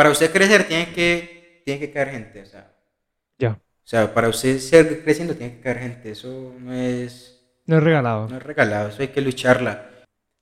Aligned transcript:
para 0.00 0.12
usted 0.12 0.32
crecer 0.32 0.64
tiene 0.64 0.94
que, 0.94 1.60
tiene 1.62 1.78
que 1.78 1.92
caer 1.92 2.08
gente, 2.08 2.40
o 2.40 2.46
sea. 2.46 2.72
Ya. 3.38 3.50
O 3.50 3.58
sea, 3.84 4.14
para 4.14 4.30
usted 4.30 4.58
ser 4.58 5.04
creciendo 5.04 5.34
tiene 5.34 5.56
que 5.56 5.60
caer 5.60 5.78
gente, 5.78 6.12
eso 6.12 6.54
no 6.58 6.72
es, 6.72 7.38
No 7.66 7.76
es 7.76 7.82
regalado. 7.82 8.26
no 8.26 8.38
es 8.38 8.42
regalado, 8.42 8.88
eso 8.88 9.02
hay 9.02 9.08
que 9.08 9.20
lucharla. 9.20 9.90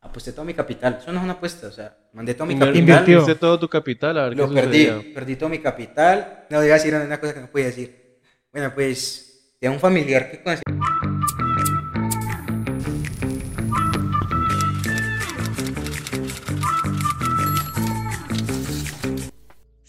Aposté 0.01 0.31
todo 0.31 0.45
mi 0.45 0.55
capital, 0.55 0.99
eso 1.01 1.11
no 1.11 1.19
es 1.19 1.25
una 1.25 1.33
apuesta, 1.33 1.67
o 1.67 1.73
sea, 1.73 1.93
mandé 2.13 2.35
todo 2.35 2.47
mi 2.47 2.57
capital, 2.57 2.77
Invirtió. 2.77 3.37
Todo 3.37 3.59
tu 3.59 3.69
capital, 3.69 4.17
a 4.19 4.29
ver 4.29 4.37
lo 4.37 4.49
qué 4.49 4.61
perdí, 4.61 5.13
perdí 5.13 5.34
todo 5.34 5.48
mi 5.48 5.59
capital, 5.59 6.46
no 6.50 6.62
iba 6.62 6.77
a 6.77 6.79
decir 6.79 6.95
una 6.95 7.18
cosa 7.18 7.34
que 7.34 7.40
no 7.40 7.48
podía 7.48 7.66
decir. 7.66 8.20
Bueno, 8.52 8.72
pues, 8.72 9.56
de 9.61 9.68
un 9.68 9.80
familiar 9.80 10.30
que 10.30 10.40
conocí. 10.40 10.62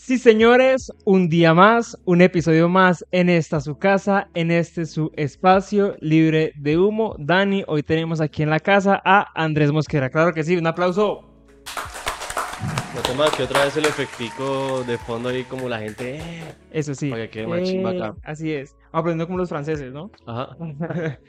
Sí, 0.09 0.17
señores, 0.17 0.91
un 1.05 1.29
día 1.29 1.53
más, 1.53 1.95
un 2.03 2.23
episodio 2.23 2.67
más 2.67 3.05
en 3.11 3.29
esta 3.29 3.61
su 3.61 3.77
casa, 3.77 4.27
en 4.33 4.49
este 4.49 4.87
su 4.87 5.11
espacio 5.15 5.97
libre 5.99 6.51
de 6.55 6.79
humo. 6.79 7.15
Dani, 7.19 7.63
hoy 7.67 7.83
tenemos 7.83 8.19
aquí 8.19 8.41
en 8.41 8.49
la 8.49 8.59
casa 8.59 8.99
a 9.05 9.27
Andrés 9.35 9.71
Mosquera. 9.71 10.09
Claro 10.09 10.33
que 10.33 10.43
sí, 10.43 10.57
un 10.57 10.65
aplauso. 10.65 11.29
No 12.95 13.01
toma 13.03 13.25
que 13.37 13.43
otra 13.43 13.65
vez 13.65 13.77
el 13.77 13.85
efectico 13.85 14.83
de 14.83 14.97
fondo 14.97 15.29
ahí 15.29 15.43
como 15.43 15.69
la 15.69 15.77
gente. 15.77 16.15
eh. 16.15 16.43
Eso 16.71 16.95
sí. 16.95 17.11
Para 17.11 17.25
que 17.25 17.29
quede 17.29 17.45
más 17.45 17.61
chimba 17.61 17.91
acá. 17.91 18.15
Así 18.23 18.51
es. 18.51 18.75
Aprendiendo 18.91 19.27
como 19.27 19.37
los 19.37 19.49
franceses, 19.49 19.93
¿no? 19.93 20.09
Ajá. 20.25 20.57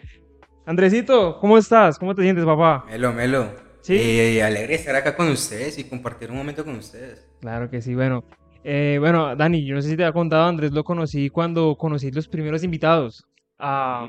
Andresito, 0.64 1.38
¿cómo 1.38 1.58
estás? 1.58 1.98
¿Cómo 1.98 2.14
te 2.14 2.22
sientes, 2.22 2.46
papá? 2.46 2.86
Melo, 2.88 3.12
Melo. 3.12 3.50
Sí. 3.82 3.96
Eh, 3.98 4.42
alegre 4.42 4.74
estar 4.74 4.96
acá 4.96 5.14
con 5.14 5.28
ustedes 5.28 5.76
y 5.76 5.84
compartir 5.84 6.30
un 6.30 6.38
momento 6.38 6.64
con 6.64 6.76
ustedes. 6.76 7.28
Claro 7.42 7.68
que 7.68 7.82
sí, 7.82 7.94
bueno. 7.94 8.24
Eh, 8.64 8.98
bueno, 9.00 9.34
Dani, 9.36 9.64
yo 9.64 9.74
no 9.74 9.82
sé 9.82 9.90
si 9.90 9.96
te 9.96 10.04
había 10.04 10.12
contado, 10.12 10.44
Andrés 10.44 10.72
lo 10.72 10.84
conocí 10.84 11.30
cuando 11.30 11.76
conocí 11.76 12.10
los 12.10 12.28
primeros 12.28 12.62
invitados 12.62 13.24
a, 13.58 14.08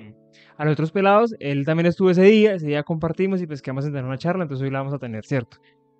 a 0.57 0.65
los 0.65 0.73
otros 0.73 0.91
pelados. 0.91 1.35
Él 1.39 1.65
también 1.65 1.87
estuvo 1.87 2.09
ese 2.09 2.23
día, 2.23 2.53
ese 2.53 2.67
día 2.67 2.83
compartimos 2.83 3.41
y 3.41 3.47
pues 3.47 3.61
quedamos 3.61 3.85
en 3.85 3.91
tener 3.91 4.05
una 4.05 4.17
charla, 4.17 4.43
entonces 4.43 4.63
hoy 4.63 4.71
la 4.71 4.79
vamos 4.79 4.93
a 4.93 4.99
tener, 4.99 5.25
¿cierto? 5.25 5.57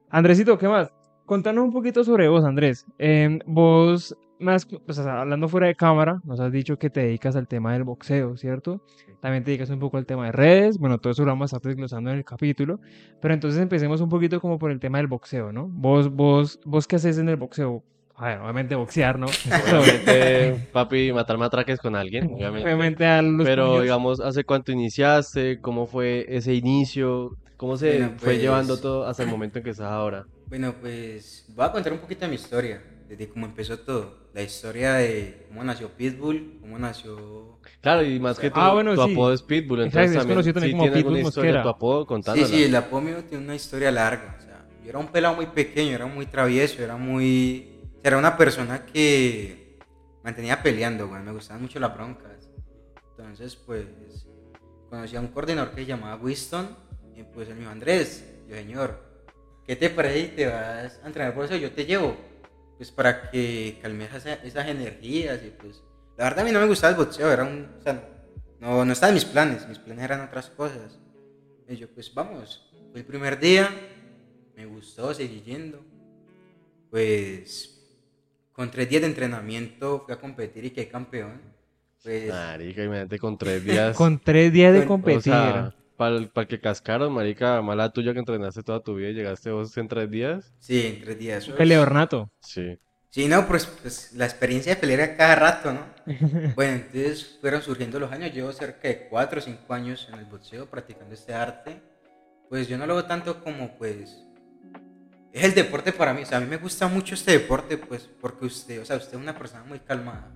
Andresito, 0.10 0.58
¿qué 0.58 0.68
más? 0.68 0.92
Contanos 1.26 1.64
un 1.64 1.72
poquito 1.72 2.04
sobre 2.04 2.28
vos, 2.28 2.44
Andrés. 2.44 2.86
Em, 2.98 3.40
vos, 3.46 4.18
más, 4.40 4.66
pues, 4.66 5.00
hablando 5.00 5.48
fuera 5.48 5.68
de 5.68 5.76
cámara, 5.76 6.20
nos 6.26 6.40
has 6.40 6.52
dicho 6.52 6.78
que 6.78 6.90
te 6.90 7.02
dedicas 7.02 7.36
al 7.36 7.48
tema 7.48 7.74
del 7.74 7.84
boxeo, 7.84 8.36
¿cierto? 8.36 8.82
También 9.22 9.44
te 9.44 9.52
dedicas 9.52 9.70
un 9.70 9.80
poco 9.80 9.98
al 9.98 10.06
tema 10.06 10.26
de 10.26 10.32
redes, 10.34 10.78
bueno, 10.78 10.98
todo 10.98 11.12
eso 11.12 11.24
lo 11.24 11.32
vamos 11.32 11.54
a 11.54 11.58
estar 11.58 11.70
desglosando 11.70 12.10
en 12.10 12.18
el 12.18 12.26
capítulo, 12.26 12.80
pero 13.22 13.34
entonces 13.34 13.62
empecemos 13.62 14.02
un 14.02 14.10
poquito 14.10 14.42
como 14.42 14.60
por 14.60 14.72
el 14.72 14.80
tema 14.80 14.98
del 14.98 15.08
boxeo, 15.08 15.54
¿no? 15.54 15.68
Vos, 15.70 16.10
vos, 16.12 16.60
vos 16.66 16.88
qué 16.88 16.98
haces 16.98 17.18
en 17.20 17.30
el 17.30 17.38
boxeo? 17.38 17.84
A 18.16 18.28
ver, 18.28 18.40
obviamente 18.40 18.76
boxear, 18.76 19.18
¿no? 19.18 19.26
Obviamente, 19.72 20.68
papi, 20.72 21.12
matar 21.12 21.38
matraques 21.38 21.80
con 21.80 21.96
alguien, 21.96 22.26
obviamente. 22.34 22.64
obviamente 22.66 23.06
a 23.06 23.22
los 23.22 23.48
Pero 23.48 23.82
digamos, 23.82 24.20
¿hace 24.20 24.44
cuánto 24.44 24.72
iniciaste? 24.72 25.60
¿Cómo 25.60 25.88
fue 25.88 26.26
ese 26.28 26.54
inicio? 26.54 27.32
¿Cómo 27.58 27.78
se 27.78 27.98
Bueno, 27.98 28.14
fue 28.18 28.28
pues- 28.34 28.42
llevando 28.42 28.78
todo 28.78 29.08
hasta 29.08 29.24
el 29.24 29.30
momento 29.30 29.58
en 29.60 29.64
que 29.64 29.72
estás 29.72 29.88
ahora? 29.92 30.24
Bueno, 30.48 30.76
pues 30.82 31.46
voy 31.56 31.66
a 31.66 31.72
contar 31.72 31.94
un 31.94 32.00
poquito 32.00 32.26
de 32.26 32.30
mi 32.30 32.36
historia, 32.36 32.82
desde 33.08 33.30
cómo 33.30 33.46
empezó 33.46 33.80
todo. 33.80 34.30
La 34.34 34.42
historia 34.42 34.94
de 34.96 35.46
cómo 35.48 35.64
nació 35.64 35.90
Pitbull, 35.90 36.58
cómo 36.62 36.78
nació... 36.78 37.60
Claro, 37.82 38.04
y 38.04 38.20
más 38.20 38.38
que 38.38 38.50
tu, 38.52 38.60
Ah, 38.60 38.74
bueno, 38.74 38.94
tu 38.96 39.02
sí. 39.04 39.12
apodo 39.14 39.34
es 39.34 39.42
Pitbull, 39.42 39.82
entonces 39.84 40.12
es 40.12 40.18
también, 40.18 40.36
conocido 40.36 40.54
también 40.56 40.72
sí 40.72 40.78
como 40.78 40.84
tiene 40.84 40.98
alguna 40.98 41.16
Pitbull 41.16 41.28
historia 41.28 41.52
Mosquera. 41.52 41.64
tu 41.64 41.70
apodo, 41.70 42.02
Sí, 42.02 42.08
contándola. 42.08 42.48
sí, 42.48 42.64
el 42.64 42.76
apodo 42.76 43.02
mío 43.02 43.24
tiene 43.24 43.44
una 43.46 43.56
historia 43.56 43.92
larga. 43.92 44.36
O 44.38 44.42
sea, 44.44 44.66
yo 44.84 44.90
era 44.90 45.00
un 45.00 45.08
pelado 45.08 45.36
muy 45.36 45.46
pequeño, 45.48 45.92
era 45.96 46.06
muy 46.06 46.26
travieso, 46.26 46.84
era 46.84 46.98
muy... 46.98 47.71
Era 48.04 48.18
una 48.18 48.36
persona 48.38 48.86
que 48.86 49.78
mantenía 50.24 50.62
peleando, 50.64 51.08
güey. 51.08 51.22
Me 51.22 51.32
gustaban 51.32 51.62
mucho 51.62 51.80
las 51.80 51.94
broncas. 51.94 52.50
Entonces, 53.12 53.56
pues, 53.56 53.86
conocí 54.90 55.16
a 55.16 55.20
un 55.22 55.28
coordinador 55.28 55.72
que 55.72 55.82
se 55.82 55.88
llamaba 55.88 56.16
Winston. 56.22 56.76
Y 57.16 57.24
pues 57.24 57.48
él 57.50 57.56
me 57.56 57.60
dijo, 57.62 57.72
Andrés, 57.72 58.26
yo, 58.48 58.56
señor, 58.56 59.00
¿qué 59.68 59.76
te 59.76 59.90
parece 59.90 60.30
te 60.30 60.48
vas 60.48 61.00
a 61.04 61.08
entrenar 61.08 61.36
por 61.36 61.46
eso? 61.46 61.56
Yo 61.56 61.72
te 61.72 61.86
llevo. 61.86 62.16
Pues 62.78 62.90
para 62.92 63.30
que 63.30 63.78
calmes 63.82 64.12
esa- 64.14 64.34
esas 64.36 64.68
energías 64.68 65.40
y 65.44 65.50
pues... 65.52 65.84
La 66.18 66.26
verdad 66.26 66.40
a 66.40 66.44
mí 66.46 66.52
no 66.52 66.60
me 66.60 66.66
gustaba 66.68 66.92
el 66.92 66.98
boxeo, 66.98 67.32
era 67.32 67.44
un... 67.44 67.68
No, 68.60 68.86
no 68.86 68.94
estaba 68.94 69.10
en 69.10 69.16
mis 69.16 69.26
planes, 69.26 69.68
mis 69.68 69.80
planes 69.80 70.04
eran 70.04 70.22
otras 70.22 70.50
cosas. 70.50 71.00
Y 71.68 71.76
yo, 71.76 71.88
pues 71.90 72.14
vamos. 72.14 72.72
Fue 72.92 73.02
el 73.02 73.06
primer 73.06 73.40
día, 73.40 73.70
me 74.56 74.66
gustó, 74.66 75.14
seguí 75.14 75.42
yendo. 75.42 75.84
Pues 76.90 77.81
con 78.62 78.70
tres 78.70 78.88
días 78.88 79.02
de 79.02 79.08
entrenamiento 79.08 80.04
fui 80.06 80.14
a 80.14 80.20
competir 80.20 80.64
y 80.66 80.70
quedé 80.70 80.88
campeón. 80.88 81.42
Pues 82.04 82.30
Marica, 82.30 82.84
imagínate 82.84 83.18
con 83.18 83.36
tres 83.36 83.64
días. 83.66 83.98
Con 83.98 84.20
tres 84.20 84.54
días 84.54 84.72
de 84.72 84.86
competir. 84.86 85.18
O 85.18 85.22
sea, 85.36 85.76
para 85.98 86.18
el, 86.18 86.30
que 86.48 86.62
cascaron, 86.62 87.12
marica, 87.12 87.60
mala 87.64 87.92
tuya 87.92 88.14
que 88.14 88.20
entrenaste 88.20 88.62
toda 88.62 88.84
tu 88.84 88.94
vida 88.94 89.10
y 89.10 89.14
llegaste 89.16 89.50
vos 89.50 89.76
en 89.78 89.88
tres 89.88 90.12
días. 90.12 90.54
sí, 90.60 90.86
en 90.86 91.02
tres 91.02 91.18
días. 91.18 91.48
un 91.48 91.56
peleador 91.56 91.92
nato. 91.92 92.32
Sí. 92.40 92.78
Sí, 93.10 93.28
no, 93.28 93.48
pues, 93.48 93.66
pues 93.66 94.14
la 94.14 94.26
experiencia 94.26 94.76
de 94.76 94.80
pelear 94.80 95.02
a 95.02 95.18
cada 95.18 95.34
rato, 95.34 95.74
¿no? 95.74 95.86
Bueno, 96.56 96.74
entonces 96.76 97.40
fueron 97.42 97.64
surgiendo 97.64 98.00
los 98.00 98.12
años. 98.12 98.32
Llevo 98.32 98.54
cerca 98.54 98.90
de 98.90 99.08
cuatro 99.10 99.40
o 99.40 99.42
cinco 99.42 99.74
años 99.74 100.08
en 100.14 100.20
el 100.20 100.26
boxeo 100.26 100.68
practicando 100.68 101.16
este 101.16 101.34
arte. 101.34 101.82
Pues 102.48 102.68
yo 102.68 102.78
no 102.78 102.86
lo 102.86 102.94
veo 102.94 103.06
tanto 103.06 103.44
como, 103.44 103.76
pues, 103.80 104.24
es 105.34 105.44
el 105.44 105.54
deporte 105.54 105.92
para 105.92 106.14
mí. 106.14 106.24
O 106.24 106.26
sea, 106.26 106.38
a 106.38 106.42
mí 106.42 106.48
me 106.48 106.58
gusta 106.58 106.88
mucho 106.88 107.16
este 107.16 107.32
deporte, 107.32 107.78
pues, 107.78 108.10
porque 108.20 108.46
usted, 108.46 108.82
o 108.82 108.86
sea, 108.86 108.98
usted 108.98 109.14
es 109.14 109.22
una 109.22 109.38
persona 109.38 109.64
muy 109.64 109.80
calmada. 109.80 110.30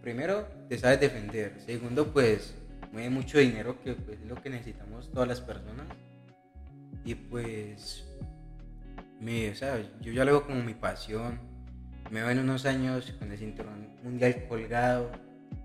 Primero, 0.00 0.46
te 0.68 0.78
sabes 0.78 1.00
defender. 1.00 1.60
Segundo, 1.64 2.12
pues, 2.12 2.54
mueve 2.92 3.10
mucho 3.10 3.38
dinero, 3.38 3.80
que 3.82 3.94
pues, 3.94 4.18
es 4.20 4.26
lo 4.26 4.36
que 4.36 4.50
necesitamos 4.50 5.10
todas 5.10 5.28
las 5.28 5.40
personas. 5.40 5.86
Y 7.04 7.14
pues, 7.14 8.06
me, 9.20 9.50
o 9.50 9.54
sea, 9.54 9.80
yo 10.00 10.12
ya 10.12 10.24
lo 10.24 10.32
veo 10.32 10.46
como 10.46 10.62
mi 10.62 10.74
pasión. 10.74 11.40
Me 12.10 12.20
veo 12.22 12.30
en 12.30 12.38
unos 12.38 12.64
años 12.66 13.12
con 13.18 13.30
el 13.30 13.38
cinturón 13.38 13.96
mundial 14.02 14.46
colgado. 14.48 15.10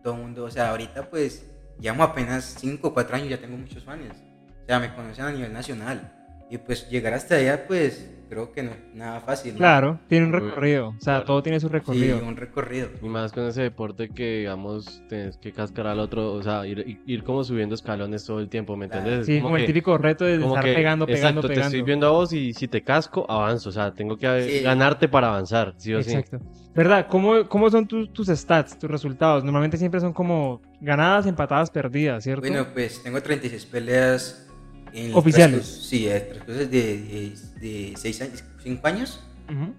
Todo 0.03 0.15
el 0.15 0.21
mundo, 0.21 0.45
o 0.45 0.51
sea, 0.51 0.71
ahorita 0.71 1.09
pues, 1.09 1.45
llevamos 1.79 2.09
apenas 2.09 2.55
5 2.59 2.87
o 2.87 2.93
4 2.93 3.15
años, 3.15 3.29
ya 3.29 3.39
tengo 3.39 3.57
muchos 3.57 3.83
fans. 3.83 4.15
O 4.63 4.65
sea, 4.65 4.79
me 4.79 4.93
conocen 4.93 5.25
a 5.25 5.31
nivel 5.31 5.53
nacional. 5.53 6.20
Y 6.51 6.57
pues 6.57 6.89
llegar 6.89 7.13
hasta 7.13 7.35
allá, 7.35 7.65
pues, 7.65 8.11
creo 8.29 8.51
que 8.51 8.61
no 8.61 8.71
es 8.71 8.77
nada 8.93 9.21
fácil. 9.21 9.53
¿no? 9.53 9.57
Claro, 9.59 9.99
tiene 10.09 10.25
un 10.25 10.33
recorrido. 10.33 10.89
O 10.89 10.91
sea, 10.99 11.13
claro. 11.15 11.25
todo 11.25 11.43
tiene 11.43 11.59
su 11.61 11.67
Sí, 11.67 11.73
recorrido. 11.73 12.19
un 12.25 12.35
recorrido. 12.35 12.89
Y 13.01 13.07
más 13.07 13.31
con 13.31 13.45
ese 13.47 13.61
deporte 13.61 14.09
que, 14.09 14.39
digamos, 14.39 15.01
tienes 15.07 15.37
que 15.37 15.53
cascar 15.53 15.87
al 15.87 15.99
otro, 16.01 16.33
o 16.33 16.43
sea, 16.43 16.67
ir, 16.67 16.99
ir 17.05 17.23
como 17.23 17.43
subiendo 17.45 17.73
escalones 17.75 18.25
todo 18.25 18.39
el 18.41 18.49
tiempo, 18.49 18.75
¿me 18.75 18.87
Claro. 18.87 19.01
entiendes? 19.03 19.25
Sí, 19.27 19.37
Es 19.37 19.41
como 19.43 19.55
el 19.55 19.61
que- 19.63 19.67
típico 19.67 19.97
reto 19.97 20.25
de 20.25 20.39
como 20.39 20.49
estar 20.55 20.65
que- 20.65 20.73
pegando, 20.73 21.05
pegando, 21.05 21.27
exacto, 21.29 21.41
te 21.41 21.47
pegando. 21.53 21.67
estoy 21.67 21.81
viendo 21.83 22.07
a 22.07 22.11
vos 22.11 22.33
y 22.33 22.53
si 22.53 22.67
te 22.67 22.83
casco, 22.83 23.25
avanzo, 23.29 23.69
o 23.69 23.71
sea, 23.71 23.93
tengo 23.93 24.17
que 24.17 24.43
Sí. 24.43 24.59
ganarte 24.63 25.07
para 25.07 25.27
avanzar, 25.29 25.73
sí 25.77 25.93
o 25.93 26.03
sí. 26.03 26.11
Exacto. 26.13 26.39
¿Verdad? 26.75 27.07
¿Cómo, 27.09 27.47
cómo 27.47 27.69
son 27.69 27.87
tus, 27.87 28.11
tus 28.13 28.27
stats, 28.27 28.77
tus 28.77 28.89
resultados? 28.91 29.43
Normalmente 29.43 29.77
siempre 29.77 29.99
son 30.01 30.11
como 30.13 30.61
ganadas, 30.81 31.25
empatadas, 31.27 31.69
perdidas, 31.69 32.23
¿cierto? 32.23 32.41
Bueno, 32.47 32.65
pues 32.73 33.01
tengo 33.03 33.21
36 33.21 33.65
peleas. 33.65 34.47
En 34.93 35.13
Oficiales. 35.13 35.65
Sí, 35.65 36.07
en 36.07 36.15
el 36.15 36.27
transcurso 36.27 36.65
de 36.65 37.93
6 37.95 38.21
años, 38.21 38.43
5 38.63 38.87
años. 38.87 39.19
Ujú. 39.49 39.73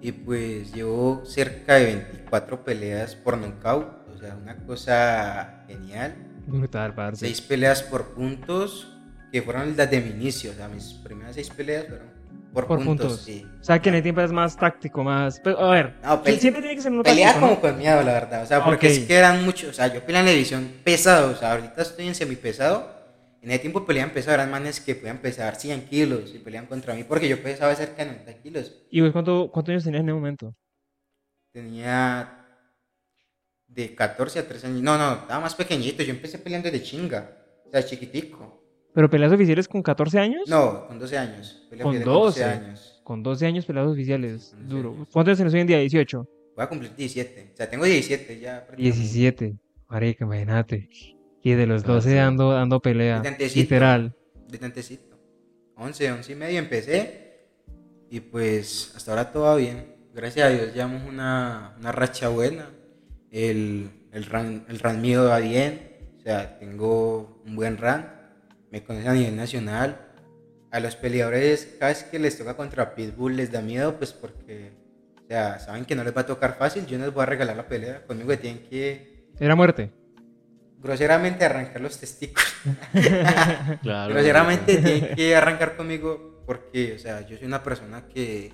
Y 0.00 0.12
pues 0.12 0.72
llevo 0.72 1.22
cerca 1.24 1.74
de 1.74 1.84
24 1.86 2.64
peleas 2.64 3.14
por 3.14 3.38
nocaut. 3.38 3.86
O 4.14 4.18
sea, 4.18 4.36
una 4.36 4.56
cosa 4.66 5.64
genial. 5.68 6.14
Brutal, 6.46 6.94
parce. 6.94 7.26
6 7.26 7.40
peleas 7.42 7.82
por 7.82 8.14
puntos, 8.14 8.88
que 9.30 9.42
fueron 9.42 9.76
las 9.76 9.90
de 9.90 10.00
mi 10.00 10.10
inicio. 10.10 10.50
O 10.52 10.54
sea, 10.54 10.68
mis 10.68 10.92
primeras 10.94 11.34
6 11.36 11.50
peleas 11.50 11.86
fueron 11.88 12.06
por, 12.52 12.66
Por 12.66 12.78
puntos. 12.84 13.06
puntos. 13.06 13.20
Sí. 13.24 13.46
O 13.60 13.64
sea, 13.64 13.80
que 13.80 13.88
en 13.88 13.94
el 13.94 14.02
tiempo 14.02 14.20
es 14.20 14.30
más 14.30 14.56
táctico, 14.56 15.02
más... 15.02 15.40
pero, 15.42 15.58
a 15.60 15.70
ver, 15.70 15.94
No, 16.04 16.22
siempre 16.24 16.60
tiene 16.60 16.74
que 16.76 16.82
ser 16.82 16.92
uno 16.92 17.02
Pelea 17.02 17.32
como 17.34 17.46
¿no? 17.46 17.60
con 17.60 17.78
miedo, 17.78 18.02
la 18.02 18.12
verdad. 18.12 18.42
O 18.42 18.46
sea, 18.46 18.62
porque 18.64 18.88
Ok. 18.88 18.92
es 18.92 18.98
que 19.06 19.14
eran 19.16 19.42
muchos. 19.44 19.70
O 19.70 19.72
sea, 19.72 19.86
yo 19.86 20.02
peleé 20.04 20.20
en 20.20 20.26
la 20.26 20.32
división 20.32 20.70
pesado. 20.84 21.30
O 21.32 21.36
sea, 21.36 21.52
ahorita 21.52 21.80
estoy 21.80 22.08
en 22.08 22.14
semipesado. 22.14 22.91
En 23.42 23.50
ese 23.50 23.58
tiempo 23.58 23.84
peleaban 23.84 24.14
pesado. 24.14 24.34
Eran 24.34 24.50
manes 24.50 24.80
que 24.80 24.94
podían 24.94 25.18
pesar 25.18 25.56
100 25.56 25.86
kilos 25.88 26.32
y 26.34 26.38
peleaban 26.38 26.68
contra 26.68 26.94
mí 26.94 27.04
porque 27.04 27.28
yo 27.28 27.42
pesaba 27.42 27.74
cerca 27.74 28.04
de 28.04 28.12
90 28.12 28.34
kilos. 28.42 28.72
¿Y 28.90 29.00
vos 29.00 29.10
cuánto, 29.12 29.50
cuántos 29.52 29.72
años 29.72 29.84
tenías 29.84 30.00
en 30.00 30.08
ese 30.08 30.14
momento? 30.14 30.54
Tenía 31.52 32.38
de 33.66 33.94
14 33.94 34.38
a 34.38 34.48
13 34.48 34.66
años. 34.68 34.82
No, 34.82 34.96
no, 34.96 35.12
estaba 35.14 35.40
más 35.40 35.54
pequeñito. 35.54 36.02
Yo 36.02 36.12
empecé 36.12 36.38
peleando 36.38 36.70
de 36.70 36.82
chinga. 36.82 37.36
O 37.66 37.70
sea, 37.70 37.84
chiquitico. 37.84 38.60
¿Pero 38.94 39.08
peleas 39.10 39.32
oficiales 39.32 39.66
con 39.68 39.82
14 39.82 40.18
años? 40.18 40.42
No, 40.48 40.86
con 40.86 40.98
12 40.98 41.18
años. 41.18 41.66
Peleé 41.70 41.82
Con 41.82 41.94
de 41.98 42.04
12. 42.04 42.44
años. 42.44 43.00
Con 43.02 43.22
12 43.22 43.46
años 43.46 43.64
peleas 43.66 43.86
oficiales. 43.88 44.52
12 44.52 44.64
Duro. 44.68 44.92
años. 44.92 45.08
¿Cuántos 45.10 45.40
años 45.40 45.54
hoy 45.54 45.60
en 45.60 45.66
día? 45.66 45.78
18. 45.78 46.28
Voy 46.54 46.64
a 46.64 46.68
cumplir 46.68 46.94
17. 46.94 47.50
O 47.54 47.56
sea, 47.56 47.68
tengo 47.70 47.84
17 47.86 48.38
ya. 48.38 48.66
prácticamente. 48.66 48.98
17. 48.98 49.56
Marica, 49.88 50.24
imagínate. 50.26 50.88
Y 51.42 51.52
de 51.54 51.66
los 51.66 51.82
Ah, 51.84 51.88
12 51.88 52.08
sí. 52.10 52.14
dando, 52.16 52.52
dando 52.52 52.80
pelea. 52.80 53.18
De 53.18 53.28
tantecito. 53.30 53.60
Literal. 53.60 54.14
de 54.48 54.58
tantecito. 54.58 55.18
11, 55.76 56.12
11 56.12 56.32
y 56.32 56.34
medio 56.36 56.58
empecé. 56.58 57.46
Y 58.10 58.20
pues 58.20 58.92
hasta 58.94 59.10
ahora 59.12 59.32
todo 59.32 59.44
va 59.44 59.56
bien. 59.56 59.94
gracias 60.14 60.46
a 60.46 60.50
Dios 60.50 60.74
llevamos 60.74 61.02
una, 61.08 61.74
una 61.80 61.90
racha 61.92 62.28
buena. 62.28 62.68
El, 63.30 63.90
el, 64.12 64.24
ran, 64.26 64.64
el 64.68 64.78
ran 64.78 65.00
mío 65.00 65.24
va 65.24 65.38
bien. 65.38 65.92
O 66.18 66.20
sea, 66.20 66.58
tengo 66.58 67.42
un 67.46 67.56
buen 67.56 67.76
ran. 67.78 68.12
Me 68.70 68.82
conocen 68.84 69.08
a 69.08 69.14
nivel 69.14 69.36
nacional. 69.36 70.08
A 70.70 70.80
los 70.80 70.96
peleadores, 70.96 71.76
cada 71.78 71.92
vez 71.92 72.04
que 72.04 72.18
les 72.18 72.38
toca 72.38 72.54
contra 72.56 72.94
Pitbull, 72.94 73.36
les 73.36 73.52
da 73.52 73.60
miedo, 73.60 73.96
pues 73.98 74.14
porque, 74.14 74.72
o 75.22 75.26
sea, 75.28 75.58
saben 75.58 75.84
que 75.84 75.94
no 75.94 76.02
les 76.02 76.16
va 76.16 76.22
a 76.22 76.26
tocar 76.26 76.56
fácil. 76.56 76.86
Yo 76.86 76.96
no 76.98 77.04
les 77.04 77.12
voy 77.12 77.22
a 77.24 77.26
regalar 77.26 77.56
la 77.56 77.66
pelea. 77.68 78.06
Conmigo 78.06 78.36
tienen 78.38 78.62
que, 78.70 79.26
Era 79.38 79.54
muerte. 79.54 79.90
Groseramente, 80.82 81.44
arrancar 81.44 81.80
los 81.80 81.98
testículos. 81.98 82.52
Claro. 83.82 84.14
Groseramente 84.14 84.76
tienen 84.76 85.14
que 85.16 85.34
arrancar 85.36 85.76
conmigo 85.76 86.42
porque, 86.46 86.94
o 86.94 86.98
sea, 86.98 87.26
yo 87.26 87.36
soy 87.36 87.46
una 87.46 87.62
persona 87.62 88.06
que, 88.06 88.52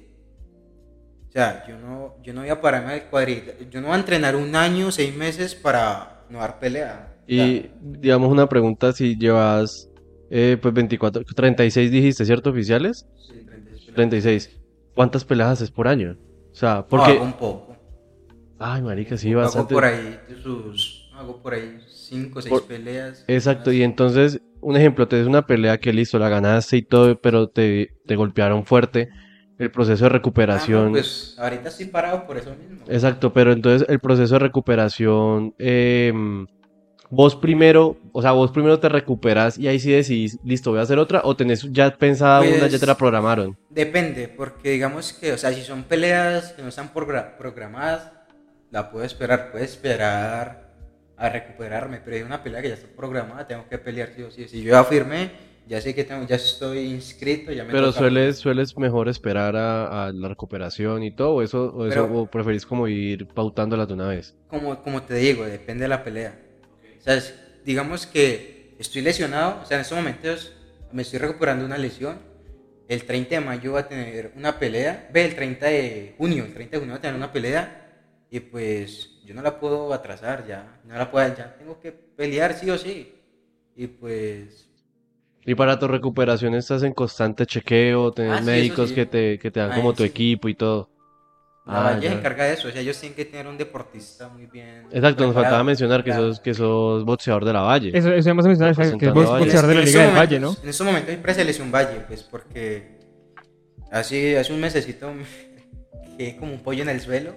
o 1.29 1.33
sea, 1.33 1.65
yo 1.67 1.79
no, 1.79 2.17
yo 2.23 2.33
no 2.33 2.41
voy 2.43 2.51
a 2.51 2.61
pararme 2.61 2.93
al 2.93 3.05
cuadrito, 3.11 3.53
yo 3.71 3.81
no 3.81 3.89
voy 3.89 3.97
a 3.97 4.01
entrenar 4.01 4.37
un 4.37 4.55
año, 4.55 4.91
seis 4.91 5.15
meses 5.15 5.55
para 5.55 6.25
no 6.31 6.39
dar 6.39 6.59
pelea. 6.59 7.15
Y 7.27 7.67
digamos 7.81 8.31
una 8.31 8.49
pregunta 8.49 8.93
si 8.93 9.17
llevas 9.19 9.89
eh, 10.31 10.57
pues 10.61 10.73
24, 10.73 11.25
36 11.25 11.91
dijiste, 11.91 12.25
¿cierto? 12.25 12.51
Oficiales. 12.51 13.07
sí, 13.27 13.43
36 13.45 13.81
peleas. 13.81 13.95
36. 13.95 14.61
¿Cuántas 14.95 15.25
peleas 15.25 15.51
haces 15.51 15.71
por 15.71 15.89
año? 15.89 16.17
O 16.53 16.55
sea, 16.55 16.77
No, 16.77 16.89
porque... 16.89 17.13
hago 17.13 17.25
un 17.25 17.33
poco. 17.35 17.77
Ay, 18.59 18.83
marica, 18.83 19.17
sí, 19.17 19.31
hago 19.33 19.43
bastante. 19.43 19.75
por 19.75 19.85
ahí 19.85 20.19
sus, 20.43 21.11
hago 21.15 21.41
por 21.41 21.55
ahí 21.55 21.79
cinco, 22.09 22.41
seis 22.43 22.51
Por- 22.51 22.67
peleas. 22.67 23.25
Exacto, 23.29 23.73
y 23.73 23.83
entonces, 23.83 24.41
un 24.61 24.77
ejemplo, 24.77 25.07
te 25.09 25.17
des 25.17 25.27
una 25.27 25.47
pelea 25.47 25.79
que 25.79 25.93
listo, 25.93 26.19
la 26.19 26.29
ganaste 26.29 26.77
y 26.79 26.83
todo, 26.83 27.21
pero 27.21 27.49
te, 27.49 27.91
te 28.07 28.17
golpearon 28.17 28.65
fuerte. 28.65 29.09
El 29.59 29.71
proceso 29.73 30.05
de 30.05 30.07
Ah, 30.07 30.11
no, 30.11 30.15
recuperación. 30.19 30.91
pues 30.93 31.35
ahorita 31.37 31.69
estoy 31.69 31.87
parado 31.87 32.27
por 32.27 32.37
eso 32.39 32.55
mismo. 32.55 32.85
Exacto, 32.89 33.33
pero 33.33 33.53
entonces 33.53 33.89
el 33.89 33.99
proceso 33.99 34.35
de 34.35 34.39
recuperación, 34.39 35.53
em, 35.59 36.47
vos 37.11 37.35
primero, 37.35 37.97
o 38.13 38.23
sea, 38.23 38.31
vos 38.33 38.53
primero 38.53 38.79
te 38.79 38.89
recuperas 38.89 39.59
y 39.59 39.67
ahí 39.67 39.81
sí 39.81 39.91
decidís, 39.91 40.39
listo, 40.45 40.71
voy 40.71 40.79
a 40.79 40.83
hacer 40.83 40.99
otra, 41.01 41.23
o 41.25 41.35
tenés 41.35 41.67
ya 41.73 41.91
pensada 41.91 42.41
una, 42.43 42.51
ya 42.51 42.69
Pues- 42.69 42.81
te 42.81 42.87
la 42.87 42.97
programaron. 42.97 43.57
Depende, 43.71 44.29
porque 44.29 44.71
digamos 44.71 45.13
que, 45.13 45.33
o 45.33 45.39
sea, 45.39 45.53
si 45.53 45.63
son 45.63 45.83
peleas 45.83 46.53
que 46.53 46.63
no 46.63 46.69
están 46.69 46.93
progra- 46.95 47.37
programadas, 47.37 48.13
la 48.71 48.91
puedo 48.93 49.05
esperar, 49.05 49.51
puedo 49.51 49.65
esperar 49.65 50.68
a 51.19 51.29
recuperarme, 51.29 52.01
pero 52.05 52.17
hay 52.17 52.23
una 52.23 52.43
pelea 52.43 52.63
que 52.63 52.69
ya 52.69 52.75
está 52.75 52.87
programada, 52.97 53.47
tengo 53.47 53.69
que 53.69 53.79
pelear 53.79 54.11
sí 54.15 54.23
o 54.23 54.31
sí. 54.31 54.47
Si 54.49 54.63
yo 54.63 54.71
ya 54.73 54.85
firmé, 54.85 55.31
ya 55.67 55.81
sé 55.81 55.95
que 55.95 56.05
tengo, 56.05 56.27
ya 56.27 56.37
estoy 56.37 56.79
inscrito, 56.79 57.53
ya 57.53 57.65
me 57.65 57.73
Pero 57.73 57.89
toca. 57.89 57.99
sueles, 57.99 58.39
sueles 58.39 58.77
mejor 58.79 59.09
esperar 59.09 59.57
a, 59.57 60.07
a 60.07 60.13
la 60.13 60.29
recuperación 60.29 61.03
y 61.03 61.11
todo, 61.11 61.35
o 61.35 61.43
eso, 61.43 61.75
o 61.75 61.87
eso, 61.87 62.07
Pero- 62.07 62.21
o 62.23 62.27
preferís 62.31 62.65
como 62.65 62.89
ir 62.89 63.27
pautándola 63.29 63.85
de 63.85 63.95
una 63.95 64.09
vez. 64.09 64.35
Como, 64.49 64.83
como 64.83 65.03
te 65.03 65.15
digo, 65.15 65.45
depende 65.45 65.83
de 65.83 65.89
la 65.89 66.05
pelea. 66.05 66.39
O 66.99 67.03
sea, 67.03 67.15
es- 67.17 67.35
digamos 67.65 68.07
que 68.07 68.75
estoy 68.79 69.03
lesionado, 69.03 69.61
o 69.63 69.67
sea, 69.67 69.77
en 69.77 69.83
estos 69.83 69.99
momentos 69.99 70.53
me 70.93 71.03
estoy 71.03 71.19
recuperando 71.19 71.65
una 71.67 71.77
lesión. 71.77 72.17
El 72.89 73.05
30 73.05 73.35
de 73.35 73.41
mayo 73.43 73.73
va 73.73 73.81
a 73.81 73.89
tener 73.89 74.33
una 74.37 74.59
pelea, 74.59 75.11
ve, 75.13 75.27
el 75.27 75.35
30 75.35 75.67
de 75.67 76.15
junio, 76.17 76.45
el 76.47 76.55
30 76.55 76.77
de 76.77 76.79
junio 76.79 76.93
va 76.95 76.99
a 76.99 77.03
tener 77.03 77.17
una 77.17 77.31
pelea 77.33 77.85
y 78.31 78.41
pues 78.41 79.18
yo 79.29 79.35
no 79.35 79.43
la 79.43 79.61
puedo 79.61 79.93
atrasar 79.93 80.47
ya, 80.47 80.81
no 80.87 80.97
la 80.97 81.11
puedo, 81.11 81.29
ya 81.37 81.55
tengo 81.59 81.79
que 81.81 81.93
pelear 81.93 82.55
sí 82.55 82.71
o 82.71 82.79
sí. 82.79 83.15
Y 83.77 83.87
pues 83.87 84.67
Y 85.45 85.55
para 85.55 85.79
tu 85.79 85.87
recuperación 85.87 86.55
estás 86.55 86.83
en 86.83 86.95
constante 86.95 87.45
chequeo, 87.45 88.11
tenés 88.13 88.33
Ah, 88.33 88.39
sí, 88.41 88.45
médicos 88.47 88.89
sí. 88.89 88.95
que 88.95 89.05
te, 89.07 89.39
que 89.39 89.51
te 89.51 89.61
dan 89.61 89.73
Ah, 89.73 89.75
como 89.77 89.93
tu 89.93 90.03
sí. 90.03 90.09
equipo 90.09 90.49
y 90.49 90.55
todo. 90.55 90.89
la 91.67 91.81
Ah, 91.81 91.83
Valle 91.93 92.09
se 92.09 92.15
encarga 92.15 92.45
de 92.45 92.55
eso, 92.55 92.69
o 92.69 92.71
sea, 92.71 92.81
ellos 92.81 92.99
tienen 92.99 93.15
que 93.15 93.27
tener 93.27 93.47
un 93.47 93.59
deportista 93.59 94.29
muy 94.31 94.47
bien. 94.47 94.87
Exacto, 94.91 95.27
nos 95.27 95.35
faltaba 95.35 95.63
mencionar 95.63 96.03
que 96.03 96.11
Claro. 96.11 96.29
sos, 96.29 96.41
que 96.41 96.55
sos 96.55 97.05
boxeador 97.05 97.45
de 97.45 97.53
la 97.53 97.61
Valle. 97.61 97.91
Eso, 97.93 98.11
eso 98.11 98.31
hemos 98.31 98.47
mencionado, 98.47 98.75
que 98.75 98.83
es 98.83 98.93
a 99.13 99.13
Valle. 99.13 99.39
boxeador 99.45 99.67
de 99.69 99.75
la 99.75 99.81
Liga 99.83 100.07
del 100.07 100.17
Valle, 100.17 100.41
¿no? 100.41 100.57
En 100.63 100.69
estos 100.71 100.87
momentos 100.87 101.11
hay 101.11 101.19
preselección 101.19 101.71
Valle, 101.71 102.01
pues 102.09 102.23
porque 102.23 102.99
hace, 103.93 104.39
hace 104.39 104.53
un 104.55 104.61
mesecito 104.61 105.13
me 105.13 105.25
quedé 106.17 106.37
como 106.37 106.53
un 106.53 106.61
pollo 106.61 106.83
en 106.83 106.89
el 106.89 107.01
suelo. 107.03 107.37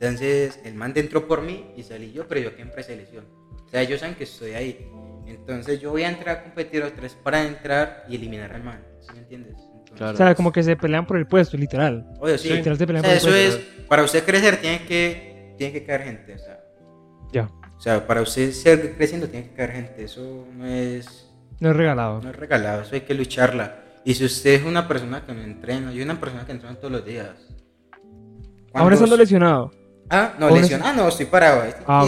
Entonces 0.00 0.60
el 0.64 0.74
man 0.74 0.92
entró 0.96 1.26
por 1.26 1.42
mí 1.42 1.72
y 1.76 1.82
salí 1.82 2.12
yo, 2.12 2.28
pero 2.28 2.40
yo 2.40 2.50
quedé 2.52 2.62
en 2.62 2.70
preselección. 2.70 3.24
O 3.66 3.68
sea, 3.68 3.82
ellos 3.82 4.00
saben 4.00 4.14
que 4.14 4.24
estoy 4.24 4.52
ahí. 4.52 4.88
Entonces 5.26 5.80
yo 5.80 5.90
voy 5.90 6.04
a 6.04 6.08
entrar 6.08 6.36
a 6.38 6.42
competir 6.44 6.82
otra 6.82 7.02
vez 7.02 7.14
para 7.14 7.44
entrar 7.44 8.04
y 8.08 8.14
eliminar 8.16 8.52
al 8.52 8.62
man. 8.62 8.80
¿Sí 9.00 9.08
me 9.12 9.18
entiendes? 9.20 9.54
Entonces, 9.56 9.96
Claro. 9.96 10.14
O 10.14 10.16
sea, 10.16 10.34
como 10.34 10.52
que 10.52 10.62
se 10.62 10.76
pelean 10.76 11.06
por 11.06 11.16
el 11.16 11.26
puesto, 11.26 11.56
literal. 11.56 12.06
Obvio, 12.20 12.38
sí. 12.38 12.48
Sí. 12.48 12.54
Literal 12.54 12.78
se 12.78 12.84
O 12.84 12.86
pelean 12.86 13.04
sea, 13.04 13.18
por 13.20 13.28
el 13.30 13.34
eso 13.36 13.54
puesto. 13.54 13.72
es, 13.80 13.86
para 13.86 14.04
usted 14.04 14.24
crecer 14.24 14.60
tiene 14.60 14.84
que, 14.86 15.54
tiene 15.58 15.72
que 15.72 15.84
caer 15.84 16.02
gente. 16.02 16.34
O 16.34 16.38
sea, 16.38 16.60
Ya, 17.32 17.50
o 17.76 17.80
sea, 17.80 18.06
para 18.06 18.22
usted 18.22 18.52
ser 18.52 18.94
creciendo 18.96 19.28
tiene 19.28 19.48
que 19.48 19.54
caer 19.54 19.72
gente. 19.72 20.04
Eso 20.04 20.46
no 20.56 20.66
es, 20.66 21.28
no 21.58 21.70
es 21.70 21.76
regalado. 21.76 22.20
No 22.22 22.30
es 22.30 22.36
regalado, 22.36 22.82
eso 22.82 22.94
hay 22.94 23.00
que 23.00 23.14
lucharla. 23.14 23.82
Y 24.04 24.14
si 24.14 24.24
usted 24.24 24.54
es 24.54 24.62
una 24.64 24.86
persona 24.86 25.26
que 25.26 25.32
no 25.34 25.42
entrena, 25.42 25.86
yo 25.88 25.94
soy 25.94 26.02
una 26.02 26.20
persona 26.20 26.46
que 26.46 26.52
entrena 26.52 26.76
todos 26.76 26.92
los 26.92 27.04
días. 27.04 27.30
Ahora 28.72 28.94
estando 28.94 29.16
lesionado. 29.16 29.70
Ah, 30.10 30.34
no, 30.38 30.48
lesionado, 30.50 30.94
no, 31.02 31.08
estoy 31.08 31.26
parado. 31.26 31.64
Estoy 31.64 31.84
Ah, 31.86 32.04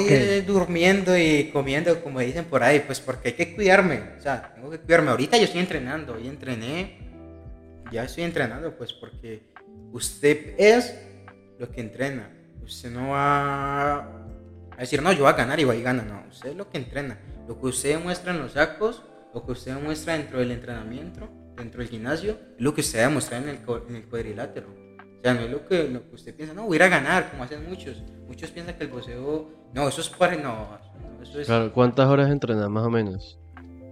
durmiendo 0.46 1.16
y 1.16 1.50
comiendo, 1.52 2.02
como 2.02 2.20
dicen 2.20 2.46
por 2.46 2.62
ahí, 2.62 2.80
pues 2.80 3.00
porque 3.00 3.28
hay 3.28 3.34
que 3.34 3.54
cuidarme. 3.54 4.02
O 4.18 4.20
sea, 4.22 4.52
tengo 4.54 4.70
que 4.70 4.78
cuidarme. 4.78 5.10
Ahorita 5.10 5.36
yo 5.36 5.44
estoy 5.44 5.60
entrenando, 5.60 6.14
hoy 6.14 6.26
entrené, 6.26 6.98
ya 7.92 8.04
estoy 8.04 8.24
entrenando, 8.24 8.74
pues 8.76 8.92
porque 8.92 9.42
usted 9.92 10.54
es 10.58 10.94
lo 11.58 11.70
que 11.70 11.80
entrena. 11.80 12.30
Usted 12.64 12.90
no 12.90 13.10
va 13.10 13.96
a 13.98 14.76
decir, 14.78 15.02
no, 15.02 15.12
yo 15.12 15.24
voy 15.24 15.32
a 15.32 15.36
ganar 15.36 15.60
y 15.60 15.64
va 15.64 15.74
y 15.74 15.82
gana. 15.82 16.02
No, 16.02 16.24
usted 16.30 16.50
es 16.50 16.56
lo 16.56 16.70
que 16.70 16.78
entrena. 16.78 17.18
Lo 17.46 17.60
que 17.60 17.66
usted 17.66 17.90
demuestra 17.98 18.32
en 18.32 18.38
los 18.38 18.52
sacos, 18.52 19.02
lo 19.34 19.44
que 19.44 19.52
usted 19.52 19.74
demuestra 19.74 20.14
dentro 20.14 20.38
del 20.38 20.52
entrenamiento, 20.52 21.28
dentro 21.56 21.80
del 21.80 21.90
gimnasio, 21.90 22.38
es 22.56 22.62
lo 22.62 22.74
que 22.74 22.80
usted 22.80 23.00
demuestra 23.00 23.38
en 23.38 23.48
el, 23.50 23.58
en 23.88 23.96
el 23.96 24.04
cuadrilátero. 24.04 24.79
O 25.20 25.22
sea, 25.22 25.34
no 25.34 25.40
es 25.42 25.50
lo 25.50 25.66
que, 25.66 25.86
lo 25.88 26.08
que 26.08 26.14
usted 26.14 26.34
piensa, 26.34 26.54
no, 26.54 26.64
voy 26.64 26.74
a 26.74 26.76
ir 26.76 26.82
a 26.84 26.88
ganar, 26.88 27.30
como 27.30 27.44
hacen 27.44 27.68
muchos. 27.68 28.02
Muchos 28.26 28.50
piensan 28.50 28.74
que 28.76 28.84
el 28.84 28.90
boxeo, 28.90 29.48
no, 29.74 29.86
eso 29.88 30.00
es 30.00 30.08
para, 30.08 30.34
no, 30.36 30.78
eso 31.22 31.40
es 31.40 31.46
Claro, 31.46 31.72
¿cuántas 31.72 32.08
horas 32.08 32.30
entrenas 32.30 32.68
más 32.70 32.84
o 32.86 32.90
menos? 32.90 33.36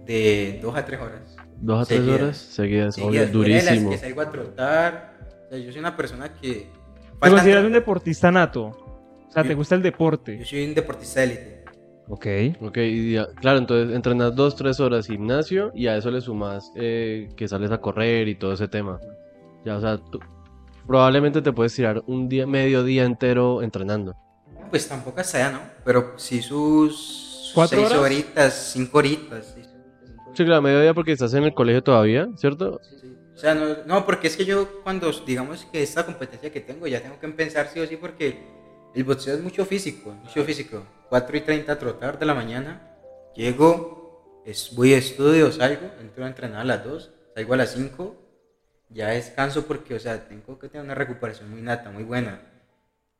de 0.05 0.59
dos 0.61 0.75
a 0.75 0.83
tres 0.83 0.99
horas. 0.99 1.35
¿Dos 1.61 1.83
a 1.83 1.85
tres 1.85 1.99
Seguidas. 1.99 2.21
horas? 2.21 2.37
Seguidas, 2.37 2.95
Sí, 2.95 3.01
obvio, 3.01 3.19
de 3.19 3.25
las 3.25 3.31
durísimo. 3.33 3.89
que 3.91 3.97
salgo 3.99 4.21
a 4.21 4.31
trotar. 4.31 5.17
O 5.45 5.49
sea, 5.49 5.59
yo 5.59 5.71
soy 5.71 5.79
una 5.79 5.95
persona 5.95 6.33
que... 6.33 6.67
¿Te 7.21 7.29
consideras 7.29 7.65
un 7.65 7.73
deportista 7.73 8.31
nato? 8.31 8.63
O 9.27 9.31
sea, 9.31 9.43
¿te 9.43 9.49
Yo- 9.49 9.57
gusta 9.57 9.75
el 9.75 9.81
Yo 9.81 9.91
deporte? 9.91 10.43
soy 10.45 10.65
un 10.65 10.73
deportista 10.73 11.19
de 11.19 11.25
élite. 11.27 11.65
Ok. 12.07 12.25
Ok, 12.61 12.77
y 12.77 13.13
ya- 13.13 13.27
claro, 13.35 13.59
entonces 13.59 13.95
entrenas 13.95 14.35
dos, 14.35 14.55
tres 14.55 14.79
horas 14.79 15.05
gimnasio 15.05 15.71
y 15.75 15.85
a 15.85 15.95
eso 15.97 16.09
le 16.09 16.21
sumas 16.21 16.71
eh, 16.75 17.29
que 17.35 17.47
sales 17.47 17.69
a 17.69 17.79
correr 17.79 18.27
y 18.29 18.33
todo 18.35 18.53
ese 18.53 18.67
tema. 18.67 18.99
Ya, 19.63 19.75
o 19.77 19.81
sea, 19.81 19.97
tú 19.97 20.19
probablemente 20.89 21.43
te 21.43 21.53
puedes 21.53 21.75
tirar 21.75 22.01
un 22.07 22.27
día, 22.27 22.47
medio 22.47 22.83
día 22.83 23.03
entero 23.03 23.61
entrenando. 23.61 24.15
Pues 24.71 24.87
tampoco 24.87 25.19
hasta 25.19 25.37
allá, 25.37 25.51
¿no? 25.51 25.59
Pero 25.85 26.13
sí 26.17 26.41
sus 26.41 27.51
¿Cuatro 27.53 27.77
seis 27.77 27.91
horas? 27.91 28.03
horitas, 28.03 28.71
cinco 28.73 28.97
horitas. 28.97 29.51
seis 29.53 29.67
horitas, 29.67 30.01
cinco 30.01 30.23
horitas. 30.23 30.37
Sí, 30.37 30.45
claro, 30.45 30.61
medio 30.63 30.81
día 30.81 30.95
porque 30.95 31.11
estás 31.11 31.35
en 31.35 31.43
el 31.43 31.53
colegio 31.53 31.83
todavía, 31.83 32.27
¿cierto? 32.37 32.79
Sí, 32.81 32.97
sí. 33.01 33.17
O 33.35 33.37
sea, 33.37 33.53
no, 33.53 33.67
no, 33.85 34.03
porque 34.03 34.27
es 34.27 34.35
que 34.35 34.45
yo 34.45 34.81
cuando 34.81 35.11
digamos 35.27 35.63
que 35.71 35.83
esta 35.83 36.03
competencia 36.07 36.51
que 36.51 36.59
tengo 36.59 36.87
ya 36.87 37.03
tengo 37.03 37.19
que 37.19 37.27
empezar 37.27 37.67
sí 37.71 37.79
o 37.79 37.85
sí 37.85 37.95
porque 37.95 38.39
el 38.95 39.03
boxeo 39.03 39.35
es 39.35 39.43
mucho 39.43 39.65
físico, 39.65 40.09
mucho 40.11 40.43
físico. 40.43 40.81
4 41.09 41.37
y 41.37 41.41
30 41.41 41.71
a 41.71 41.77
trotar 41.77 42.17
de 42.17 42.25
la 42.25 42.33
mañana, 42.33 42.97
llego, 43.35 44.41
es, 44.43 44.75
voy 44.75 44.93
a 44.93 44.97
estudio, 44.97 45.51
salgo, 45.51 45.87
entro 46.01 46.25
a 46.25 46.27
entrenar 46.27 46.61
a 46.61 46.65
las 46.65 46.83
2, 46.83 47.11
salgo 47.35 47.53
a 47.53 47.57
las 47.57 47.73
5, 47.73 48.28
ya 48.89 49.09
descanso 49.09 49.65
porque, 49.65 49.95
o 49.95 49.99
sea, 49.99 50.27
tengo 50.27 50.57
que 50.57 50.69
tener 50.69 50.85
una 50.85 50.95
recuperación 50.95 51.49
muy 51.49 51.61
nata, 51.61 51.91
muy 51.91 52.03
buena. 52.03 52.41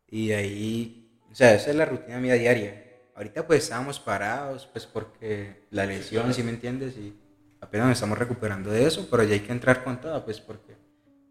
Y 0.08 0.32
ahí, 0.32 1.20
o 1.32 1.36
sea, 1.36 1.54
esa 1.54 1.70
es 1.70 1.76
la 1.76 1.86
rutina 1.86 2.20
mía 2.20 2.34
diaria. 2.34 2.86
Ahorita 3.16 3.46
pues 3.46 3.64
estábamos 3.64 4.00
parados, 4.00 4.68
pues 4.68 4.86
porque 4.86 5.68
la 5.72 5.86
lesión, 5.86 6.34
si 6.34 6.42
me 6.42 6.52
entiendes? 6.52 6.98
Y 6.98 7.14
apenas 7.62 7.88
nos 7.88 7.98
estamos 7.98 8.18
recuperando 8.18 8.72
de 8.72 8.86
eso, 8.86 9.08
pero 9.12 9.24
ya 9.24 9.34
hay 9.34 9.42
que 9.42 9.52
entrar 9.52 9.84
con 9.84 10.00
todo, 10.00 10.24
pues 10.24 10.40
porque 10.40 10.76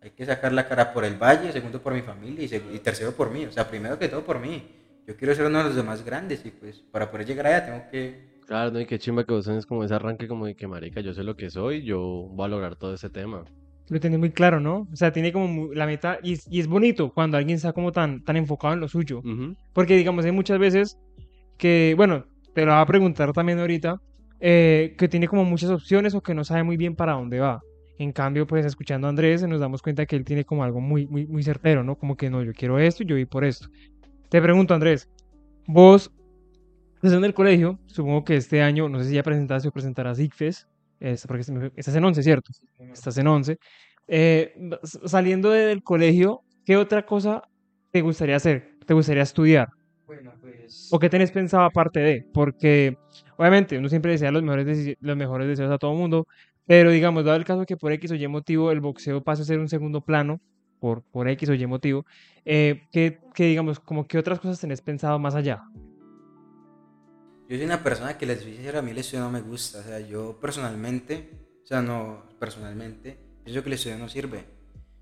hay 0.01 0.11
que 0.11 0.25
sacar 0.25 0.53
la 0.53 0.69
cara 0.69 0.93
por 0.93 1.05
el 1.05 1.17
valle, 1.17 1.51
segundo 1.51 1.83
por 1.83 1.95
mi 1.95 2.03
familia 2.03 2.45
y, 2.45 2.77
y 2.77 2.79
tercero 2.79 3.13
por 3.13 3.31
mí, 3.31 3.47
o 3.47 3.53
sea, 3.53 3.69
primero 3.69 3.99
que 3.99 4.09
todo 4.09 4.23
por 4.23 4.39
mí. 4.39 4.77
Yo 5.07 5.17
quiero 5.17 5.35
ser 5.35 5.47
uno 5.47 5.59
de 5.59 5.65
los 5.65 5.75
demás 5.75 6.05
grandes 6.05 6.45
y 6.45 6.51
pues 6.51 6.81
para 6.93 7.11
poder 7.11 7.27
llegar 7.27 7.47
allá 7.47 7.65
tengo 7.65 7.91
que... 7.91 8.39
Claro, 8.47 8.71
no, 8.71 8.81
y 8.81 8.87
qué 8.87 8.99
chimba 8.99 9.25
que 9.25 9.33
vos 9.33 9.47
tenés 9.47 9.67
como 9.67 9.83
ese 9.83 9.95
arranque 9.95 10.29
como 10.29 10.47
de 10.47 10.55
que 10.55 10.67
marica, 10.67 11.01
yo 11.01 11.15
sé 11.15 11.23
lo 11.23 11.37
que 11.37 11.51
soy, 11.51 11.83
yo 11.83 11.99
voy 12.31 12.45
a 12.45 12.49
lograr 12.49 12.77
todo 12.77 12.95
ese 12.95 13.09
tema. 13.09 13.45
Lo 13.91 14.01
tenés 14.01 14.19
muy 14.19 14.31
claro, 14.31 14.61
¿no? 14.61 14.87
O 14.93 14.97
sea, 14.97 15.13
tiene 15.13 15.33
como 15.33 15.73
la 15.73 15.87
meta. 15.87 16.19
Y, 16.23 16.35
es- 16.35 16.47
y 16.51 16.61
es 16.61 16.67
bonito 16.67 17.13
cuando 17.13 17.37
alguien 17.37 17.57
está 17.57 17.73
como 17.73 17.91
tan, 17.93 18.23
tan 18.25 18.37
enfocado 18.37 18.75
en 18.75 18.81
lo 18.81 18.89
suyo. 18.89 19.19
Ujú. 19.21 19.57
Porque, 19.73 19.97
digamos, 19.97 20.25
hay 20.25 20.33
muchas 20.33 20.59
veces 20.59 20.99
que, 21.57 21.95
bueno, 21.97 22.27
te 22.55 22.65
lo 22.65 22.73
voy 22.73 22.81
a 22.83 22.87
preguntar 22.87 23.33
también 23.33 23.59
ahorita, 23.59 23.97
eh, 24.41 24.95
que 24.99 25.09
tiene 25.09 25.27
como 25.27 25.45
muchas 25.45 25.71
opciones 25.71 26.15
o 26.15 26.21
que 26.21 26.35
no 26.35 26.45
sabe 26.45 26.63
muy 26.63 26.77
bien 26.77 26.95
para 26.95 27.13
dónde 27.15 27.41
va. 27.41 27.61
En 27.99 28.13
cambio, 28.13 28.47
pues 28.47 28.65
escuchando 28.65 29.07
a 29.09 29.11
Andrés 29.11 29.43
nos 29.43 29.59
damos 29.59 29.83
cuenta 29.83 30.07
que 30.07 30.15
él 30.15 30.25
tiene 30.25 30.45
como 30.45 30.63
algo 30.63 30.81
muy, 30.81 31.07
muy, 31.09 31.27
muy 31.27 31.43
certero, 31.43 31.83
¿no? 31.83 31.97
Como 31.97 32.17
que 32.17 32.31
no, 32.31 32.45
yo 32.45 32.53
quiero 32.53 32.79
esto 32.79 33.03
y 33.03 33.07
yo 33.07 33.17
voy 33.17 33.25
por 33.27 33.45
esto. 33.45 33.69
Te 34.29 34.41
pregunto, 34.41 34.73
Andrés, 34.75 35.09
vos, 35.67 36.13
desde 37.03 37.17
en 37.17 37.25
el 37.25 37.35
colegio, 37.35 37.81
supongo 37.87 38.25
que 38.25 38.37
este 38.37 38.63
año, 38.63 38.89
no 38.89 39.01
sé 39.01 39.09
si 39.09 39.15
ya 39.17 39.23
presentaste 39.25 39.69
o 39.69 39.73
presentarás 39.73 40.21
ICFES, 40.21 40.68
es, 41.01 41.27
porque 41.27 41.45
estás 41.77 41.95
en 41.95 42.05
11, 42.05 42.23
¿cierto? 42.23 42.51
Estás 42.93 43.19
en 43.19 43.27
11. 43.27 43.59
Eh, 44.09 44.55
saliendo 44.83 45.51
del 45.51 45.83
colegio, 45.83 46.43
¿qué 46.65 46.77
otra 46.77 47.05
cosa 47.05 47.43
te 47.91 48.01
gustaría 48.01 48.37
hacer? 48.37 48.77
¿Te 48.87 48.95
gustaría 48.95 49.23
estudiar? 49.23 49.69
Bueno, 50.07 50.33
pues... 50.41 50.89
¿O 50.91 50.99
qué 50.99 51.11
tenés 51.11 51.31
pensado 51.31 51.65
aparte 51.65 52.01
de? 52.01 52.27
Porque, 52.33 52.97
obviamente, 53.37 53.77
uno 53.77 53.89
siempre 53.89 54.13
desea 54.13 54.31
los 54.31 54.43
mejores, 54.43 54.97
los 55.01 55.17
mejores 55.17 55.49
deseos 55.49 55.71
a 55.71 55.79
todo 55.79 55.93
el 55.93 55.99
mundo, 55.99 56.27
pero 56.67 56.91
digamos, 56.91 57.25
dado 57.25 57.37
el 57.37 57.45
caso 57.45 57.65
que 57.67 57.77
por 57.77 57.93
X 57.93 58.11
o 58.11 58.15
Y 58.15 58.27
motivo 58.29 58.71
el 58.71 58.81
boxeo 58.81 59.23
pasa 59.23 59.43
a 59.43 59.47
ser 59.47 59.59
un 59.59 59.69
segundo 59.69 60.01
plano, 60.01 60.41
por, 60.79 61.03
por 61.03 61.29
X 61.29 61.49
o 61.49 61.55
Y 61.55 61.67
motivo, 61.67 62.07
eh, 62.45 62.83
¿qué, 62.93 63.19
digamos, 63.37 63.81
como 63.81 64.07
qué 64.07 64.19
otras 64.19 64.41
cosas 64.41 64.61
tenés 64.61 64.81
pensado 64.81 65.19
más 65.19 65.35
allá? 65.35 65.63
Yo 67.49 67.57
soy 67.57 67.65
una 67.65 67.83
persona 67.83 68.19
que 68.19 68.27
les 68.27 68.45
dice 68.45 68.77
a 68.77 68.83
mí 68.83 68.91
el 68.91 68.99
estudio 68.99 69.25
no 69.25 69.31
me 69.31 69.41
gusta, 69.41 69.79
o 69.79 69.83
sea, 69.83 70.01
yo 70.01 70.39
personalmente, 70.39 71.31
o 71.65 71.67
sea, 71.67 71.81
no, 71.81 72.29
personalmente, 72.39 73.19
pienso 73.43 73.63
que 73.63 73.71
el 73.71 73.73
estudio 73.73 73.97
no 73.97 74.07
sirve. 74.07 74.45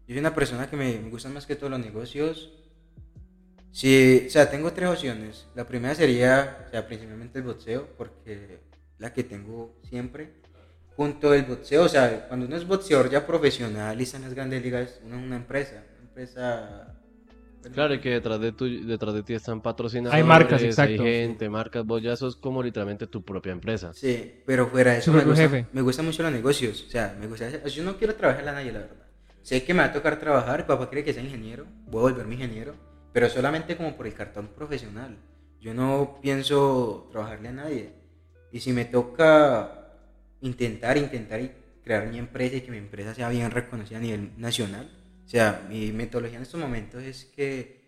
Yo 0.07 0.15
soy 0.15 0.19
una 0.19 0.33
persona 0.33 0.71
que 0.71 0.77
me, 0.77 0.97
me 0.97 1.11
gustan 1.11 1.35
más 1.35 1.45
que 1.45 1.57
todos 1.57 1.73
los 1.73 1.81
negocios. 1.81 2.53
Sí, 3.73 4.27
o 4.29 4.31
sea, 4.31 4.49
tengo 4.49 4.73
tres 4.73 4.89
opciones. 4.89 5.49
La 5.57 5.67
primera 5.67 5.97
sería, 5.97 6.65
o 6.69 6.71
sea, 6.71 6.87
principalmente 6.87 7.41
el 7.41 7.45
boxeo, 7.47 7.89
porque 7.99 8.61
la 8.99 9.13
que 9.13 9.25
tengo 9.25 9.81
siempre. 9.83 10.35
Junto 10.95 11.33
al 11.33 11.43
boxeo, 11.47 11.83
o 11.83 11.89
sea, 11.89 12.29
cuando 12.29 12.47
uno 12.47 12.57
es 12.57 12.65
boxeador 12.65 13.11
ya 13.11 13.27
profesional 13.27 13.99
y 13.99 14.05
está 14.05 14.19
en 14.19 14.23
las 14.23 14.35
grandes 14.35 14.63
ligas, 14.63 15.01
uno 15.05 15.17
es 15.17 15.23
una 15.25 15.37
empresa, 15.37 15.85
una 15.99 16.09
empresa 16.09 16.97
Claro, 17.73 17.95
y 17.95 18.01
que 18.01 18.11
detrás 18.11 18.41
de, 18.41 18.53
tu, 18.53 18.87
detrás 18.87 19.15
de 19.15 19.23
ti 19.23 19.35
están 19.35 19.61
patrocinadores, 19.61 20.17
hay 20.17 20.27
marcas, 20.27 20.63
exacto. 20.63 21.03
hay 21.03 21.09
gente, 21.09 21.49
marcas, 21.49 21.85
vos 21.85 22.03
ya 22.03 22.17
sos 22.17 22.37
como 22.37 22.63
literalmente 22.63 23.07
tu 23.07 23.23
propia 23.25 23.53
empresa. 23.53 23.93
Sí, 23.93 24.43
pero 24.45 24.69
fuera 24.69 24.93
de 24.93 24.99
eso 24.99 25.13
me 25.13 25.25
gusta, 25.25 25.67
me 25.73 25.83
gusta, 25.83 26.03
mucho 26.03 26.23
los 26.23 26.33
negocios, 26.33 26.85
o 26.87 26.91
sea, 26.91 27.17
me 27.19 27.27
gusta, 27.27 27.65
yo 27.67 27.85
no 27.85 27.97
quiero 27.97 28.15
trabajar 28.15 28.49
a 28.49 28.53
nadie, 28.53 28.73
la 28.73 28.81
verdad. 28.81 29.07
Sé 29.43 29.63
que 29.63 29.75
me 29.75 29.81
va 29.81 29.87
a 29.87 29.93
tocar 29.93 30.19
trabajar, 30.19 30.67
papá 30.67 30.89
quiere 30.89 31.05
que 31.05 31.15
sea 31.15 31.23
ingeniero, 31.23 31.67
voy 31.87 32.01
a 32.01 32.13
volverme 32.13 32.35
ingeniero, 32.35 32.75
pero 33.13 33.29
solamente 33.29 33.77
como 33.77 33.97
por 33.97 34.07
el 34.07 34.15
cartón 34.15 34.49
profesional. 34.49 35.17
Yo 35.61 35.73
no 35.73 36.19
pienso 36.21 37.09
trabajarle 37.13 37.49
a 37.49 37.53
nadie. 37.53 37.93
Y 38.53 38.61
si 38.61 38.73
me 38.73 38.85
toca 38.85 39.87
intentar, 40.41 40.97
intentar 40.97 41.41
y 41.41 41.53
crear 41.85 42.07
mi 42.09 42.19
empresa 42.19 42.57
y 42.57 42.61
que 42.63 42.71
mi 42.71 42.79
empresa 42.79 43.15
sea 43.15 43.29
bien 43.29 43.51
reconocida 43.51 43.99
a 43.99 44.01
nivel 44.01 44.33
nacional, 44.37 44.91
o 45.27 45.29
sea, 45.29 45.67
mi 45.69 45.91
metodología 45.91 46.37
en 46.37 46.45
estos 46.45 46.61
momentos 46.61 47.03
es 47.03 47.25
que 47.25 47.81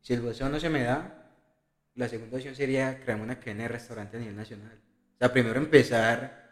si 0.00 0.14
el 0.14 0.20
bolseo 0.20 0.48
no 0.48 0.58
se 0.58 0.68
me 0.68 0.82
da, 0.82 1.30
la 1.94 2.08
segunda 2.08 2.38
opción 2.38 2.56
sería 2.56 2.98
crear 2.98 3.20
una 3.20 3.38
cadena 3.38 3.62
de 3.62 3.68
restaurante 3.68 4.16
a 4.16 4.20
nivel 4.20 4.34
nacional. 4.34 4.80
O 5.14 5.18
sea, 5.18 5.32
primero 5.32 5.58
empezar 5.58 6.42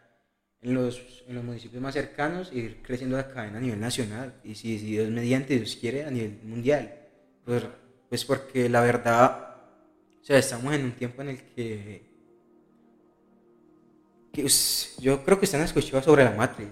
en 0.61 0.73
los, 0.73 1.25
en 1.27 1.35
los 1.35 1.43
municipios 1.43 1.81
más 1.81 1.93
cercanos 1.93 2.49
y 2.53 2.59
ir 2.59 2.81
creciendo 2.81 3.17
la 3.17 3.27
cadena 3.27 3.57
a 3.57 3.61
nivel 3.61 3.79
nacional. 3.81 4.35
Y 4.45 4.55
si, 4.55 4.79
si 4.79 4.85
Dios 4.85 5.09
mediante, 5.09 5.57
Dios 5.57 5.75
quiere, 5.75 6.05
a 6.05 6.11
nivel 6.11 6.39
mundial. 6.43 6.95
Pues, 7.43 7.65
pues 8.07 8.23
porque 8.23 8.69
la 8.69 8.79
verdad, 8.79 9.57
o 10.21 10.23
sea, 10.23 10.37
estamos 10.37 10.73
en 10.73 10.85
un 10.85 10.91
tiempo 10.93 11.23
en 11.23 11.29
el 11.29 11.41
que, 11.41 12.05
que 14.31 14.47
yo 14.99 15.25
creo 15.25 15.37
que 15.37 15.45
están 15.45 15.61
escuchando 15.61 16.01
sobre 16.01 16.23
la 16.23 16.31
matriz. 16.31 16.71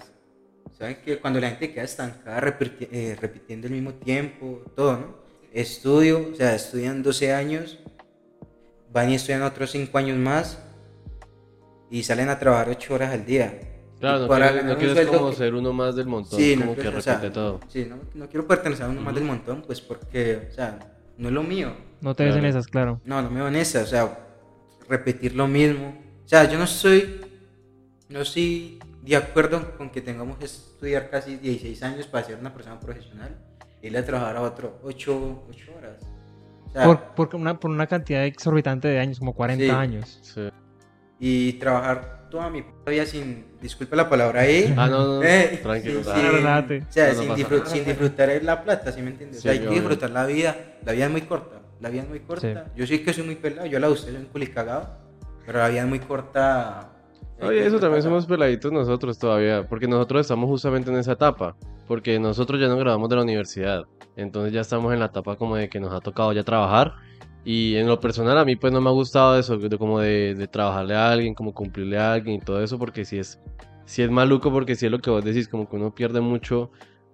Saben 0.80 0.98
que 1.04 1.20
cuando 1.20 1.42
la 1.42 1.50
gente 1.50 1.74
queda 1.74 1.84
estancada 1.84 2.58
eh, 2.80 3.18
repitiendo 3.20 3.68
el 3.68 3.74
mismo 3.74 3.94
tiempo, 3.96 4.64
todo, 4.78 4.94
¿no? 4.94 5.16
Estudio, 5.52 6.30
o 6.32 6.36
sea, 6.36 6.56
estudian 6.56 7.04
12 7.04 7.34
años, 7.34 7.80
van 8.90 9.10
y 9.10 9.16
estudian 9.16 9.42
otros 9.42 9.72
5 9.72 9.98
años 9.98 10.18
más 10.18 10.64
y 11.92 12.04
salen 12.04 12.30
a 12.30 12.40
trabajar 12.40 12.70
8 12.70 12.94
horas 12.94 13.12
al 13.14 13.26
día. 13.26 13.60
Claro, 14.00 14.28
no, 14.64 14.78
quieres, 14.78 15.08
como 15.08 15.34
ser 15.34 15.54
uno 15.54 15.74
más 15.74 15.98
del 15.98 16.08
montón, 16.08 16.40
sí, 16.40 16.56
como 16.56 16.74
que 16.74 16.90
repite 16.90 17.30
todo. 17.30 17.60
Sí, 17.68 17.86
no, 17.90 17.98
no, 18.14 18.30
quiero 18.30 18.48
pertenecer 18.48 18.86
a 18.86 18.90
uno 18.90 19.02
más 19.02 19.14
del 19.14 19.26
montón, 19.26 19.64
pues 19.64 19.82
porque, 19.82 20.48
o 20.50 20.54
sea, 20.54 20.80
no 21.18 21.28
es 21.28 21.34
lo 21.34 21.44
mío. 21.44 21.74
No 22.00 22.16
te 22.16 22.24
ves 22.24 22.38
en 22.38 22.46
esas, 22.46 22.68
claro. 22.68 23.02
No, 23.04 23.22
no 23.22 23.30
me 23.30 23.40
veo 23.40 23.50
en 23.50 23.58
esas, 23.58 23.84
o 23.84 23.88
sea, 23.88 24.18
repetir 24.88 25.36
lo 25.36 25.50
mismo. 25.50 26.02
O 26.24 26.28
sea, 26.30 26.50
yo 26.50 26.58
no 26.58 26.66
soy, 26.66 27.20
no 28.08 28.24
soy 28.24 28.80
de 29.02 29.18
acuerdo 29.18 29.76
con 29.76 29.90
que 29.90 30.00
tengamos 30.00 30.40
estudiar 30.80 31.10
casi 31.10 31.36
16 31.36 31.84
años 31.84 32.08
para 32.08 32.26
ser 32.26 32.38
una 32.38 32.54
persona 32.54 32.80
profesional 32.80 33.36
y 33.82 33.88
irle 33.88 34.00
a 34.00 34.06
trabajar 34.06 34.38
a 34.38 34.42
otro 34.42 34.80
8, 34.84 35.44
8 35.50 35.72
horas. 35.78 37.12
por, 37.16 37.36
una, 37.36 37.60
por 37.60 37.70
una 37.70 37.86
cantidad 37.86 38.24
exorbitante 38.24 38.88
de 38.88 38.98
años, 38.98 39.20
como 39.20 39.34
40 39.34 39.78
años. 39.78 40.20
Sí. 40.22 40.50
Y 41.20 41.54
trabajar 41.54 42.30
toda 42.32 42.50
mi 42.50 42.64
vida 42.88 43.06
sin, 43.06 43.58
disculpe 43.62 43.98
la 43.98 44.08
palabra 44.08 44.42
ahí. 44.42 44.74
Ah, 44.78 44.88
no, 44.88 45.18
no, 45.18 45.24
eh, 45.24 45.60
tranquilo. 45.62 46.02
Sí, 46.02 46.10
o 46.10 46.92
sea, 46.94 47.14
sin, 47.14 47.36
sin, 47.66 47.84
disfrutar 47.84 48.30
la 48.42 48.64
plata, 48.64 48.94
¿sí 48.94 49.02
me 49.02 49.10
entiendes? 49.10 49.40
o 49.40 49.42
sea, 49.42 49.52
hay 49.52 49.60
que 49.60 49.70
disfrutar 49.70 50.12
la 50.12 50.26
vida. 50.26 50.56
La 50.86 50.94
vida 50.94 51.06
es 51.08 51.12
muy 51.12 51.22
corta. 51.24 51.58
La 51.82 51.90
vida 51.90 52.04
es 52.04 52.10
muy 52.10 52.22
corta. 52.22 52.68
Yo 52.74 52.88
sí 52.88 53.00
que 53.00 53.12
soy 53.12 53.26
muy 53.26 53.36
pelado, 53.36 53.68
yo 53.68 53.80
la 53.80 53.90
usé, 53.90 54.14
soy 54.14 54.16
un 54.16 54.28
culicagado, 54.28 54.96
pero 55.46 55.60
la 55.60 55.68
vida 55.68 55.82
es 55.82 55.88
muy 55.88 56.00
corta 56.00 56.90
Oye, 57.42 57.66
eso 57.66 57.80
también 57.80 58.04
somos 58.04 58.26
peladitos 58.26 58.72
nosotros 58.72 59.18
todavía, 59.18 59.68
porque 59.68 59.88
nosotros 59.88 60.22
estamos 60.22 60.50
justamente 60.50 60.92
en 60.92 60.98
esa 60.98 61.14
etapa, 61.14 61.56
porque 61.88 62.20
nosotros 62.20 62.60
ya 62.60 62.68
no 62.68 62.78
grabamos 62.78 63.10
de 63.10 63.16
la 63.16 63.22
universidad, 63.22 63.86
entonces 64.18 64.52
ya 64.52 64.62
estamos 64.62 64.94
en 64.94 65.00
la 65.00 65.06
etapa 65.06 65.38
como 65.38 65.56
de 65.56 65.70
que 65.70 65.80
nos 65.80 65.94
ha 65.94 66.02
tocado 66.02 66.34
ya 66.34 66.44
trabajar, 66.44 66.96
y 67.46 67.76
en 67.76 67.88
lo 67.88 68.00
personal 68.00 68.38
a 68.38 68.44
mí 68.44 68.58
pues 68.58 68.74
no 68.74 68.82
me 68.82 68.90
ha 68.90 68.94
gustado 68.94 69.40
eso, 69.40 69.58
de 69.58 69.78
como 69.78 70.02
de, 70.02 70.36
de 70.36 70.48
trabajarle 70.48 70.96
a 70.96 71.12
alguien, 71.12 71.34
como 71.34 71.54
cumplirle 71.54 71.98
a 71.98 72.14
alguien 72.14 72.36
y 72.36 72.40
todo 72.40 72.62
eso, 72.62 72.78
porque 72.78 73.06
si 73.06 73.20
es, 73.20 73.40
si 73.86 74.02
es 74.02 74.12
maluco, 74.12 74.52
porque 74.52 74.76
si 74.76 74.88
es 74.88 74.92
lo 74.92 75.00
que 75.00 75.10
vos 75.10 75.24
decís, 75.24 75.48
como 75.48 75.70
que 75.70 75.78
uno 75.78 75.96
pierde 75.96 76.20
mucho 76.20 76.72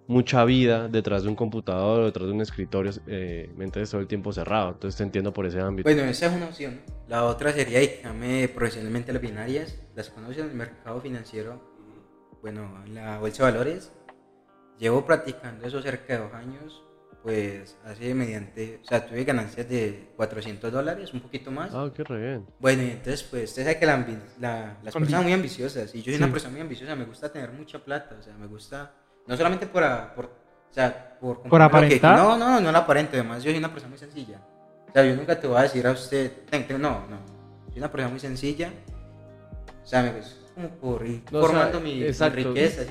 mucha 0.08 0.46
vida 0.46 0.88
detrás 0.88 1.24
de 1.24 1.30
un 1.30 1.36
computador 1.36 2.02
o 2.02 2.06
detrás 2.06 2.28
de 2.28 2.34
un 2.34 2.42
escritorio, 2.42 2.92
eh, 3.08 3.52
mientras 3.56 3.90
todo 3.90 4.02
el 4.02 4.08
tiempo 4.08 4.32
cerrado. 4.32 4.70
Entonces 4.70 4.98
te 4.98 5.04
entiendo 5.04 5.34
por 5.34 5.46
ese 5.46 5.60
ámbito. 5.60 5.90
Bueno, 5.90 6.04
esa 6.04 6.28
es 6.28 6.34
una 6.34 6.46
opción. 6.46 6.82
La 7.08 7.26
otra 7.26 7.52
sería 7.52 7.80
dedicarme 7.80 8.48
profesionalmente 8.50 9.12
a 9.12 9.14
las 9.14 9.22
binarias. 9.22 9.80
Las 9.96 10.10
conozco 10.10 10.42
en 10.42 10.50
el 10.50 10.56
mercado 10.56 11.02
financiero, 11.02 11.62
bueno, 12.42 12.84
en 12.86 12.96
la 12.96 13.20
bolsa 13.20 13.46
de 13.46 13.52
valores. 13.52 13.92
Llevo 14.78 15.06
practicando 15.06 15.66
eso 15.66 15.82
cerca 15.82 16.14
de 16.14 16.20
dos 16.20 16.34
años. 16.34 16.82
Pues 17.24 17.76
hace 17.84 18.14
mediante, 18.14 18.82
o 18.84 18.86
sea, 18.86 19.04
tuve 19.04 19.24
ganancias 19.24 19.68
de 19.68 20.12
400 20.16 20.72
dólares, 20.72 21.12
un 21.12 21.22
poquito 21.22 21.50
más. 21.50 21.74
Ah, 21.74 21.92
qué 21.92 22.04
re 22.04 22.22
bien. 22.22 22.46
Bueno, 22.60 22.84
y 22.84 22.92
entonces, 22.92 23.24
pues, 23.24 23.50
usted 23.50 23.64
sabe 23.64 23.80
que 23.80 23.86
la, 23.88 23.98
las 24.84 24.94
personas 24.94 25.10
son 25.10 25.24
muy 25.24 25.34
ambiciosas. 25.34 25.96
Y 25.96 26.04
yo 26.04 26.12
soy 26.12 26.22
una 26.22 26.32
persona 26.32 26.52
muy 26.52 26.62
ambiciosa, 26.62 26.96
me 26.96 27.06
gusta 27.06 27.32
tener 27.32 27.52
mucha 27.52 27.84
plata, 27.84 28.16
o 28.20 28.22
sea, 28.22 28.38
me 28.38 28.46
gusta 28.46 28.94
no 29.28 29.38
solamente 29.38 29.68
por, 29.68 29.84
por, 30.16 30.26
o 30.26 30.74
sea, 30.74 31.18
por, 31.20 31.42
¿Por 31.42 31.62
aparentar. 31.62 32.18
no, 32.18 32.38
no, 32.38 32.60
no 32.60 32.72
la 32.72 32.80
aparento. 32.80 33.12
Además, 33.14 33.44
yo 33.44 33.52
soy 33.52 33.58
una 33.58 33.72
persona 33.72 33.90
muy 33.90 34.00
sencilla. 34.00 34.40
O 34.90 34.92
sea, 34.94 35.06
yo 35.06 35.16
nunca 35.16 35.40
te 35.40 35.48
voy 35.48 35.58
a 35.58 35.64
decir 35.64 35.86
a 35.88 35.92
usted, 35.92 36.32
no, 36.78 37.06
no. 37.08 37.18
Soy 37.70 37.78
una 37.78 37.92
persona 37.92 38.10
muy 38.10 38.20
sencilla. 38.20 38.72
O 39.84 39.88
sea, 39.88 40.04
me, 40.04 40.12
pues, 40.12 40.38
como 40.56 40.70
por 40.70 41.06
ir 41.06 41.22
formando 41.30 41.82
mi, 41.82 42.02
riqueza. 42.02 42.86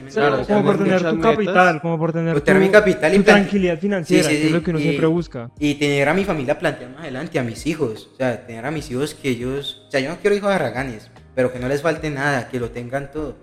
como 0.46 0.64
por 0.64 0.78
tener 0.78 1.02
tu 1.02 1.18
capital, 1.18 1.80
como 1.80 1.98
por 1.98 2.12
tener, 2.12 2.38
tu, 2.38 2.54
mi 2.54 2.68
capital 2.68 3.14
y 3.14 3.20
tranquilidad 3.20 3.78
financiera, 3.78 4.28
que 4.28 4.46
es 4.46 4.52
lo 4.52 4.62
que 4.62 4.70
uno 4.70 4.78
siempre 4.78 5.06
busca. 5.06 5.50
Y 5.58 5.74
tener 5.76 6.06
a 6.10 6.12
mi 6.12 6.24
familia 6.24 6.58
planteada 6.58 6.92
más 6.92 7.02
adelante, 7.02 7.38
a 7.38 7.42
mis 7.42 7.66
hijos. 7.66 8.10
O 8.12 8.16
sea, 8.16 8.46
tener 8.46 8.66
a 8.66 8.70
mis 8.70 8.90
hijos 8.90 9.14
que 9.14 9.30
ellos. 9.30 9.84
O 9.88 9.90
sea, 9.90 10.00
yo 10.00 10.10
no 10.10 10.18
quiero 10.18 10.36
hijos 10.36 10.50
de 10.50 10.58
raganes, 10.58 11.10
pero 11.34 11.52
que 11.52 11.58
no 11.58 11.66
les 11.68 11.80
falte 11.80 12.10
nada, 12.10 12.48
que 12.48 12.60
lo 12.60 12.68
tengan 12.68 13.10
todo. 13.10 13.34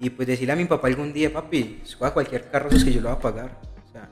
Y 0.00 0.08
pues 0.08 0.26
decirle 0.26 0.54
a 0.54 0.56
mi 0.56 0.64
papá 0.64 0.88
algún 0.88 1.12
día, 1.12 1.30
papi, 1.30 1.80
escoja 1.84 2.14
cualquier 2.14 2.50
carro, 2.50 2.70
es 2.70 2.82
que 2.82 2.92
yo 2.92 3.02
lo 3.02 3.10
voy 3.10 3.18
a 3.18 3.20
pagar. 3.20 3.60
O 3.86 3.92
sea, 3.92 4.08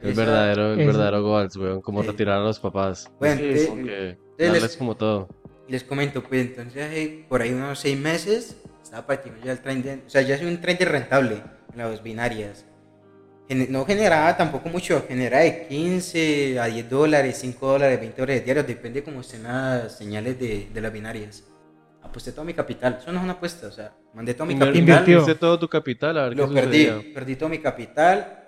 el 0.00 0.14
verdadero, 0.14 0.74
el 0.74 0.86
verdadero 0.86 1.22
goals, 1.24 1.56
weón, 1.56 1.80
como 1.80 2.02
retirar 2.02 2.38
a 2.38 2.44
los 2.44 2.60
papás. 2.60 3.10
Bueno, 3.18 3.40
sí, 3.40 4.16
darles 4.38 4.76
como 4.76 4.96
todo. 4.96 5.28
Les 5.68 5.82
comento, 5.82 6.22
pues 6.22 6.46
entonces 6.46 6.92
eh, 6.92 7.24
por 7.28 7.42
ahí 7.42 7.50
unos 7.50 7.80
seis 7.80 7.98
meses 7.98 8.56
estaba 8.80 9.06
practicando 9.06 9.44
ya 9.44 9.52
el 9.52 9.60
tren 9.60 10.02
o 10.06 10.10
sea, 10.10 10.22
ya 10.22 10.38
soy 10.38 10.46
un 10.46 10.60
tren 10.60 10.78
rentable 10.78 11.42
en 11.72 11.78
las 11.78 12.02
binarias. 12.02 12.64
No 13.48 13.84
generaba 13.84 14.36
tampoco 14.36 14.68
mucho, 14.68 15.04
generaba 15.06 15.42
de 15.42 15.66
15 15.66 16.60
a 16.60 16.66
10 16.66 16.88
dólares, 16.88 17.38
5 17.40 17.66
dólares, 17.66 18.00
20 18.00 18.20
dólares 18.20 18.44
diarios, 18.44 18.66
depende 18.66 19.02
cómo 19.02 19.20
estén 19.20 19.42
las 19.42 19.98
señales 19.98 20.38
de, 20.38 20.70
de 20.72 20.80
las 20.80 20.92
binarias 20.92 21.44
aposté 22.02 22.32
todo 22.32 22.44
mi 22.44 22.54
capital. 22.54 22.98
Eso 23.00 23.12
no 23.12 23.18
es 23.18 23.24
una 23.24 23.34
apuesta, 23.34 23.66
o 23.68 23.72
sea, 23.72 23.92
mandé 24.14 24.34
todo 24.34 24.46
mi 24.46 24.54
capital. 24.58 24.76
Invirtió 24.76 25.36
todo 25.36 25.58
tu 25.58 25.68
capital, 25.68 26.18
a 26.18 26.28
ver 26.28 26.36
Lo 26.36 26.52
perdí, 26.52 26.86
perdí 27.14 27.36
todo 27.36 27.48
mi 27.48 27.58
capital. 27.58 28.38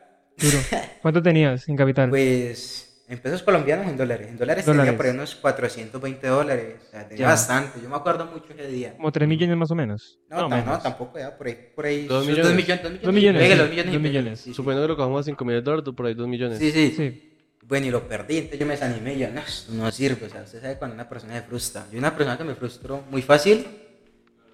¿Cuánto 1.03 1.23
tenías 1.23 1.69
en 1.69 1.77
capital? 1.77 2.11
Pues 2.11 3.05
en 3.07 3.19
pesos 3.19 3.43
colombianos 3.43 3.87
en 3.87 3.97
dólares. 3.97 4.29
En 4.31 4.39
dólares, 4.39 4.65
Dólares. 4.65 4.87
tenía 4.87 4.97
por 4.97 5.07
ahí 5.07 5.13
unos 5.13 5.35
420 5.37 6.27
dólares. 6.27 6.77
O 6.87 6.91
sea, 6.91 7.07
tenía 7.07 7.25
Ya. 7.25 7.29
bastante. 7.29 7.79
Yo 7.83 7.89
me 7.89 7.97
acuerdo 7.97 8.25
mucho 8.27 8.47
ese 8.53 8.67
día. 8.67 8.95
Como 8.97 9.13
3 9.13 9.29
millones 9.29 9.57
más 9.57 9.71
o 9.71 9.75
menos. 9.75 10.19
No, 10.31 10.39
tam- 10.39 10.49
menos. 10.51 10.67
no, 10.67 10.79
tampoco, 10.81 11.19
ya, 11.19 11.37
por 11.37 11.47
ahí. 11.47 11.59
Por 11.75 11.85
ahí 11.87 12.07
Dos 12.07 12.25
sus 12.25 12.29
millones. 12.35 12.47
Dos 12.49 12.57
millones. 12.57 12.83
Dos 12.83 12.91
millones. 12.93 13.03
Dos 13.05 13.15
millones, 13.15 13.41
Venga, 13.43 13.55
sí, 13.85 13.91
dos 13.93 14.01
millones. 14.03 14.41
Sí, 14.41 14.45
sí. 14.51 14.55
Suponiendo 14.55 14.87
que 14.87 14.89
lo 14.93 14.97
cogamos 14.97 15.21
a 15.21 15.23
5 15.25 15.45
mil 15.45 15.63
dólares, 15.63 15.95
por 15.95 16.07
ahí 16.07 16.15
2 16.15 16.27
millones. 16.29 16.59
Sí, 16.59 16.73
sí. 16.73 16.95
Sí. 16.97 17.31
Bueno, 17.67 17.87
y 17.87 17.91
lo 17.91 18.07
perdí, 18.07 18.37
entonces 18.39 18.61
yo 18.61 18.67
me 18.67 18.73
desanimé 18.75 19.15
y 19.15 19.19
yo, 19.21 19.31
no, 19.31 19.41
esto 19.41 19.73
no 19.73 19.91
sirve, 19.91 20.27
o 20.27 20.31
sea, 20.31 20.43
usted 20.43 20.61
sabe 20.61 20.77
cuando 20.77 20.95
una 20.95 21.09
persona 21.09 21.35
se 21.35 21.43
frustra. 21.43 21.87
Yo 21.91 21.99
una 21.99 22.15
persona 22.15 22.37
que 22.37 22.45
me 22.45 22.55
frustró 22.55 23.03
muy 23.11 23.23
fácil, 23.23 23.67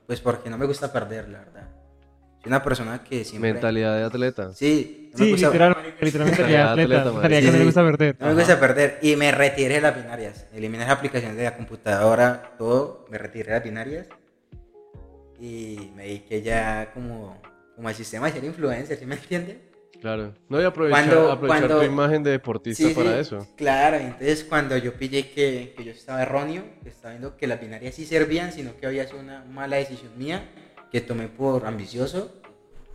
pues 0.07 0.21
porque 0.21 0.49
no 0.49 0.57
me 0.57 0.67
gusta 0.67 0.93
perder, 0.93 1.29
la 1.29 1.41
verdad. 1.41 1.69
Soy 2.41 2.49
una 2.49 2.63
persona 2.63 3.03
que 3.05 3.25
siempre... 3.25 3.53
Mentalidad 3.53 3.97
de 3.99 4.05
atleta. 4.05 4.53
Sí, 4.55 5.11
no 5.13 5.19
me 5.19 5.25
Sí, 5.25 5.31
gusta, 5.33 5.47
literal, 5.49 5.77
literalmente 6.01 6.51
ya 6.53 6.71
atleta, 6.71 7.01
atleta, 7.01 7.05
mentalidad 7.05 7.13
madre. 7.13 7.41
que 7.41 7.47
no 7.47 7.53
Sí, 7.53 7.59
sí. 7.59 7.65
gusta 7.65 7.83
perder. 7.85 8.17
no 8.21 8.27
me 8.29 8.35
gusta 8.35 8.61
perder. 8.61 8.99
Y 9.03 9.17
me 9.17 9.33
retiré 9.33 9.75
de 9.75 9.81
las 9.83 9.97
binarias. 9.97 10.47
Eliminé 10.55 10.85
las 10.85 10.93
aplicaciones 10.93 11.37
de 11.37 11.45
la 11.45 11.57
computadora, 11.57 12.53
todo, 12.57 13.07
me 13.11 13.19
retiré 13.19 13.49
de 13.49 13.55
las 13.59 13.65
binarias. 13.65 14.07
Y 15.39 15.91
me 15.97 16.05
dediqué 16.05 16.43
ya 16.43 16.91
como, 16.95 17.41
como 17.75 17.89
al 17.89 17.95
sistema 17.95 18.27
de 18.29 18.33
ser 18.35 18.45
influencer, 18.45 18.99
¿sí 18.99 19.05
me 19.07 19.17
entiende? 19.17 19.61
Claro. 20.01 20.35
No, 20.49 20.61
y 20.61 20.65
aprovechar, 20.65 21.05
Cuando- 21.09 21.31
aprovechar 21.33 21.67
cuando- 21.69 21.79
tu 21.81 21.85
imagen 21.93 22.23
de 22.23 22.31
deportista 22.31 22.89
Sí, 22.89 22.95
para 22.95 23.13
sí, 23.15 23.19
eso. 23.21 23.47
Claro, 23.57 23.97
entonces 23.97 24.45
cuando 24.45 24.77
yo 24.77 24.95
pillé 24.95 25.31
que, 25.31 25.75
que 25.77 25.85
yo 25.85 25.93
estaba 25.93 26.23
erróneo, 26.23 26.63
que 26.83 26.89
estaba 26.89 27.11
viendo 27.15 27.37
que 27.37 27.47
las 27.47 27.61
binarias 27.61 27.95
sí 27.95 28.07
servían, 28.07 28.53
sino 28.53 28.77
que 28.77 28.87
había 28.87 29.07
sido 29.07 29.21
una 29.21 29.45
mala 29.45 29.77
decisión 29.77 30.11
mía, 30.17 30.49
que 30.91 31.01
tomé 31.01 31.29
por 31.29 31.67
ambicioso, 31.67 32.33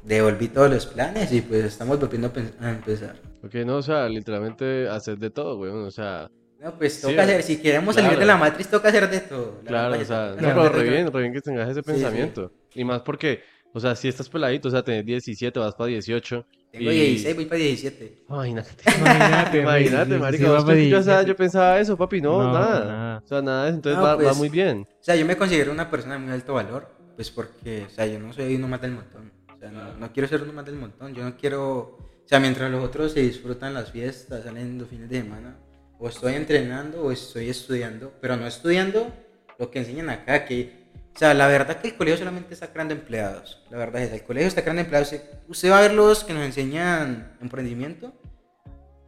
devolví 0.04 0.48
todos 0.50 0.70
los 0.70 0.86
planes 0.86 1.32
y 1.32 1.42
pues 1.42 1.64
estamos 1.66 2.00
volviendo 2.00 2.32
a 2.60 2.70
empezar. 2.70 3.16
Ok, 3.44 3.54
no, 3.66 3.78
o 3.78 3.82
sea, 3.82 4.08
literalmente 4.10 4.88
hacer 4.90 5.18
de 5.18 5.30
todo, 5.30 5.58
güey. 5.58 5.72
O 5.72 5.92
sea, 5.92 6.30
No, 6.60 6.74
pues 6.80 6.94
Sí, 6.96 7.02
toca 7.12 7.22
hacer, 7.24 7.44
si 7.44 7.58
queremos 7.62 7.94
salir 7.94 8.10
claro. 8.12 8.20
de 8.22 8.26
la 8.26 8.38
matriz, 8.38 8.68
toca 8.68 8.88
hacer 8.90 9.08
de 9.10 9.20
todo. 9.20 9.60
La 9.64 9.70
claro, 9.70 10.00
o 10.02 10.06
sea, 10.06 10.30
no, 10.30 10.38
pero 10.38 10.70
re 10.70 10.84
bien, 10.90 11.12
re 11.14 11.22
bien 11.22 11.34
que 11.34 11.42
tengas 11.42 11.70
ese 11.70 11.82
Sí, 11.82 11.86
sí. 11.86 11.92
pensamiento. 11.92 12.52
Y 12.74 12.84
más 12.84 13.02
porque, 13.02 13.44
o 13.76 13.80
sea, 13.80 13.96
si 13.96 14.08
estás 14.08 14.30
peladito, 14.30 14.70
o 14.70 14.72
sea, 14.72 14.82
tenés 14.84 15.06
17, 15.06 15.60
vas 15.60 15.76
para 15.76 15.88
18. 15.90 16.46
Tengo 16.72 16.92
y- 16.92 16.96
16, 16.96 17.36
voy 17.36 17.46
para 17.46 17.60
17. 17.60 18.24
Imagínate. 18.30 18.70
Imagínate, 18.98 19.60
Imagínate, 19.62 20.18
marica. 20.18 20.46
sí, 20.46 20.50
yo, 20.90 21.00
o 21.00 21.04
sea, 21.04 21.20
17. 21.20 21.26
yo 21.28 21.36
pensaba 21.36 21.80
eso, 21.80 21.98
papi. 21.98 22.22
No, 22.22 22.42
No, 22.42 22.54
nada. 22.54 22.86
nada. 22.86 23.22
O 23.24 23.28
sea, 23.28 23.42
nada 23.42 23.64
de 23.64 23.70
eso. 23.70 23.76
Entonces 23.78 23.98
No, 23.98 24.04
va, 24.04 24.16
va 24.16 24.22
pues, 24.24 24.38
muy 24.38 24.50
bien. 24.50 24.88
O 25.00 25.04
sea, 25.04 25.16
yo 25.16 25.26
me 25.26 25.36
considero 25.38 25.72
una 25.72 25.90
persona 25.92 26.14
de 26.16 26.20
muy 26.22 26.32
alto 26.34 26.54
valor, 26.54 26.90
pues 27.16 27.30
porque, 27.32 27.84
o 27.86 27.90
sea, 27.90 28.06
yo 28.08 28.20
no 28.20 28.32
soy 28.34 28.56
uno 28.56 28.68
más 28.68 28.82
del 28.82 28.92
montón. 28.92 29.32
O 29.54 29.58
sea, 29.60 29.70
no, 29.72 29.94
no 29.96 30.12
quiero 30.14 30.28
ser 30.30 30.42
uno 30.42 30.54
más 30.54 30.66
del 30.66 30.76
montón. 30.76 31.14
Yo 31.14 31.24
no 31.24 31.36
quiero, 31.38 31.72
o 31.80 32.24
sea, 32.26 32.40
mientras 32.40 32.72
los 32.72 32.84
otros 32.84 33.12
se 33.14 33.22
disfrutan 33.22 33.74
las 33.74 33.92
fiestas, 33.92 34.44
salen 34.46 34.78
los 34.78 34.88
fines 34.90 35.10
de 35.10 35.22
semana, 35.22 35.58
o 36.00 36.10
estoy 36.10 36.34
entrenando 36.36 37.04
o 37.04 37.12
estoy 37.12 37.50
estudiando, 37.50 38.12
pero 38.22 38.36
no 38.38 38.48
estudiando 38.48 39.14
lo 39.60 39.72
que 39.72 39.80
enseñan 39.80 40.10
acá, 40.10 40.44
que, 40.46 40.85
o 41.16 41.18
sea, 41.18 41.34
la 41.34 41.48
verdad 41.48 41.80
que 41.80 41.88
el 41.88 41.96
colegio 41.96 42.18
solamente 42.18 42.54
está 42.54 42.74
creando 42.74 42.94
empleados. 42.94 43.64
La 43.70 43.78
verdad 43.78 44.02
es, 44.04 44.12
el 44.12 44.24
colegio 44.24 44.50
está 44.50 44.62
creando 44.62 44.82
empleados. 44.82 45.16
Usted- 45.48 45.72
va 45.72 45.78
a 45.78 45.82
ver 45.82 45.94
los 45.94 46.26
que 46.26 46.34
nos 46.34 46.44
enseñan 46.44 47.38
emprendimiento. 47.42 48.14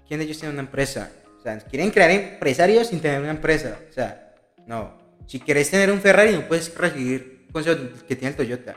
¿Quién 0.08 0.20
de 0.20 0.26
ellos 0.26 0.40
tiene 0.40 0.54
una 0.54 0.62
empresa? 0.64 1.12
O 1.38 1.42
sea, 1.44 1.58
quieren 1.60 1.92
crear 1.92 2.10
empresarios 2.12 2.88
sin 2.88 3.02
tener 3.02 3.20
una 3.20 3.32
empresa. 3.32 3.78
O 3.90 3.94
sea, 3.94 4.34
no. 4.66 4.98
Si 5.28 5.40
quieres 5.42 5.70
tener 5.70 5.92
un 5.92 6.00
Ferrari, 6.00 6.32
no 6.34 6.48
puedes 6.48 6.74
recibir 6.78 7.46
consejos 7.52 8.04
que 8.08 8.16
tiene 8.16 8.30
el 8.30 8.36
Toyota. 8.38 8.76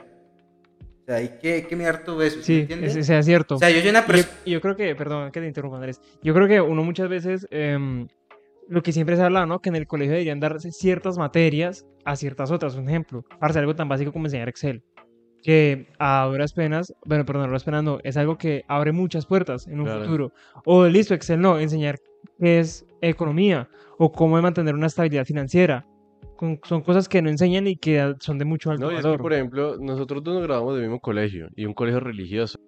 O 1.02 1.04
sea, 1.06 1.16
hay 1.16 1.38
que, 1.40 1.66
que 1.68 1.76
mirar 1.76 2.02
todo 2.02 2.22
eso. 2.24 2.42
¿sí 2.42 2.60
entiendes? 2.62 2.90
ese 2.96 3.04
sea 3.04 3.22
cierto. 3.22 3.54
O 3.54 3.58
sea, 3.58 3.70
yo 3.70 3.80
soy 3.80 3.90
una 3.90 4.00
yo, 4.00 4.06
persona. 4.08 4.32
y 4.44 4.50
yo 4.50 4.60
creo 4.60 4.74
que, 4.76 4.94
perdón 4.96 5.30
que 5.30 5.40
te 5.40 5.46
interrumpa 5.46 5.76
Andrés, 5.76 6.00
yo 6.22 6.34
creo 6.34 6.48
que 6.48 6.60
uno 6.60 6.82
muchas 6.82 7.08
veces, 7.08 7.46
em, 7.52 8.08
lo 8.70 8.82
que 8.82 8.92
siempre 8.92 9.16
se 9.16 9.22
habla, 9.22 9.44
¿no? 9.46 9.60
Que 9.60 9.68
en 9.68 9.76
el 9.76 9.86
colegio 9.86 10.12
deberían 10.12 10.40
darse 10.40 10.70
ciertas 10.72 11.18
materias 11.18 11.86
a 12.04 12.16
ciertas 12.16 12.50
otras. 12.50 12.76
Un 12.76 12.88
ejemplo, 12.88 13.22
para 13.40 13.50
hacer 13.50 13.60
algo 13.60 13.74
tan 13.74 13.88
básico 13.88 14.12
como 14.12 14.26
enseñar 14.26 14.48
Excel. 14.48 14.82
Que 15.42 15.86
a 15.98 16.26
duras 16.30 16.52
penas, 16.52 16.94
bueno, 17.04 17.24
perdón, 17.24 17.44
a 17.44 17.46
duras 17.46 17.64
penas 17.64 17.82
no, 17.82 17.98
es 18.04 18.16
algo 18.16 18.36
que 18.38 18.62
abre 18.68 18.92
muchas 18.92 19.26
puertas 19.26 19.66
en 19.66 19.80
un 19.80 19.86
Claro. 19.86 20.04
futuro. 20.04 20.32
O 20.66 20.86
listo, 20.86 21.14
Excel 21.14 21.40
no, 21.40 21.58
enseñar 21.58 21.96
qué 22.38 22.60
es 22.60 22.86
economía 23.00 23.68
o 23.98 24.12
cómo 24.12 24.40
mantener 24.40 24.74
una 24.74 24.86
estabilidad 24.86 25.24
financiera. 25.24 25.86
Con- 26.36 26.60
son 26.64 26.82
cosas 26.82 27.08
que 27.08 27.20
no 27.22 27.28
enseñan 27.30 27.66
y 27.66 27.76
que 27.76 28.14
son 28.20 28.38
de 28.38 28.44
mucho 28.44 28.70
alto 28.70 28.86
No, 28.86 28.92
y 28.92 28.94
es 28.96 29.00
que, 29.00 29.06
valor. 29.08 29.20
por 29.22 29.32
ejemplo, 29.32 29.76
nosotros 29.78 30.22
dos 30.22 30.34
nos 30.34 30.42
graduamos 30.44 30.74
del 30.74 30.84
mismo 30.84 31.00
colegio 31.00 31.48
y 31.56 31.64
un 31.66 31.74
colegio 31.74 32.00
religioso. 32.00 32.58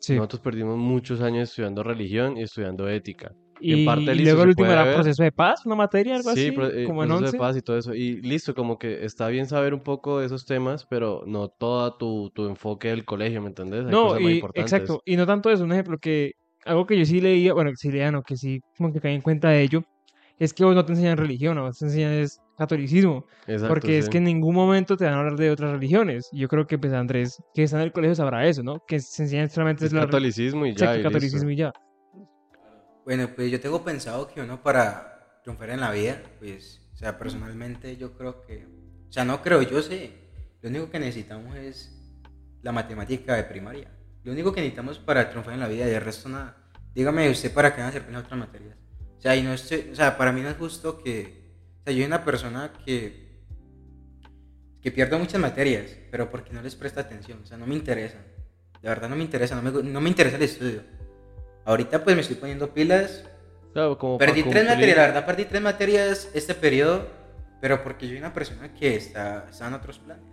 Sí. 0.00 0.16
Nosotros 0.16 0.40
perdimos 0.40 0.76
muchos 0.76 1.20
años 1.20 1.48
estudiando 1.50 1.82
religión 1.82 2.36
y 2.36 2.42
estudiando 2.42 2.88
ética. 2.88 3.32
Y 3.62 3.74
Y, 3.74 3.84
parte 3.86 4.12
y 4.12 4.14
listo, 4.14 4.24
luego 4.24 4.38
se 4.38 4.42
el 4.42 4.48
último 4.50 4.72
era 4.72 4.84
ver. 4.84 4.94
proceso 4.94 5.22
de 5.22 5.32
paz, 5.32 5.66
una 5.66 5.74
materia, 5.76 6.16
algo 6.16 6.30
Sí, 6.30 6.40
así, 6.40 6.52
pro- 6.52 6.66
eh, 6.66 6.84
como 6.86 7.02
en 7.04 7.08
proceso 7.10 7.24
11. 7.26 7.36
de 7.36 7.40
paz 7.40 7.56
y 7.56 7.62
todo 7.62 7.78
eso. 7.78 7.94
Y 7.94 8.20
listo, 8.22 8.54
como 8.54 8.78
que 8.78 9.04
está 9.04 9.28
bien 9.28 9.46
saber 9.46 9.74
un 9.74 9.80
poco 9.80 10.20
de 10.20 10.26
esos 10.26 10.44
temas, 10.46 10.86
pero 10.86 11.22
no 11.26 11.48
todo 11.48 11.94
tu, 11.96 12.30
tu 12.30 12.46
enfoque 12.46 12.88
del 12.88 13.04
colegio, 13.04 13.40
¿me 13.42 13.48
entendés? 13.48 13.84
Hay 13.86 13.92
No, 13.92 14.04
cosas 14.08 14.20
más 14.22 14.32
y, 14.32 14.34
importantes. 14.36 14.72
exacto, 14.72 15.02
y 15.04 15.16
no 15.16 15.26
tanto 15.26 15.50
eso, 15.50 15.64
un 15.64 15.72
ejemplo 15.72 15.98
que 15.98 16.32
algo 16.64 16.86
que 16.86 16.98
yo 16.98 17.04
sí 17.04 17.20
leía, 17.20 17.52
bueno, 17.54 17.70
que 17.70 17.76
sí 17.76 17.90
leía, 17.90 18.10
no, 18.12 18.22
que 18.22 18.36
sí 18.36 18.60
como 18.76 18.92
que 18.92 19.00
caí 19.00 19.14
en 19.14 19.20
cuenta 19.20 19.48
de 19.50 19.62
ello, 19.62 19.82
es 20.38 20.52
que 20.54 20.64
vos 20.64 20.74
no 20.74 20.84
te 20.84 20.92
enseñan 20.92 21.16
religión, 21.16 21.58
vos 21.60 21.78
te 21.78 21.86
enseñan 21.86 22.12
es 22.12 22.40
catolicismo, 22.56 23.26
Exacto, 23.46 23.74
porque 23.74 23.98
es 23.98 24.04
sí. 24.06 24.10
que 24.12 24.18
en 24.18 24.24
ningún 24.24 24.54
momento 24.54 24.96
te 24.96 25.04
van 25.04 25.14
a 25.14 25.18
hablar 25.20 25.36
de 25.36 25.50
otras 25.50 25.72
religiones. 25.72 26.28
Y 26.32 26.40
Yo 26.40 26.48
creo 26.48 26.66
que 26.66 26.78
pues 26.78 26.92
Andrés, 26.92 27.36
que 27.54 27.62
está 27.64 27.76
en 27.78 27.84
el 27.84 27.92
colegio, 27.92 28.14
sabrá 28.14 28.46
eso, 28.46 28.62
¿no? 28.62 28.78
Que 28.86 29.00
se 29.00 29.24
enseñan 29.24 29.50
solamente 29.50 29.86
Es 29.86 29.92
la 29.92 30.06
catolicismo 30.06 30.66
y 30.66 30.74
ya, 30.74 30.96
y 30.98 31.02
catolicismo 31.02 31.50
y 31.50 31.56
ya. 31.56 31.72
Bueno, 33.04 33.28
pues 33.34 33.50
yo 33.50 33.60
tengo 33.60 33.82
pensado 33.82 34.28
que 34.28 34.40
uno 34.40 34.62
para 34.62 35.40
triunfar 35.42 35.70
en 35.70 35.80
la 35.80 35.90
vida, 35.90 36.22
pues, 36.38 36.80
o 36.94 36.96
sea, 36.96 37.18
personalmente 37.18 37.96
yo 37.96 38.12
creo 38.16 38.42
que, 38.42 38.64
o 39.08 39.12
sea, 39.12 39.24
no 39.24 39.42
creo, 39.42 39.60
yo 39.62 39.82
sé, 39.82 40.12
lo 40.60 40.68
único 40.68 40.88
que 40.88 41.00
necesitamos 41.00 41.56
es 41.56 41.90
la 42.62 42.70
matemática 42.70 43.34
de 43.34 43.42
primaria. 43.42 43.90
Lo 44.22 44.30
único 44.30 44.52
que 44.52 44.60
necesitamos 44.60 45.00
para 45.00 45.28
triunfar 45.28 45.54
en 45.54 45.60
la 45.60 45.68
vida 45.68 45.88
y 45.88 45.90
el 45.90 46.00
resto 46.00 46.28
nada. 46.28 46.56
Dígame 46.94 47.28
usted 47.28 47.52
para 47.52 47.74
qué 47.74 47.80
van 47.80 47.90
a 47.90 47.92
servir 47.92 48.12
las 48.12 48.22
otras 48.22 48.38
materias. 48.38 48.76
O 49.18 49.20
sea, 49.20 49.34
y 49.34 49.42
no 49.42 49.52
estoy, 49.52 49.88
o 49.90 49.96
sea, 49.96 50.16
para 50.16 50.30
mí 50.30 50.40
no 50.40 50.48
es 50.48 50.56
justo 50.56 51.02
que, 51.02 51.56
o 51.80 51.84
sea, 51.84 51.92
yo 51.92 51.98
soy 51.98 52.04
una 52.04 52.24
persona 52.24 52.72
que, 52.84 53.42
que 54.80 54.92
pierdo 54.92 55.18
muchas 55.18 55.40
materias, 55.40 55.90
pero 56.12 56.30
porque 56.30 56.52
no 56.52 56.62
les 56.62 56.76
presta 56.76 57.00
atención, 57.00 57.40
o 57.42 57.46
sea, 57.46 57.56
no 57.56 57.66
me 57.66 57.74
interesan. 57.74 58.22
De 58.80 58.88
verdad 58.88 59.08
no 59.08 59.16
me 59.16 59.24
interesa, 59.24 59.60
no 59.60 59.62
me, 59.62 59.82
no 59.82 60.00
me 60.00 60.08
interesa 60.08 60.36
el 60.36 60.42
estudio. 60.42 60.82
Ahorita 61.64 62.02
pues 62.02 62.16
me 62.16 62.22
estoy 62.22 62.36
poniendo 62.36 62.72
pilas. 62.72 63.24
Claro, 63.72 63.96
como 63.98 64.18
Perdí 64.18 64.42
tres 64.42 64.66
materias, 64.66 64.96
la 64.96 65.06
verdad 65.06 65.26
perdí 65.26 65.44
tres 65.44 65.62
materias 65.62 66.28
este 66.34 66.54
periodo, 66.54 67.06
pero 67.60 67.82
porque 67.82 68.06
yo 68.06 68.10
soy 68.10 68.18
una 68.18 68.34
persona 68.34 68.74
que 68.74 68.96
está, 68.96 69.46
está 69.50 69.68
en 69.68 69.74
otros 69.74 69.98
planes. 69.98 70.24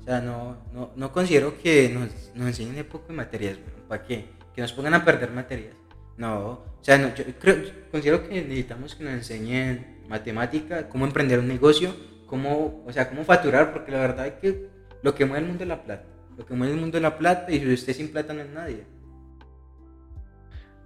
O 0.00 0.04
sea, 0.04 0.20
no, 0.20 0.56
no, 0.72 0.92
no 0.96 1.12
considero 1.12 1.58
que 1.58 1.90
nos, 1.90 2.08
nos 2.34 2.46
enseñen 2.46 2.76
de 2.76 2.84
poco 2.84 3.08
de 3.08 3.14
materias, 3.14 3.58
¿para 3.88 4.02
qué? 4.04 4.30
Que 4.54 4.62
nos 4.62 4.72
pongan 4.72 4.94
a 4.94 5.04
perder 5.04 5.30
materias. 5.32 5.74
No, 6.16 6.50
o 6.50 6.78
sea, 6.80 6.96
no, 6.98 7.14
yo 7.14 7.24
creo, 7.38 7.56
considero 7.90 8.26
que 8.26 8.40
necesitamos 8.42 8.94
que 8.94 9.04
nos 9.04 9.12
enseñen 9.12 9.98
matemática, 10.08 10.88
cómo 10.88 11.04
emprender 11.04 11.38
un 11.38 11.48
negocio, 11.48 11.94
cómo, 12.26 12.82
o 12.86 12.92
sea, 12.92 13.08
cómo 13.08 13.24
facturar, 13.24 13.72
porque 13.72 13.92
la 13.92 13.98
verdad 13.98 14.26
es 14.26 14.34
que 14.34 14.68
lo 15.02 15.14
que 15.14 15.24
mueve 15.24 15.42
el 15.42 15.48
mundo 15.48 15.64
es 15.64 15.68
la 15.68 15.82
plata. 15.82 16.04
Lo 16.36 16.46
que 16.46 16.54
mueve 16.54 16.74
el 16.74 16.80
mundo 16.80 16.96
es 16.96 17.02
la 17.02 17.18
plata 17.18 17.52
y 17.52 17.60
si 17.60 17.72
usted 17.72 17.94
sin 17.94 18.10
plata 18.10 18.32
no 18.32 18.42
es 18.42 18.50
nadie. 18.50 18.84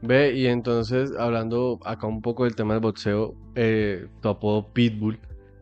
Ve, 0.02 0.32
y 0.34 0.46
entonces, 0.46 1.12
hablando 1.18 1.78
acá 1.84 2.06
un 2.08 2.20
poco 2.22 2.44
del 2.44 2.56
tema 2.56 2.74
del 2.74 2.80
boxeo, 2.82 3.34
eh, 3.54 4.06
tu 4.20 4.28
apodo 4.28 4.72
Pitbull, 4.72 5.18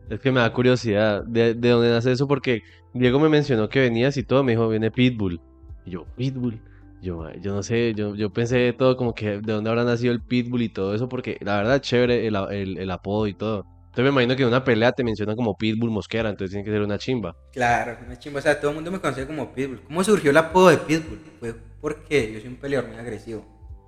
es 0.09 0.19
que 0.19 0.31
me 0.31 0.39
da 0.39 0.51
curiosidad 0.51 1.23
de, 1.23 1.53
de 1.53 1.69
dónde 1.69 1.89
nace 1.91 2.11
eso, 2.11 2.27
porque 2.27 2.63
Diego 2.93 3.19
me 3.19 3.29
mencionó 3.29 3.69
que 3.69 3.79
venías 3.79 4.17
y 4.17 4.23
todo, 4.23 4.43
me 4.43 4.53
dijo, 4.53 4.67
viene 4.67 4.91
Pitbull. 4.91 5.39
Y 5.85 5.91
yo, 5.91 6.05
Pitbull. 6.15 6.59
Yo, 7.01 7.23
"Ay, 7.23 7.39
yo 7.41 7.53
no 7.55 7.63
sé, 7.63 7.93
yo, 7.95 8.13
yo 8.15 8.29
pensé 8.31 8.73
todo 8.73 8.95
como 8.95 9.13
que 9.15 9.39
de 9.41 9.53
dónde 9.53 9.69
habrá 9.69 9.83
nacido 9.83 10.13
el 10.13 10.21
Pitbull 10.21 10.61
y 10.63 10.69
todo 10.69 10.93
eso, 10.93 11.07
porque 11.09 11.37
la 11.41 11.57
verdad 11.57 11.81
chévere 11.81 12.27
el, 12.27 12.35
el, 12.51 12.77
el 12.77 12.91
apodo 12.91 13.25
y 13.27 13.33
todo. 13.33 13.65
Entonces 13.85 14.03
me 14.05 14.09
imagino 14.09 14.35
que 14.35 14.43
en 14.43 14.47
una 14.49 14.63
pelea 14.63 14.91
te 14.91 15.03
mencionan 15.03 15.35
como 15.35 15.57
Pitbull 15.57 15.89
Mosquera, 15.91 16.29
entonces 16.29 16.51
tiene 16.51 16.63
que 16.63 16.71
ser 16.71 16.81
una 16.81 16.97
chimba. 16.97 17.35
Claro, 17.51 17.97
una 18.05 18.17
chimba. 18.19 18.39
O 18.39 18.41
sea, 18.41 18.59
todo 18.59 18.71
el 18.71 18.75
mundo 18.75 18.91
me 18.91 18.99
conoce 18.99 19.25
como 19.27 19.51
Pitbull. 19.53 19.81
¿Cómo 19.81 20.03
surgió 20.03 20.29
el 20.31 20.37
apodo 20.37 20.69
de 20.69 20.77
Pitbull? 20.77 21.19
Fue 21.39 21.55
porque 21.81 22.31
yo 22.33 22.39
soy 22.39 22.49
un 22.49 22.55
peleador 22.57 22.87
muy 22.89 22.97
agresivo. 22.99 23.43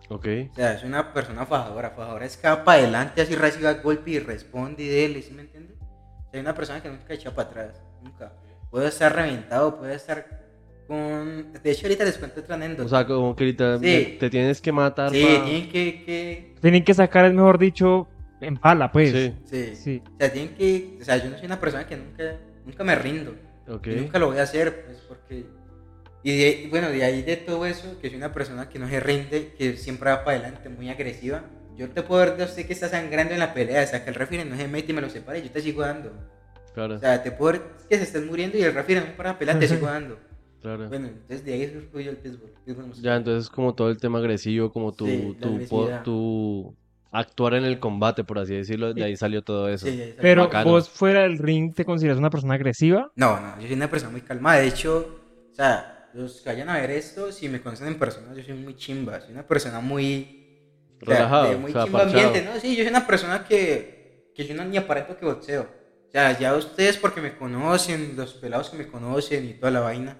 ¿Ok? 0.10 0.28
O 0.52 0.56
sea, 0.56 0.78
soy 0.78 0.90
una 0.90 1.14
persona 1.14 1.46
fajadora. 1.46 1.92
Fajadora 1.92 2.26
es 2.26 2.38
que 2.38 2.48
va 2.48 2.64
para 2.64 2.80
adelante, 2.80 3.22
así 3.22 3.36
recibe 3.36 3.74
golpe 3.76 4.12
y 4.12 4.20
responde 4.20 4.84
y 4.84 4.88
dele, 4.88 5.22
¿sí 5.22 5.34
me 5.34 5.44
entiendes? 5.44 5.78
Soy 6.32 6.40
una 6.42 6.54
persona 6.54 6.82
que 6.82 6.90
nunca 6.90 7.14
echa 7.14 7.34
para 7.34 7.50
atrás. 7.50 7.82
Nunca. 8.04 8.34
Puedo 8.70 8.88
estar 8.88 9.16
reventado, 9.16 9.78
puedo 9.78 9.92
estar 9.94 10.26
con. 10.88 11.54
De 11.64 11.72
hecho, 11.72 11.86
ahorita 11.88 12.04
les 12.06 12.18
cuento 12.18 12.42
otra 12.42 12.56
anécdota. 12.56 12.84
O 12.86 12.90
sea, 12.90 13.06
como 13.08 13.36
que 13.36 13.46
literalmente 13.46 14.12
Sí. 14.14 14.18
te 14.20 14.30
tienes 14.30 14.62
que 14.62 14.72
matar 14.72 15.12
sí, 15.12 15.24
pa- 15.24 15.46
tienen 15.46 15.70
que, 15.70 16.04
que. 16.06 16.56
Tienen 16.62 16.84
que 16.84 16.94
sacar, 16.94 17.26
el 17.26 17.34
mejor 17.34 17.58
dicho, 17.58 18.08
en 18.42 18.58
pala, 18.58 18.92
pues. 18.92 19.12
Sí, 19.12 19.34
Sí. 19.46 19.76
Sí. 19.76 20.04
O 20.06 20.18
sea, 20.20 20.32
tienen 20.34 20.56
que. 20.56 20.98
O 21.02 21.06
sea, 21.06 21.18
yo 21.18 21.30
no 21.30 21.38
soy 21.38 21.46
una 21.46 21.60
persona 21.60 21.86
que 21.88 21.96
nunca, 21.98 22.24
nunca 22.66 22.84
me 22.84 22.96
rindo. 22.96 23.36
ok. 23.70 23.88
Y 23.88 23.96
nunca 23.96 24.20
lo 24.20 24.28
voy 24.28 24.40
a 24.40 24.44
hacer, 24.44 24.86
pues 24.86 24.98
porque... 25.08 25.46
Y 26.24 26.38
de- 26.38 26.68
bueno, 26.70 26.90
de 26.90 27.04
ahí 27.04 27.22
de 27.22 27.36
todo 27.38 27.66
eso, 27.66 28.00
que 28.00 28.08
soy 28.10 28.18
una 28.18 28.32
persona 28.34 28.70
que 28.70 28.80
no 28.80 28.88
se 28.90 29.00
rinde, 29.00 29.54
que 29.58 29.76
siempre 29.78 30.10
va 30.10 30.24
para 30.24 30.38
adelante, 30.38 30.70
muy 30.70 30.90
agresiva, 30.90 31.44
yo 31.78 31.90
te 31.90 32.02
puedo 32.04 32.22
ver 32.26 32.38
de 32.38 32.46
usted 32.46 32.66
que 32.66 32.74
está 32.74 32.88
sangrando 32.88 33.34
en 33.34 33.40
la 33.40 33.54
pelea, 33.54 33.84
o 33.84 33.88
sea, 33.88 34.04
que 34.04 34.10
el 34.10 34.16
refiere 34.16 34.46
no 34.46 34.56
se 34.56 34.68
mete 34.68 34.92
y 34.92 34.96
me 34.96 35.02
lo 35.02 35.10
separa 35.10 35.38
y 35.38 35.44
yo 35.44 35.52
te 35.52 35.62
sigo 35.62 35.82
dando. 35.82 36.12
Claro, 36.74 36.96
O 36.96 37.00
sea, 37.00 37.22
te 37.22 37.32
puedo 37.32 37.54
ver 37.54 37.62
que 37.90 37.98
se 37.98 38.04
estén 38.04 38.26
muriendo 38.26 38.58
y 38.58 38.62
el 38.64 38.74
refiere 38.74 39.02
no 39.02 39.16
para 39.18 39.38
pelear, 39.38 39.60
te 39.60 39.68
sigo 39.68 39.86
dando. 39.88 40.18
claro. 40.62 40.88
Bueno, 40.88 41.08
entonces 41.08 41.44
de 41.46 41.54
ahí 41.54 41.68
surgió 41.92 42.12
el 42.12 42.38
mosquero. 42.78 43.04
Ya, 43.04 43.16
entonces 43.16 43.50
como 43.50 43.76
todo 43.76 43.90
el 43.90 43.98
tema 43.98 44.20
agresivo, 44.20 44.72
como 44.72 44.92
tu, 44.94 45.06
Sí, 45.06 45.68
tu, 45.68 45.90
tu 46.04 46.76
actuar 47.12 47.56
en 47.56 47.66
el 47.66 47.80
combate, 47.80 48.24
por 48.24 48.40
así 48.40 48.56
decirlo, 48.56 48.94
de 48.94 49.04
ahí 49.04 49.18
salió 49.18 49.42
todo 49.44 49.68
eso. 49.70 49.88
Sí, 49.88 49.98
salió. 49.98 50.22
Pero 50.22 50.44
Bacano. 50.46 50.72
vos 50.72 50.90
fuera 50.90 51.24
del 51.24 51.38
ring 51.38 51.74
te 51.76 51.86
consideras 51.86 52.18
una 52.18 52.30
persona 52.30 52.54
agresiva. 52.56 53.12
No, 53.16 53.40
no, 53.40 53.56
yo 53.60 53.68
soy 53.68 53.74
una 53.74 53.90
persona 53.90 54.12
muy 54.12 54.22
calmada. 54.22 54.60
De 54.62 54.68
hecho, 54.68 54.98
o 55.52 55.56
sea, 55.56 55.93
los 56.14 56.42
que 56.42 56.50
vayan 56.50 56.70
a 56.70 56.80
ver 56.80 56.92
esto, 56.92 57.32
si 57.32 57.50
me 57.50 57.62
conocen 57.62 57.88
en 57.88 58.00
persona, 58.00 58.34
yo 58.36 58.44
soy 58.44 58.54
muy 58.54 58.76
chimba. 58.76 59.20
Soy 59.22 59.32
una 59.32 59.48
persona 59.48 59.80
muy. 59.80 60.98
o 61.02 61.06
sea, 61.06 61.16
Relajado, 61.16 61.50
de 61.50 61.58
muy 61.58 61.72
o 61.72 61.74
sea, 61.74 61.84
chimba 61.86 62.00
parchado. 62.00 62.26
ambiente, 62.28 62.50
¿no? 62.50 62.60
Sí, 62.60 62.76
yo 62.76 62.84
soy 62.84 62.90
una 62.90 63.08
persona 63.08 63.46
que, 63.48 64.32
que 64.36 64.46
yo 64.46 64.56
no 64.56 64.64
ni 64.66 64.78
aparento 64.78 65.18
que 65.18 65.26
boxeo. 65.26 65.62
O 66.08 66.12
sea, 66.12 66.38
ya 66.38 66.56
ustedes 66.56 66.98
porque 66.98 67.22
me 67.22 67.36
conocen, 67.36 68.14
los 68.16 68.36
pelados 68.36 68.70
que 68.70 68.78
me 68.78 68.88
conocen 68.88 69.46
y 69.46 69.54
toda 69.54 69.72
la 69.72 69.80
vaina, 69.80 70.16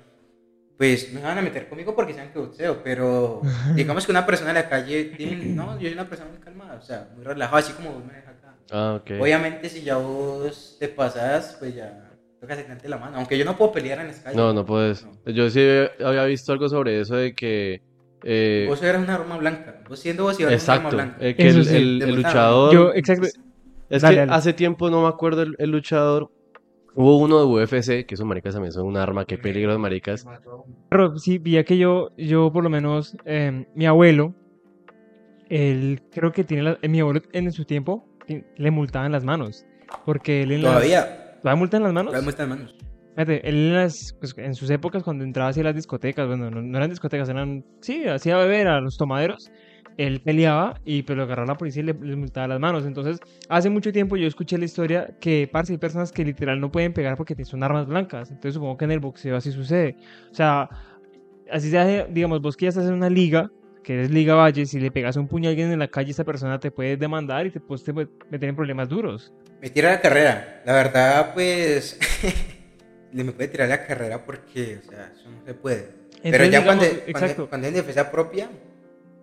pues 0.78 1.14
me 1.14 1.22
van 1.22 1.38
a 1.38 1.42
meter 1.44 1.70
conmigo 1.70 1.96
porque 1.96 2.14
saben 2.16 2.32
que 2.32 2.40
boxeo. 2.40 2.82
Pero 2.84 3.42
digamos 3.76 4.06
que 4.06 4.12
una 4.12 4.26
persona 4.26 4.50
en 4.50 4.56
la 4.56 4.70
calle, 4.70 5.16
no, 5.54 5.76
yo 5.76 5.82
soy 5.82 5.94
una 5.94 6.10
persona 6.10 6.32
muy 6.32 6.40
calmada, 6.40 6.76
o 6.76 6.82
sea, 6.82 7.10
muy 7.16 7.24
relajada, 7.24 7.60
así 7.60 7.74
como 7.74 7.92
vos 7.92 8.06
me 8.06 8.14
dejas 8.14 8.36
acá. 8.38 8.56
Ah, 8.72 9.00
ok. 9.00 9.12
Obviamente, 9.22 9.70
si 9.70 9.84
ya 9.84 9.98
vos 9.98 10.78
te 10.80 10.88
pasas, 10.88 11.58
pues 11.60 11.76
ya 11.76 12.03
toca 12.44 12.56
sacarte 12.56 12.90
la 12.90 12.98
mano. 12.98 13.18
Aunque 13.18 13.38
yo 13.38 13.46
no 13.46 13.56
puedo 13.58 13.72
pelear 13.72 14.00
en 14.00 14.08
calles. 14.22 14.36
No, 14.36 14.54
no 14.54 14.66
puedes. 14.66 15.06
No. 15.06 15.32
Yo 15.32 15.50
sí 15.50 15.62
había 16.04 16.26
visto 16.26 16.52
algo 16.52 16.68
sobre 16.70 17.00
eso 17.00 17.16
de 17.16 17.34
que... 17.34 17.82
eh, 18.24 18.66
Vos 18.68 18.82
eras 18.84 19.02
una 19.02 19.16
arma 19.16 19.38
blanca. 19.38 19.80
Vos 19.88 20.00
siendo 20.00 20.24
vos 20.24 20.40
y 20.40 20.44
eras 20.44 20.64
una 20.66 20.74
arma 20.74 20.90
exacto, 20.90 20.96
blanca. 20.98 21.26
eh, 21.26 21.36
que 21.36 21.48
Eso 21.48 21.60
el, 21.60 21.66
sí, 21.66 21.76
el- 21.78 22.02
el 22.02 22.16
luchador... 22.16 22.74
Yo, 22.74 22.94
exacto. 22.94 23.28
Es 23.90 24.02
Dale, 24.02 24.16
que 24.16 24.20
dale. 24.22 24.32
hace 24.34 24.54
tiempo, 24.54 24.90
no 24.90 25.04
me 25.04 25.08
acuerdo 25.08 25.44
el, 25.44 25.56
el 25.60 25.70
luchador, 25.70 26.32
hubo 26.96 27.18
uno 27.18 27.40
de 27.40 27.46
UFC, 27.46 28.06
que 28.06 28.16
esos 28.16 28.26
maricas 28.26 28.54
también 28.54 28.72
son 28.72 28.86
un 28.88 28.98
arma, 28.98 29.26
qué 29.26 29.38
peligro 29.38 29.72
de 29.72 29.78
maricas. 29.78 30.26
Pero 30.90 31.18
sí, 31.18 31.38
vi 31.38 31.64
que 31.64 31.78
yo, 31.78 32.10
yo 32.18 32.52
por 32.52 32.64
lo 32.64 32.70
menos, 32.70 33.16
eh, 33.26 33.68
mi 33.76 33.86
abuelo, 33.86 34.34
él 35.50 36.02
creo 36.12 36.32
que 36.32 36.44
tiene, 36.44 36.64
la- 36.64 36.80
eh, 36.82 36.88
mi 36.90 37.00
abuelo 37.02 37.22
en 37.34 37.52
su 37.52 37.66
tiempo 37.66 38.06
ti- 38.26 38.44
le 38.58 38.72
multaban 38.72 39.12
las 39.12 39.24
manos. 39.24 39.66
Porque 40.06 40.42
él 40.44 40.54
en 40.54 40.64
las... 40.64 40.74
Todavía. 41.44 41.60
¿Todavía 41.60 41.60
multan 41.60 41.84
las 41.84 41.94
manos? 41.94 42.12
Todavía 42.12 42.24
muestran 42.24 42.50
manos. 42.50 42.76
Fíjate, 43.16 43.48
él 43.48 43.56
en, 43.56 43.74
las, 43.76 44.16
pues, 44.20 44.36
en 44.38 44.56
sus 44.56 44.70
épocas 44.72 45.04
cuando 45.04 45.24
entraba 45.24 45.50
hacia 45.50 45.64
las 45.64 45.76
discotecas, 45.76 46.28
bueno, 46.28 46.50
no, 46.50 46.62
no 46.62 46.78
eran 46.78 46.90
discotecas, 46.90 47.30
eran, 47.30 47.64
sí, 47.82 48.06
hacía 48.08 48.38
beber 48.38 48.68
a 48.68 48.82
los 48.82 48.98
tomaderos, 48.98 49.52
él 49.98 50.22
peleaba 50.22 50.82
y 50.84 51.04
pues 51.04 51.16
lo 51.16 51.24
agarraba 51.24 51.50
la 51.50 51.58
policía 51.58 51.84
y 51.84 51.86
le, 51.86 51.94
le 51.94 52.16
multaba 52.16 52.48
las 52.48 52.60
manos. 52.60 52.86
Entonces, 52.86 53.20
hace 53.50 53.70
mucho 53.70 53.92
tiempo 53.92 54.18
yo 54.18 54.28
escuché 54.28 54.58
la 54.58 54.66
historia 54.66 55.16
que, 55.20 55.48
parce, 55.52 55.74
hay 55.74 55.78
personas 55.78 56.12
que 56.12 56.26
literal 56.26 56.60
no 56.60 56.72
pueden 56.72 56.94
pegar 56.94 57.16
porque 57.16 57.36
son 57.46 57.62
armas 57.62 57.86
blancas. 57.86 58.32
Entonces, 58.32 58.56
supongo 58.56 58.78
que 58.78 58.86
en 58.86 58.92
el 58.92 59.00
boxeo 59.00 59.36
así 59.36 59.52
sucede. 59.52 59.96
O 60.32 60.34
sea, 60.34 60.68
así 61.52 61.70
se 61.70 61.78
hace, 61.78 62.08
digamos, 62.10 62.42
vos 62.42 62.58
que 62.58 62.66
ya 62.66 62.70
estás 62.70 62.88
en 62.88 62.94
una 62.94 63.10
liga, 63.10 63.52
que 63.84 63.94
eres 63.94 64.12
Liga 64.12 64.34
Valle, 64.34 64.66
si 64.66 64.80
le 64.80 64.90
pegas 64.90 65.18
un 65.18 65.28
puño 65.28 65.50
a 65.50 65.52
alguien 65.52 65.72
en 65.72 65.80
la 65.80 65.88
calle, 65.88 66.12
esa 66.12 66.24
persona 66.24 66.60
te 66.60 66.72
puede 66.72 66.98
demandar 66.98 67.46
y 67.46 67.52
te 67.52 67.60
puede 67.60 68.08
meter 68.32 68.50
en 68.50 68.56
problemas 68.56 68.90
duros. 68.90 69.34
Me 69.64 69.70
tira 69.70 69.92
la 69.92 70.02
carrera. 70.02 70.62
La 70.66 70.74
verdad, 70.74 71.34
pues. 71.34 71.98
le 73.14 73.24
me 73.24 73.32
puede 73.32 73.48
tirar 73.48 73.70
la 73.70 73.86
carrera 73.86 74.26
porque, 74.26 74.82
o 74.86 74.90
sea, 74.90 75.14
eso 75.16 75.30
no 75.30 75.42
se 75.46 75.54
puede. 75.54 75.88
pero 76.22 76.44
ya 76.44 76.60
digamos, 76.60 76.66
cuando, 76.86 77.02
cuando, 77.14 77.48
cuando 77.48 77.68
es 77.68 77.74
defensa 77.74 78.12
propia, 78.12 78.50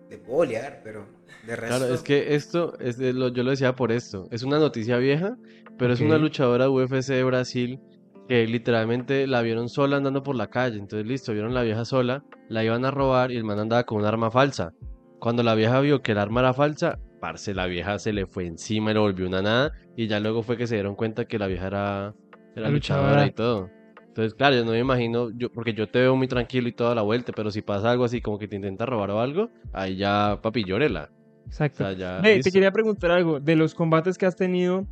le 0.09 0.17
puedo 0.17 0.39
olear, 0.39 0.81
pero 0.83 1.05
de 1.45 1.55
resto. 1.55 1.77
Claro, 1.77 1.93
es 1.93 2.01
que 2.01 2.33
esto, 2.33 2.73
es 2.79 2.97
de 2.97 3.13
lo- 3.13 3.27
yo 3.27 3.43
lo 3.43 3.51
decía 3.51 3.75
por 3.75 3.91
esto, 3.91 4.27
es 4.31 4.41
una 4.41 4.57
noticia 4.57 4.97
vieja, 4.97 5.37
pero 5.77 5.93
es 5.93 6.01
una 6.01 6.17
luchadora 6.17 6.71
UFC 6.71 7.09
de 7.13 7.23
Brasil 7.23 7.79
que 8.27 8.47
literalmente 8.47 9.27
la 9.27 9.43
vieron 9.43 9.69
sola 9.69 9.97
andando 9.97 10.23
por 10.23 10.35
la 10.35 10.47
calle, 10.47 10.79
entonces 10.79 11.07
listo, 11.07 11.33
vieron 11.33 11.53
la 11.53 11.61
vieja 11.61 11.85
sola, 11.85 12.23
la 12.49 12.63
iban 12.63 12.83
a 12.85 12.89
robar 12.89 13.31
y 13.31 13.37
el 13.37 13.43
man 13.43 13.59
andaba 13.59 13.83
con 13.83 13.99
un 13.99 14.05
arma 14.05 14.31
falsa. 14.31 14.73
Cuando 15.19 15.43
la 15.43 15.53
vieja 15.53 15.79
vio 15.81 16.01
que 16.01 16.13
el 16.13 16.17
arma 16.17 16.39
era 16.39 16.53
falsa, 16.55 16.97
parce, 17.21 17.53
la 17.53 17.67
vieja 17.67 17.97
se 17.99 18.11
le 18.11 18.25
fue 18.25 18.45
encima 18.45 18.91
y 18.91 18.95
lo 18.95 19.01
volvió 19.01 19.25
una 19.27 19.41
nada, 19.41 19.71
y 19.95 20.07
ya 20.07 20.19
luego 20.19 20.43
fue 20.43 20.57
que 20.57 20.67
se 20.67 20.75
dieron 20.75 20.95
cuenta 20.95 21.23
que 21.23 21.39
la 21.39 21.47
vieja 21.47 21.67
era, 21.67 22.15
luchadora 22.55 22.69
luchadora. 22.69 23.25
y 23.27 23.31
todo. 23.31 23.69
Entonces, 24.07 24.33
claro, 24.33 24.57
yo 24.57 24.65
no 24.65 24.71
me 24.71 24.79
imagino, 24.79 25.29
yo, 25.29 25.49
porque 25.49 25.73
yo 25.73 25.87
te 25.87 25.99
veo 25.99 26.17
muy 26.17 26.27
tranquilo 26.27 26.67
y 26.67 26.73
toda 26.73 26.93
la 26.93 27.01
vuelta, 27.01 27.31
pero 27.33 27.49
si 27.49 27.61
pasa 27.61 27.91
algo 27.91 28.03
así 28.03 28.19
como 28.19 28.37
que 28.37 28.49
te 28.49 28.57
intenta 28.57 28.85
robar 28.85 29.11
o 29.11 29.21
algo, 29.21 29.49
ahí 29.71 29.95
ya, 29.95 30.39
papi, 30.41 30.65
llórela. 30.65 31.09
O 31.13 31.47
Exacto. 31.47 31.77
sea, 31.77 31.93
ya, 31.93 32.21
te 32.21 32.51
quería 32.51 32.71
preguntar 32.71 33.11
algo. 33.11 33.39
De 33.39 33.55
los 33.55 33.73
combates 33.73 34.17
que 34.17 34.25
has 34.25 34.35
tenido, 34.35 34.85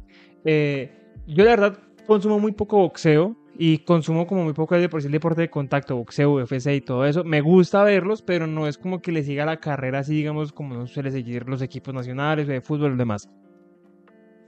eh, 0.46 0.90
yo 1.28 1.44
la 1.44 1.52
verdad 1.52 1.80
consumo 2.08 2.40
muy 2.40 2.54
poco 2.54 2.78
boxeo 2.78 3.36
y 3.62 3.80
consumo 3.80 4.26
como 4.26 4.46
muy 4.46 4.54
poco 4.54 4.74
el, 4.76 4.82
de 4.82 4.88
por 4.88 5.02
sí 5.02 5.08
el 5.08 5.12
deporte 5.12 5.42
de 5.42 5.50
contacto, 5.50 5.98
boxeo, 5.98 6.36
UFC 6.36 6.76
y 6.76 6.82
todo 6.82 7.06
eso. 7.06 7.26
Me 7.26 7.42
gusta 7.42 7.84
verlos, 7.84 8.22
pero 8.22 8.48
no 8.48 8.68
es 8.68 8.78
como 8.78 9.02
que 9.02 9.12
le 9.12 9.22
siga 9.22 9.46
la 9.46 9.58
carrera 9.58 10.00
así, 10.00 10.16
digamos, 10.16 10.54
como 10.54 10.76
no 10.76 10.88
suele 10.88 11.12
seguir 11.12 11.48
los 11.50 11.62
equipos 11.62 11.94
nacionales 11.94 12.48
de 12.48 12.62
fútbol 12.62 12.94
y 12.94 12.98
demás. 12.98 13.30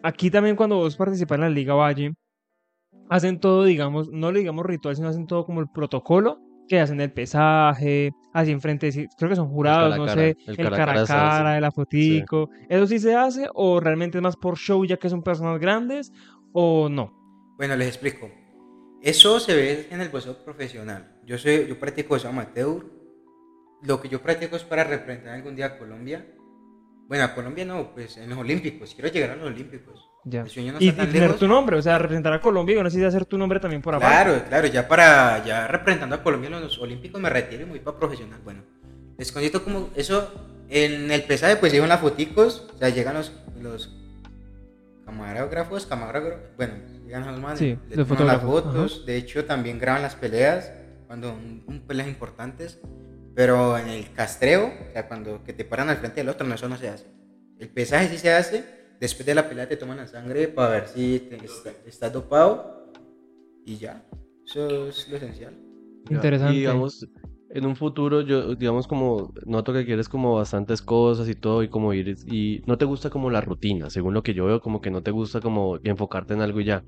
Aquí 0.02 0.32
también 0.32 0.56
cuando 0.56 0.78
vos 0.78 0.96
participas 0.96 1.36
en 1.36 1.42
la 1.42 1.50
Liga 1.50 1.74
Valle, 1.74 2.14
hacen 3.10 3.42
todo, 3.42 3.66
digamos, 3.66 4.10
no 4.10 4.32
le 4.32 4.40
digamos 4.40 4.66
ritual, 4.66 4.96
sino 4.96 5.10
hacen 5.10 5.28
todo 5.28 5.46
como 5.46 5.60
el 5.60 5.68
protocolo, 5.68 6.40
que 6.70 6.80
hacen 6.80 7.02
el 7.02 7.12
pesaje, 7.12 8.12
así 8.32 8.52
enfrente, 8.52 8.90
creo 9.18 9.30
que 9.30 9.36
son 9.36 9.50
jurados, 9.50 9.98
no 9.98 10.06
cara, 10.06 10.22
sé, 10.22 10.38
el 10.48 10.56
el 10.56 10.58
cara 10.58 10.78
a 10.78 10.80
cara 10.80 10.86
cara 10.86 11.02
a 11.02 11.06
se 11.06 11.18
hace. 11.18 11.44
cara, 11.44 11.54
de 11.56 11.60
la 11.60 11.72
fotico. 11.72 12.50
¿Eso 12.70 12.88
sí 12.88 12.98
se 12.98 13.14
hace 13.14 13.50
o 13.56 13.82
realmente 13.82 14.20
es 14.20 14.22
más 14.22 14.38
por 14.38 14.58
show 14.58 14.86
ya 14.86 14.96
que 14.96 15.10
son 15.10 15.22
personas 15.22 15.60
grandes 15.60 16.14
o 16.54 16.88
no? 16.88 17.12
Bueno, 17.58 17.76
les 17.76 17.90
explico. 17.90 18.41
Eso 19.02 19.40
se 19.40 19.56
ve 19.56 19.88
en 19.90 20.02
el 20.02 20.10
boxeo 20.10 20.38
profesional. 20.44 21.18
Yo 21.26 21.38
soy, 21.38 21.68
yo 21.68 21.80
practico 21.80 22.10
boxeo 22.10 22.30
amateur. 22.30 22.86
Lo 23.84 24.00
que 24.00 24.10
yo 24.10 24.22
practico 24.22 24.56
es 24.56 24.64
para 24.64 24.84
representar 24.84 25.34
algún 25.34 25.56
día 25.56 25.66
a 25.66 25.78
Colombia. 25.78 26.26
Bueno, 27.08 27.24
a 27.24 27.34
Colombia 27.34 27.66
no, 27.66 27.94
pues 27.94 28.18
en 28.18 28.30
los 28.30 28.38
Olímpicos. 28.38 28.94
Quiero 28.94 29.12
llegar 29.12 29.32
a 29.32 29.36
los 29.36 29.48
Olímpicos. 29.48 30.08
Ya. 30.24 30.42
El 30.42 30.50
sueño 30.50 30.74
no 30.74 30.78
Y, 30.80 30.90
está 30.90 31.02
tan 31.04 31.12
tener 31.12 31.24
lejos. 31.30 31.40
tu 31.40 31.48
nombre, 31.48 31.78
o 31.78 31.82
sea, 31.82 31.98
representar 31.98 32.32
a 32.32 32.40
Colombia 32.40 32.74
y 32.74 32.78
no 32.78 32.84
necesitas 32.84 33.16
hacer 33.16 33.26
tu 33.26 33.40
nombre 33.40 33.60
también 33.60 33.82
por 33.82 33.96
aparte. 33.96 34.16
Claro, 34.16 34.46
claro, 34.48 34.68
ya 34.68 34.88
para 34.88 35.44
ya 35.44 35.68
representando 35.68 36.16
a 36.16 36.22
Colombia 36.22 36.56
en 36.56 36.62
los 36.62 36.78
Olímpicos 36.78 37.20
me 37.20 37.30
retiro 37.30 37.64
y 37.64 37.66
me 37.66 37.72
voy 37.72 37.80
para 37.80 37.98
profesional. 37.98 38.40
Bueno, 38.44 38.62
les 39.18 39.32
como 39.32 39.90
eso 39.96 40.32
en 40.70 41.12
el 41.12 41.24
pesaje 41.24 41.56
pues 41.56 41.74
llegan 41.74 41.90
las 41.90 42.00
foticos, 42.00 42.70
o 42.74 42.78
sea, 42.78 42.90
llegan 42.90 43.16
los, 43.16 43.32
los 43.60 44.01
camarógrafos, 45.06 45.86
camarógrafos, 45.86 46.56
bueno, 46.58 46.74
llegan 47.06 47.26
los 47.28 47.40
manes, 47.40 47.60
Sí, 47.60 47.78
le 47.90 47.96
los 47.96 48.08
toman 48.08 48.28
las 48.28 48.42
fotos, 48.42 49.06
de 49.06 49.18
hecho 49.18 49.46
también 49.46 49.80
graban 49.80 50.02
las 50.02 50.16
peleas 50.16 50.72
cuando 51.08 51.32
un, 51.34 51.64
un 51.68 51.82
peleas 51.82 52.08
importantes, 52.08 52.80
pero 53.36 53.78
en 53.78 53.88
el 53.90 54.12
castreo, 54.14 54.68
o 54.68 54.92
sea, 54.94 55.08
cuando 55.08 55.44
que 55.44 55.54
te 55.54 55.66
paran 55.66 55.90
al 55.90 55.98
frente 55.98 56.22
del 56.22 56.30
otro, 56.30 56.46
no, 56.48 56.56
eso 56.56 56.68
no 56.70 56.78
se 56.78 56.90
hace. 56.90 57.06
El 57.60 57.70
pesaje 57.70 58.08
sí 58.10 58.18
se 58.18 58.32
hace, 58.34 58.64
después 59.00 59.26
de 59.26 59.36
la 59.36 59.48
pelea 59.48 59.68
te 59.68 59.78
toman 59.78 59.98
la 59.98 60.08
sangre 60.08 60.48
para 60.48 60.70
ver 60.70 60.88
si 60.88 61.20
te, 61.30 61.36
está- 61.46 61.72
estás 61.86 62.12
dopado 62.14 62.92
y 63.66 63.78
ya. 63.78 64.04
Eso 64.46 64.88
es 64.88 65.08
lo 65.10 65.18
esencial. 65.18 65.54
Ya, 66.10 66.16
Interesante. 66.16 66.56
Y 66.56 66.60
digamos, 66.60 67.08
en 67.54 67.66
un 67.66 67.76
futuro, 67.76 68.22
yo, 68.22 68.56
digamos, 68.56 68.88
como 68.88 69.32
noto 69.46 69.74
que 69.74 69.86
quieres 69.86 70.08
como 70.10 70.36
bastantes 70.36 70.82
cosas 70.82 71.28
y 71.30 71.36
todo, 71.36 71.64
y 71.64 71.70
como 71.70 71.94
ir, 71.94 72.16
y 72.28 72.62
no 72.66 72.78
te 72.78 72.86
gusta 72.86 73.10
como 73.10 73.30
la 73.30 73.42
rutina, 73.42 73.90
según 73.90 74.14
lo 74.14 74.24
que 74.24 74.34
yo 74.34 74.46
veo, 74.46 74.62
como 74.62 74.82
que 74.82 74.92
no 74.92 75.02
te 75.02 75.12
gusta 75.12 75.40
como 75.42 75.78
enfocarte 75.84 76.34
en 76.34 76.42
algo 76.42 76.62
y 76.62 76.66
ya. 76.66 76.84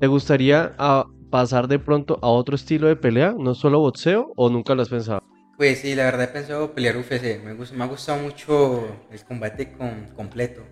¿Te 0.00 0.06
gustaría 0.06 0.74
ah, 0.78 1.06
pasar 1.30 1.68
de 1.68 1.78
pronto 1.78 2.18
a 2.22 2.28
otro 2.28 2.54
estilo 2.56 2.88
de 2.88 2.96
pelea, 2.96 3.34
no 3.38 3.54
solo 3.54 3.80
boxeo, 3.80 4.32
o 4.36 4.50
nunca 4.50 4.74
lo 4.74 4.82
has 4.82 4.88
pensado? 4.88 5.20
Pues 5.56 5.78
sí, 5.80 5.94
la 5.94 6.04
verdad 6.04 6.24
he 6.24 6.28
pensado 6.28 6.72
pelear 6.74 6.96
UFC. 6.96 7.40
Me, 7.44 7.54
gus- 7.54 7.72
me 7.72 7.84
ha 7.84 7.86
gustado 7.86 8.20
mucho 8.20 8.88
el 9.10 9.24
combate 9.24 9.72
con, 9.72 10.08
completo. 10.16 10.62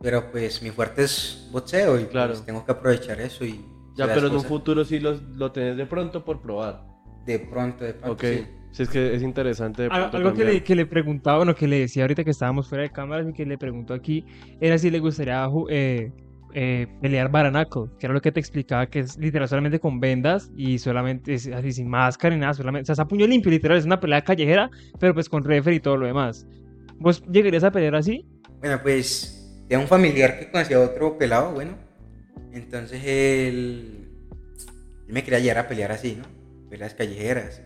Pero 0.00 0.30
pues 0.30 0.62
mi 0.62 0.70
fuerte 0.70 1.02
es 1.04 1.48
boxeo 1.50 1.96
y 1.96 2.00
pues, 2.04 2.10
Claro. 2.12 2.34
tengo 2.44 2.64
que 2.64 2.72
aprovechar 2.72 3.20
eso 3.20 3.44
y 3.44 3.64
Ya, 3.96 4.06
pero 4.12 4.28
en 4.28 4.34
un 4.36 4.44
futuro 4.44 4.84
sí 4.84 5.00
lo, 5.00 5.14
lo 5.34 5.50
tenés 5.50 5.76
de 5.76 5.86
pronto 5.86 6.24
por 6.24 6.40
probar. 6.40 6.95
De 7.26 7.38
pronto, 7.40 7.84
de 7.84 7.94
pronto. 7.94 8.12
Ok, 8.12 8.22
sí. 8.22 8.46
si 8.70 8.82
es 8.84 8.88
que 8.88 9.14
es 9.14 9.22
interesante 9.22 9.82
de 9.82 9.88
Algo 9.88 10.32
que 10.32 10.44
le, 10.44 10.62
que 10.62 10.76
le 10.76 10.86
preguntaba, 10.86 11.38
bueno, 11.38 11.54
que 11.54 11.66
le 11.66 11.80
decía 11.80 12.04
ahorita 12.04 12.24
que 12.24 12.30
estábamos 12.30 12.68
fuera 12.68 12.82
de 12.82 12.90
cámaras 12.90 13.28
y 13.28 13.32
que 13.32 13.44
le 13.44 13.58
preguntó 13.58 13.94
aquí, 13.94 14.24
era 14.60 14.78
si 14.78 14.90
le 14.90 15.00
gustaría 15.00 15.48
eh, 15.68 16.12
eh, 16.54 16.86
pelear 17.02 17.30
baranaco, 17.30 17.90
que 17.98 18.06
era 18.06 18.14
lo 18.14 18.22
que 18.22 18.30
te 18.30 18.40
explicaba, 18.40 18.86
que 18.86 19.00
es 19.00 19.18
literal 19.18 19.48
solamente 19.48 19.80
con 19.80 19.98
vendas 19.98 20.50
y 20.56 20.78
solamente 20.78 21.34
es 21.34 21.48
así 21.48 21.72
sin 21.72 21.88
máscara 21.88 22.34
ni 22.34 22.40
nada, 22.40 22.54
solamente, 22.54 22.84
o 22.84 22.86
sea, 22.86 22.92
es 22.94 23.00
a 23.00 23.08
puño 23.08 23.26
limpio, 23.26 23.50
literal, 23.50 23.76
es 23.76 23.84
una 23.84 23.98
pelea 23.98 24.22
callejera, 24.22 24.70
pero 25.00 25.12
pues 25.12 25.28
con 25.28 25.42
referee 25.42 25.76
y 25.76 25.80
todo 25.80 25.96
lo 25.96 26.06
demás. 26.06 26.46
¿Vos 26.98 27.22
llegarías 27.30 27.64
a 27.64 27.70
pelear 27.70 27.96
así? 27.96 28.24
Bueno, 28.60 28.80
pues 28.82 29.64
tengo 29.68 29.82
un 29.82 29.88
familiar 29.88 30.38
que 30.38 30.50
conocía 30.50 30.76
a 30.76 30.80
otro 30.80 31.18
pelado, 31.18 31.52
bueno. 31.52 31.76
Entonces 32.52 33.02
él, 33.04 34.08
él 35.06 35.12
me 35.12 35.22
quería 35.22 35.40
llevar 35.40 35.64
a 35.64 35.68
pelear 35.68 35.92
así, 35.92 36.16
¿no? 36.16 36.35
Peleas 36.68 36.94
callejeras. 36.94 37.62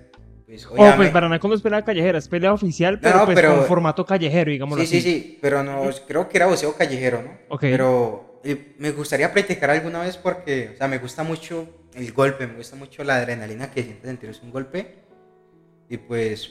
pues, 0.47 0.67
O 0.67 0.71
pues 0.71 0.81
obviamente- 0.81 1.13
Baranaco 1.15 1.47
no 1.49 1.55
es 1.55 1.63
pelea 1.63 1.83
callejera, 1.85 2.19
es 2.19 2.27
pelea 2.29 2.53
oficial, 2.53 2.99
pero 2.99 3.19
no, 3.19 3.25
pues 3.25 3.37
pero- 3.37 3.57
con 3.59 3.65
formato 3.67 4.05
callejero, 4.05 4.51
digámoslo 4.51 4.83
Sí, 4.85 4.91
sí, 4.91 4.99
así. 4.99 5.11
sí, 5.13 5.39
pero 5.41 5.63
no, 5.63 5.89
creo 6.09 6.29
que 6.29 6.39
era 6.39 6.47
boxeo 6.47 6.75
callejero, 6.77 7.23
¿no? 7.23 7.31
Ok. 7.51 7.61
Pero 7.61 8.41
eh, 8.43 8.75
me 8.79 8.91
gustaría 8.91 9.31
practicar 9.33 9.71
alguna 9.71 10.01
vez 10.01 10.17
porque, 10.17 10.71
o 10.75 10.77
sea, 10.77 10.89
me 10.89 10.99
gusta 10.99 11.23
mucho 11.23 11.69
el 11.95 12.13
golpe, 12.13 12.47
me 12.49 12.55
gusta 12.55 12.75
mucho 12.75 13.05
la 13.05 13.17
adrenalina 13.17 13.71
que 13.71 13.83
sientes 13.85 14.07
sentir 14.09 14.31
un 14.43 14.51
golpe. 14.51 14.97
Y 15.89 15.99
pues, 15.99 16.51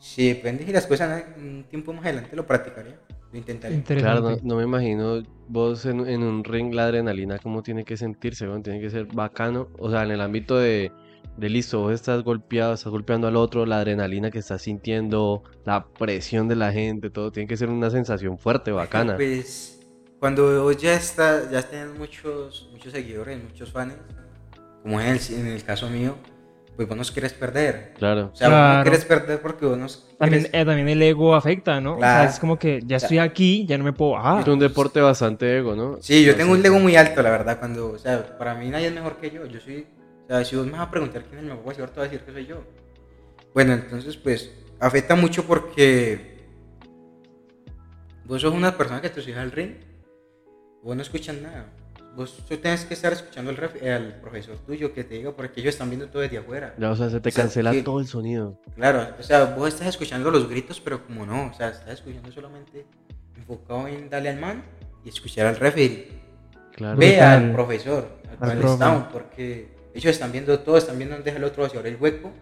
si 0.00 0.28
depende 0.28 0.64
de 0.64 0.72
las 0.72 0.86
cosas, 0.86 1.22
un 1.36 1.64
tiempo 1.68 1.92
más 1.92 2.04
adelante 2.06 2.34
lo 2.34 2.44
practicaría, 2.46 2.98
lo 3.32 3.38
intentaría. 3.38 3.76
Interesante. 3.76 4.20
Claro, 4.20 4.36
no, 4.36 4.42
no 4.42 4.56
me 4.56 4.64
imagino 4.64 5.22
vos 5.48 5.84
en, 5.86 6.06
en 6.08 6.22
un 6.24 6.42
ring 6.44 6.74
la 6.74 6.84
adrenalina 6.86 7.38
cómo 7.38 7.62
tiene 7.62 7.84
que 7.84 7.96
sentirse, 7.96 8.48
weón, 8.48 8.62
tiene 8.64 8.80
que 8.80 8.90
ser 8.90 9.06
bacano, 9.06 9.68
o 9.78 9.90
sea, 9.90 10.02
en 10.04 10.10
el 10.12 10.20
ámbito 10.20 10.56
de, 10.58 10.90
de 11.38 11.48
listo, 11.48 11.80
vos 11.80 11.92
estás 11.92 12.22
golpeado, 12.22 12.74
estás 12.74 12.90
golpeando 12.90 13.28
al 13.28 13.36
otro, 13.36 13.64
la 13.64 13.78
adrenalina 13.78 14.30
que 14.30 14.38
estás 14.40 14.62
sintiendo, 14.62 15.42
la 15.64 15.86
presión 15.86 16.48
de 16.48 16.56
la 16.56 16.72
gente, 16.72 17.10
todo 17.10 17.30
tiene 17.30 17.46
que 17.48 17.56
ser 17.56 17.68
una 17.68 17.90
sensación 17.90 18.38
fuerte, 18.38 18.72
bacana. 18.72 19.14
Pues, 19.16 19.78
cuando 20.18 20.62
vos 20.64 20.76
ya 20.76 20.94
estás, 20.94 21.50
ya 21.50 21.62
tienes 21.62 21.96
muchos, 21.96 22.68
muchos 22.72 22.92
seguidores, 22.92 23.42
muchos 23.42 23.70
fans, 23.70 23.94
como 24.82 25.00
es 25.00 25.30
en 25.30 25.40
el, 25.40 25.46
en 25.46 25.52
el 25.54 25.64
caso 25.64 25.88
mío, 25.88 26.16
pues 26.74 26.88
vos 26.88 26.96
no 26.96 27.02
quieres 27.04 27.32
perder. 27.32 27.94
Claro. 27.98 28.30
O 28.32 28.36
sea, 28.36 28.48
vos 28.48 28.56
Claro. 28.56 28.76
no 28.78 28.82
quieres 28.82 29.04
perder 29.04 29.40
porque 29.42 29.66
vos 29.66 29.78
no 29.78 29.86
También, 30.18 30.46
eh, 30.52 30.64
también 30.64 30.88
el 30.88 31.02
ego 31.02 31.34
afecta, 31.34 31.80
¿no? 31.80 31.94
O 31.94 31.98
sea, 31.98 32.14
Claro. 32.16 32.30
es 32.30 32.38
como 32.40 32.58
que 32.58 32.80
ya 32.84 32.96
estoy 32.96 33.18
aquí, 33.18 33.64
ya 33.66 33.78
no 33.78 33.84
me 33.84 33.92
puedo 33.92 34.12
bajar. 34.12 34.42
Es 34.42 34.48
un 34.48 34.58
deporte 34.58 35.00
bastante 35.00 35.58
ego, 35.58 35.74
¿no? 35.76 35.98
Sí, 36.00 36.24
yo 36.24 36.32
No 36.32 36.38
tengo 36.38 36.54
sé. 36.54 36.60
un 36.60 36.66
ego 36.66 36.78
muy 36.80 36.96
alto, 36.96 37.22
la 37.22 37.30
verdad, 37.30 37.58
cuando, 37.60 37.90
o 37.92 37.98
sea, 37.98 38.36
para 38.38 38.54
mí 38.54 38.68
nadie 38.70 38.88
es 38.88 38.94
mejor 38.94 39.16
que 39.16 39.30
yo, 39.30 39.46
yo 39.46 39.60
soy, 39.60 39.86
o 40.28 40.30
sea, 40.30 40.44
si 40.44 40.56
vos 40.56 40.66
me 40.66 40.72
vas 40.72 40.82
a 40.82 40.90
preguntar 40.90 41.22
quién 41.24 41.38
es 41.38 41.42
el 41.44 41.48
mejor 41.50 41.64
boxeador, 41.64 41.90
te 41.90 42.00
voy 42.00 42.06
a 42.06 42.10
decir 42.10 42.26
que 42.26 42.32
soy 42.32 42.46
yo. 42.46 42.62
Bueno, 43.54 43.72
entonces, 43.72 44.16
pues, 44.16 44.52
afecta 44.78 45.14
mucho 45.16 45.44
porque 45.44 46.36
vos 48.24 48.40
sos 48.42 48.52
una 48.52 48.76
persona 48.76 49.00
que 49.00 49.08
te 49.10 49.20
subes 49.22 49.36
al 49.38 49.50
ring, 49.52 49.72
vos 50.82 50.94
no 50.94 51.02
escuchas 51.02 51.36
nada, 51.40 51.66
vos 52.14 52.36
tú 52.46 52.56
tienes 52.58 52.84
que 52.84 52.94
estar 52.94 53.12
escuchando 53.12 53.50
al, 53.50 53.56
ref- 53.56 53.82
al 53.90 54.20
profesor 54.20 54.56
tuyo 54.66 54.92
que 54.92 55.04
te 55.04 55.14
diga, 55.14 55.32
porque 55.34 55.60
ellos 55.60 55.74
están 55.74 55.88
viendo 55.88 56.08
todo 56.08 56.20
desde 56.22 56.38
afuera. 56.38 56.74
Ya, 56.78 56.90
o 56.90 56.96
sea, 56.96 57.08
se 57.10 57.20
te 57.20 57.28
O 57.30 57.32
sea, 57.32 57.44
cancela 57.44 57.72
que- 57.72 57.82
todo 57.82 58.00
el 58.00 58.06
sonido. 58.06 58.60
Claro, 58.76 59.14
o 59.18 59.22
sea, 59.22 59.46
vos 59.56 59.68
estás 59.68 59.86
escuchando 59.88 60.30
los 60.30 60.48
gritos, 60.48 60.80
pero 60.80 61.04
como 61.06 61.24
no, 61.24 61.46
o 61.46 61.54
sea, 61.54 61.68
estás 61.70 61.94
escuchando 61.94 62.30
solamente 62.32 62.84
enfocado 63.36 63.88
en 63.88 64.10
darle 64.10 64.28
al 64.30 64.38
man 64.40 64.62
y 65.04 65.08
escuchar 65.08 65.46
al 65.46 65.56
referee. 65.56 66.08
Claro. 66.72 66.98
Ve 66.98 67.20
al 67.20 67.50
profesor, 67.52 68.08
al 68.24 68.30
Al 68.30 68.36
cual 68.38 68.58
profe. 68.58 68.72
estamos, 68.74 69.04
porque 69.12 69.77
ellos 69.94 70.12
están 70.12 70.32
viendo 70.32 70.58
todo, 70.60 70.76
están 70.78 70.98
viendo 70.98 71.14
dónde 71.14 71.30
deja 71.30 71.38
el 71.38 71.44
otro 71.44 71.62
vaciar 71.62 71.86
el 71.86 71.96
hueco. 71.96 72.32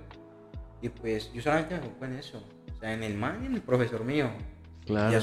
Y 0.83 0.89
pues 0.89 1.33
yo 1.33 1.43
solamente 1.43 1.75
me 1.77 1.87
enfoco 1.87 2.05
en 2.05 2.17
eso. 2.17 2.43
O 2.75 2.81
sea, 2.81 2.93
en 2.93 3.03
el 3.03 3.15
man 3.15 3.45
en 3.45 3.55
el 3.55 3.63
profesor 3.63 4.05
mío. 4.05 4.31
Claro. 4.87 5.18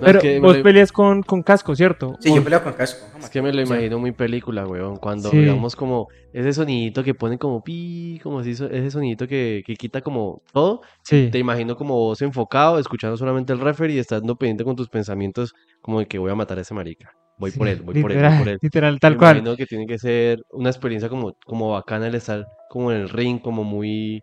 Pero 0.00 0.18
es 0.18 0.22
que 0.22 0.34
me 0.34 0.40
vos 0.40 0.56
lo- 0.56 0.62
peleas 0.62 0.90
con, 0.90 1.22
con 1.22 1.42
casco, 1.42 1.76
¿cierto? 1.76 2.16
Sí, 2.20 2.34
yo 2.34 2.42
peleo 2.42 2.62
con 2.64 2.72
casco. 2.72 3.06
Es 3.18 3.28
que 3.28 3.42
me 3.42 3.52
lo 3.52 3.60
imagino 3.60 3.98
muy 3.98 4.12
película, 4.12 4.66
weón. 4.66 4.96
Cuando, 4.96 5.30
Sí. 5.30 5.38
digamos, 5.38 5.76
como 5.76 6.08
ese 6.32 6.52
sonidito 6.54 7.04
que 7.04 7.14
pone 7.14 7.36
como 7.38 7.62
pi, 7.62 8.18
como 8.22 8.42
si 8.42 8.52
ese 8.52 8.90
sonidito 8.90 9.28
que, 9.28 9.62
que 9.66 9.76
quita 9.76 10.00
como 10.00 10.40
todo. 10.52 10.80
Sí. 11.02 11.28
Te 11.30 11.38
imagino 11.38 11.76
como 11.76 11.94
vos 11.94 12.22
enfocado, 12.22 12.78
escuchando 12.78 13.16
solamente 13.18 13.52
el 13.52 13.60
referee 13.60 13.96
y 13.96 13.98
estando 13.98 14.34
pendiente 14.36 14.64
con 14.64 14.76
tus 14.76 14.88
pensamientos, 14.88 15.52
como 15.82 15.98
de 16.00 16.06
que 16.06 16.18
voy 16.18 16.30
a 16.30 16.34
matar 16.34 16.56
a 16.58 16.62
ese 16.62 16.72
marica. 16.72 17.12
Voy 17.38 17.50
por 17.50 17.68
él, 17.68 17.82
voy 17.82 18.00
por 18.00 18.12
él, 18.12 18.18
voy 18.22 18.38
por 18.38 18.48
él. 18.48 18.58
Literal, 18.62 18.98
tal 19.00 19.12
Me 19.12 19.18
cual. 19.18 19.36
imagino 19.38 19.56
que 19.56 19.66
tiene 19.66 19.86
que 19.86 19.98
ser 19.98 20.42
una 20.52 20.70
experiencia 20.70 21.08
como, 21.08 21.34
como 21.44 21.70
bacana 21.72 22.06
el 22.06 22.14
estar 22.14 22.46
como 22.70 22.90
en 22.92 22.98
el 23.02 23.08
ring, 23.10 23.40
como 23.40 23.62
muy. 23.64 24.22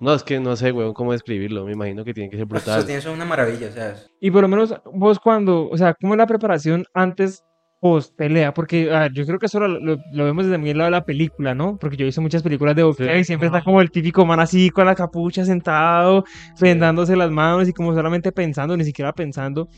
No, 0.00 0.12
es 0.14 0.22
que 0.24 0.40
no 0.40 0.56
sé, 0.56 0.72
weón, 0.72 0.92
cómo 0.92 1.12
describirlo. 1.12 1.64
Me 1.64 1.72
imagino 1.72 2.04
que 2.04 2.12
tiene 2.14 2.28
que 2.30 2.36
ser 2.36 2.46
Eso 2.46 2.54
brutal. 2.54 2.84
tiene 2.84 2.98
eso 2.98 3.10
es 3.10 3.14
una 3.16 3.24
maravilla, 3.24 3.68
o 3.68 3.72
sea, 3.72 3.94
Y 4.20 4.30
por 4.30 4.42
lo 4.42 4.48
menos 4.48 4.74
vos 4.92 5.18
cuando, 5.20 5.68
o 5.68 5.76
sea, 5.76 5.94
¿cómo 6.00 6.14
es 6.14 6.18
la 6.18 6.26
preparación 6.26 6.84
antes 6.94 7.44
post 7.80 8.14
pelea? 8.16 8.52
Porque 8.54 8.92
a 8.92 9.00
ver, 9.00 9.12
yo 9.12 9.24
creo 9.24 9.38
que 9.38 9.46
eso 9.46 9.60
lo, 9.60 9.68
lo- 9.68 9.98
lo 10.12 10.24
vemos 10.24 10.46
desde 10.46 10.70
el 10.70 10.76
lado 10.78 10.86
de 10.88 10.90
la 10.96 11.04
película, 11.04 11.54
¿no? 11.54 11.76
Porque 11.78 11.96
yo 11.96 12.04
he 12.04 12.06
visto 12.06 12.20
muchas 12.20 12.42
películas 12.42 12.74
de 12.74 12.82
boxeo 12.82 13.06
Sí. 13.14 13.20
y 13.20 13.24
siempre 13.24 13.46
está 13.46 13.62
como 13.62 13.80
el 13.80 13.90
típico 13.90 14.26
man 14.26 14.40
así 14.40 14.68
con 14.70 14.86
la 14.86 14.94
capucha 14.96 15.44
sentado, 15.44 16.24
vendándose 16.60 17.14
las 17.14 17.30
manos 17.30 17.68
y 17.68 17.72
como 17.72 17.94
solamente 17.94 18.32
pensando, 18.32 18.76
ni 18.76 18.84
siquiera 18.84 19.12
pensando. 19.12 19.68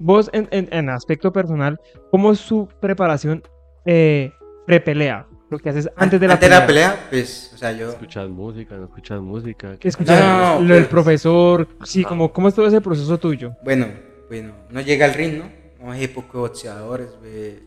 Vos 0.00 0.28
en, 0.32 0.48
en, 0.50 0.68
en 0.72 0.88
aspecto 0.90 1.32
personal, 1.32 1.78
¿cómo 2.10 2.32
es 2.32 2.40
su 2.40 2.66
preparación 2.80 3.42
eh, 3.86 4.32
pre-pelea? 4.66 5.26
Lo 5.54 5.60
que 5.60 5.68
haces 5.68 5.88
antes 5.94 6.18
de 6.18 6.26
la 6.26 6.34
antes 6.34 6.48
pelea. 6.48 6.58
de 6.58 6.60
la 6.62 6.66
pelea, 6.66 7.06
pues, 7.10 7.52
o 7.54 7.56
sea, 7.56 7.70
yo. 7.70 7.90
Escuchas 7.90 8.28
música, 8.28 8.74
no 8.74 8.84
escuchas 8.86 9.20
música. 9.20 9.76
¿Qué 9.78 9.86
escuchas? 9.88 10.18
No, 10.20 10.54
no, 10.60 10.66
lo 10.66 10.74
del 10.74 10.82
pues- 10.84 10.90
profesor, 10.90 11.68
sí, 11.84 12.02
como, 12.02 12.32
¿cómo 12.32 12.48
es 12.48 12.54
todo 12.54 12.66
ese 12.66 12.80
proceso 12.80 13.16
tuyo? 13.18 13.54
Bueno, 13.62 13.86
bueno, 14.28 14.52
no 14.70 14.80
llega 14.80 15.06
al 15.06 15.14
ring, 15.14 15.38
¿no? 15.38 15.48
No 15.80 15.92
hay 15.92 16.08
pocos 16.08 16.40
boxeadores, 16.40 17.08
ve, 17.22 17.62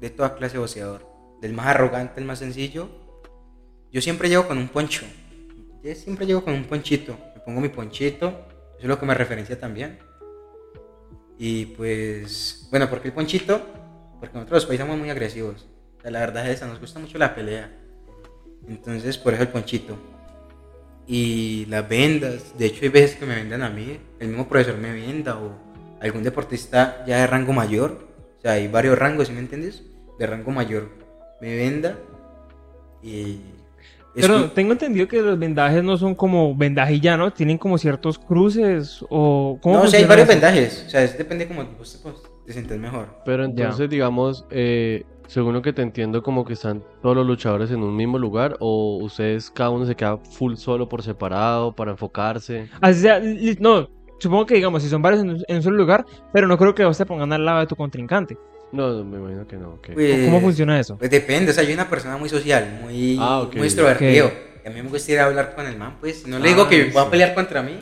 de 0.00 0.10
toda 0.10 0.36
clase 0.36 0.52
de 0.54 0.60
boxeador. 0.60 1.04
Del 1.40 1.52
más 1.54 1.66
arrogante, 1.66 2.20
el 2.20 2.26
más 2.26 2.38
sencillo. 2.38 2.88
Yo 3.90 4.00
siempre 4.00 4.28
llego 4.28 4.46
con 4.46 4.58
un 4.58 4.68
poncho. 4.68 5.04
Yo 5.82 5.92
siempre 5.96 6.24
llego 6.26 6.44
con 6.44 6.54
un 6.54 6.64
ponchito. 6.64 7.16
Me 7.34 7.40
pongo 7.40 7.60
mi 7.60 7.68
ponchito. 7.68 8.28
Eso 8.28 8.78
es 8.82 8.84
lo 8.88 8.98
que 8.98 9.06
me 9.06 9.14
referencia 9.14 9.58
también. 9.58 9.98
Y 11.38 11.66
pues, 11.66 12.68
bueno, 12.70 12.88
¿por 12.88 13.00
qué 13.00 13.08
el 13.08 13.14
ponchito? 13.14 13.60
Porque 14.20 14.34
nosotros 14.34 14.62
los 14.62 14.66
países 14.66 14.86
somos 14.86 14.98
muy 15.00 15.10
agresivos. 15.10 15.66
La 16.04 16.20
verdad 16.20 16.46
es 16.48 16.56
esa, 16.56 16.66
nos 16.66 16.80
gusta 16.80 16.98
mucho 16.98 17.18
la 17.18 17.34
pelea. 17.34 17.70
Entonces, 18.68 19.18
por 19.18 19.34
eso 19.34 19.42
el 19.42 19.48
ponchito. 19.48 19.96
Y 21.06 21.66
las 21.66 21.86
vendas, 21.88 22.56
de 22.56 22.66
hecho 22.66 22.80
hay 22.82 22.88
veces 22.88 23.16
que 23.16 23.26
me 23.26 23.34
vendan 23.34 23.62
a 23.62 23.68
mí, 23.68 23.98
el 24.20 24.28
mismo 24.28 24.48
profesor 24.48 24.78
me 24.78 24.92
venda 24.92 25.36
o 25.38 25.52
algún 26.00 26.22
deportista 26.22 27.04
ya 27.06 27.18
de 27.18 27.26
rango 27.26 27.52
mayor, 27.52 28.06
o 28.38 28.40
sea, 28.40 28.52
hay 28.52 28.68
varios 28.68 28.98
rangos, 28.98 29.28
¿sí 29.28 29.34
me 29.34 29.40
entiendes? 29.40 29.82
De 30.18 30.26
rango 30.26 30.50
mayor 30.50 30.88
me 31.42 31.54
venda 31.56 31.98
y... 33.02 33.38
Pero 34.14 34.46
escu- 34.46 34.52
tengo 34.54 34.72
entendido 34.72 35.08
que 35.08 35.20
los 35.20 35.38
vendajes 35.38 35.82
no 35.82 35.96
son 35.96 36.14
como 36.14 36.54
vendaje 36.54 37.00
ya, 37.00 37.16
¿no? 37.16 37.32
Tienen 37.32 37.58
como 37.58 37.76
ciertos 37.78 38.18
cruces 38.18 39.04
o... 39.10 39.58
¿cómo 39.60 39.76
no, 39.76 39.82
o 39.82 39.86
sea, 39.88 39.98
hay 39.98 40.06
varios 40.06 40.28
eso? 40.28 40.38
vendajes, 40.40 40.84
o 40.86 40.90
sea, 40.90 41.02
es- 41.02 41.18
depende 41.18 41.46
como 41.48 41.64
vos 41.64 41.92
te, 41.92 41.98
pues, 41.98 42.14
te 42.46 42.52
sientes 42.52 42.78
mejor. 42.78 43.08
Pero 43.26 43.44
entonces, 43.44 43.90
digamos, 43.90 44.46
eh, 44.50 45.04
según 45.26 45.54
lo 45.54 45.62
que 45.62 45.72
te 45.72 45.82
entiendo, 45.82 46.22
como 46.22 46.44
que 46.44 46.52
están 46.54 46.82
todos 47.02 47.16
los 47.16 47.26
luchadores 47.26 47.70
en 47.70 47.82
un 47.82 47.96
mismo 47.96 48.18
lugar, 48.18 48.56
o 48.60 48.98
ustedes, 49.02 49.50
cada 49.50 49.70
uno 49.70 49.86
se 49.86 49.94
queda 49.94 50.18
full 50.18 50.54
solo 50.56 50.88
por 50.88 51.02
separado 51.02 51.72
para 51.74 51.90
enfocarse. 51.92 52.68
Así 52.80 53.00
sea, 53.00 53.18
li- 53.18 53.56
no, 53.60 53.88
supongo 54.18 54.46
que 54.46 54.54
digamos, 54.54 54.82
si 54.82 54.88
son 54.88 55.02
varios 55.02 55.22
en, 55.22 55.30
un- 55.30 55.44
en 55.48 55.56
un 55.56 55.62
solo 55.62 55.76
lugar, 55.76 56.04
pero 56.32 56.46
no 56.46 56.56
creo 56.58 56.74
que 56.74 56.84
vos 56.84 56.96
te 56.98 57.06
pongan 57.06 57.32
al 57.32 57.44
lado 57.44 57.60
de 57.60 57.66
tu 57.66 57.76
contrincante. 57.76 58.36
No, 58.72 58.90
no, 58.92 59.04
me 59.04 59.18
imagino 59.18 59.46
que 59.46 59.56
no. 59.56 59.70
ok. 59.74 59.88
Pues, 59.94 60.24
¿Cómo 60.24 60.40
funciona 60.40 60.78
eso? 60.80 60.96
Pues 60.98 61.10
depende, 61.10 61.50
o 61.50 61.54
sea, 61.54 61.62
yo 61.62 61.68
soy 61.68 61.74
una 61.74 61.88
persona 61.88 62.16
muy 62.16 62.28
social, 62.28 62.78
muy, 62.82 63.16
Ah, 63.20 63.40
ok. 63.42 63.54
muy 63.56 63.66
extrovertido. 63.66 64.30
A 64.66 64.70
mí 64.70 64.82
me 64.82 64.88
gusta 64.88 65.12
ir 65.12 65.20
a 65.20 65.26
hablar 65.26 65.54
con 65.54 65.66
el 65.66 65.76
man, 65.76 65.96
pues. 66.00 66.26
No 66.26 66.38
le 66.38 66.46
Ah, 66.46 66.48
digo 66.52 66.68
que 66.68 66.86
va 66.90 67.02
sí. 67.02 67.06
a 67.06 67.10
pelear 67.10 67.34
contra 67.34 67.62
mí, 67.62 67.78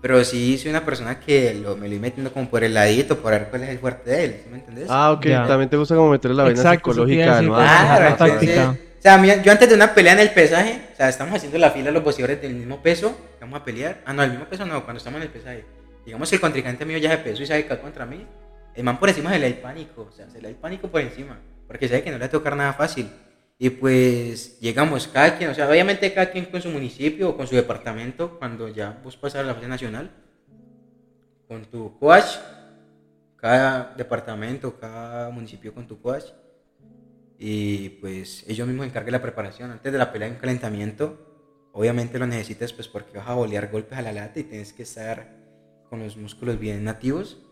pero 0.00 0.22
sí 0.24 0.56
soy 0.58 0.70
una 0.70 0.84
persona 0.84 1.18
que 1.20 1.54
lo, 1.54 1.76
me 1.76 1.86
lo 1.88 1.92
voy 1.92 1.98
metiendo 1.98 2.32
como 2.32 2.48
por 2.48 2.62
el 2.64 2.74
ladito, 2.74 3.18
por 3.18 3.32
ver 3.32 3.48
cuál 3.48 3.62
es 3.64 3.70
el 3.70 3.78
fuerte 3.78 4.10
de 4.10 4.24
él, 4.24 4.40
¿sí 4.44 4.50
me 4.50 4.58
entendés? 4.58 4.86
Ah, 4.88 5.12
ok, 5.12 5.26
Ya. 5.26 5.46
también 5.46 5.68
te 5.70 5.76
gusta 5.76 5.94
como 5.94 6.10
meterle 6.10 6.36
la 6.36 6.44
vena 6.44 6.56
Exacto, 6.60 6.90
psicológica 6.92 7.42
man. 7.42 7.46
pues, 7.48 7.66
Claro, 7.68 8.16
táctica. 8.16 8.70
o 8.70 9.02
sea, 9.02 9.18
mira, 9.18 9.42
yo 9.42 9.52
antes 9.52 9.68
de 9.68 9.74
una 9.74 9.94
pelea 9.94 10.12
en 10.12 10.20
el 10.20 10.30
pesaje, 10.30 10.80
o 10.92 10.96
sea, 10.96 11.08
estamos 11.08 11.34
haciendo 11.34 11.58
la 11.58 11.70
fila 11.70 11.90
los 11.90 12.02
boxeadores 12.04 12.40
del 12.42 12.54
mismo 12.54 12.82
peso, 12.82 13.16
vamos 13.40 13.60
a 13.60 13.64
pelear. 13.64 14.00
Ah, 14.04 14.12
no, 14.12 14.22
el 14.22 14.30
mismo 14.30 14.46
peso 14.46 14.64
no, 14.66 14.84
cuando 14.84 14.98
estamos 14.98 15.16
en 15.18 15.22
el 15.24 15.28
pesaje. 15.32 15.64
Digamos 16.04 16.28
que 16.30 16.36
el 16.36 16.40
contrincante 16.40 16.84
mío 16.84 16.98
ya 16.98 17.12
es 17.12 17.18
de 17.18 17.24
peso 17.30 17.42
y 17.42 17.46
sabe 17.46 17.64
que 17.64 17.74
va 17.74 17.80
contra 17.80 18.06
mí. 18.06 18.24
El 18.74 18.84
man 18.84 18.98
por 19.00 19.08
encima 19.08 19.30
se 19.32 19.38
le 19.38 19.48
da 19.50 19.56
el 19.56 19.60
pánico, 19.62 20.08
o 20.12 20.14
sea, 20.14 20.28
se 20.28 20.36
le 20.36 20.42
da 20.42 20.48
el 20.50 20.54
pánico 20.56 20.88
por 20.88 21.00
encima, 21.00 21.38
porque 21.66 21.88
sabe 21.88 22.02
que 22.02 22.10
no 22.10 22.16
le 22.16 22.20
va 22.20 22.26
a 22.26 22.30
tocar 22.30 22.54
nada 22.54 22.72
fácil. 22.74 23.08
Y 23.58 23.70
pues 23.70 24.60
llegamos, 24.60 25.08
cada 25.08 25.38
quien, 25.38 25.50
o 25.50 25.54
sea, 25.54 25.68
obviamente 25.68 26.12
cada 26.12 26.30
quien 26.30 26.44
con 26.46 26.60
su 26.60 26.68
municipio 26.68 27.30
o 27.30 27.36
con 27.36 27.46
su 27.46 27.54
departamento, 27.54 28.38
cuando 28.38 28.68
ya 28.68 29.00
vos 29.02 29.16
pasas 29.16 29.42
a 29.42 29.46
la 29.46 29.54
fase 29.54 29.66
nacional, 29.66 30.10
con 31.48 31.64
tu 31.64 31.98
coach, 31.98 32.36
cada 33.36 33.94
departamento, 33.96 34.78
cada 34.78 35.30
municipio 35.30 35.72
con 35.72 35.86
tu 35.86 36.02
coach, 36.02 36.24
y 37.38 37.88
pues 38.00 38.44
ellos 38.46 38.66
mismos 38.68 38.86
encarguen 38.86 39.12
la 39.12 39.22
preparación. 39.22 39.70
Antes 39.70 39.90
de 39.90 39.98
la 39.98 40.12
pelea 40.12 40.28
hay 40.28 40.34
un 40.34 40.40
calentamiento, 40.40 41.70
obviamente 41.72 42.18
lo 42.18 42.26
necesitas 42.26 42.74
pues 42.74 42.88
porque 42.88 43.16
vas 43.16 43.28
a 43.28 43.34
bolear 43.34 43.70
golpes 43.70 43.96
a 43.98 44.02
la 44.02 44.12
lata 44.12 44.40
y 44.40 44.44
tienes 44.44 44.74
que 44.74 44.82
estar 44.82 45.34
con 45.88 46.00
los 46.00 46.16
músculos 46.18 46.58
bien 46.58 46.84
nativos, 46.84 47.42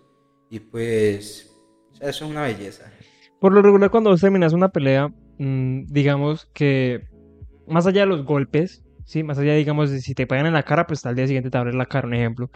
y 0.51 0.61
pues, 0.61 1.51
o 1.93 1.95
sea, 1.95 2.11
eso 2.11 2.27
es 2.27 2.31
una 2.31 2.43
belleza. 2.43 2.93
Por 3.41 3.53
lo 3.53 3.63
regular, 3.63 3.91
cuando 3.91 4.11
vos 4.11 4.21
terminas 4.21 4.53
una 4.53 4.69
pelea, 4.69 5.11
mm, 5.39 5.85
digamos 5.87 6.49
que 6.53 7.03
más 7.67 7.87
allá 7.87 8.03
de 8.03 8.07
los 8.07 8.25
golpes, 8.25 8.83
¿sí? 9.05 9.23
Más 9.23 9.39
allá, 9.39 9.55
digamos, 9.55 9.91
de 9.91 10.01
si 10.01 10.15
te 10.15 10.27
pegan 10.27 10.47
en 10.47 10.53
la 10.55 10.63
cara, 10.63 10.87
pues 10.87 11.05
al 11.07 11.15
día 11.17 11.27
siguiente 11.27 11.51
te 11.51 11.59
abres 11.59 11.75
la 11.75 11.87
cara, 11.87 12.07
un 12.07 12.15
ejemplo. 12.15 12.51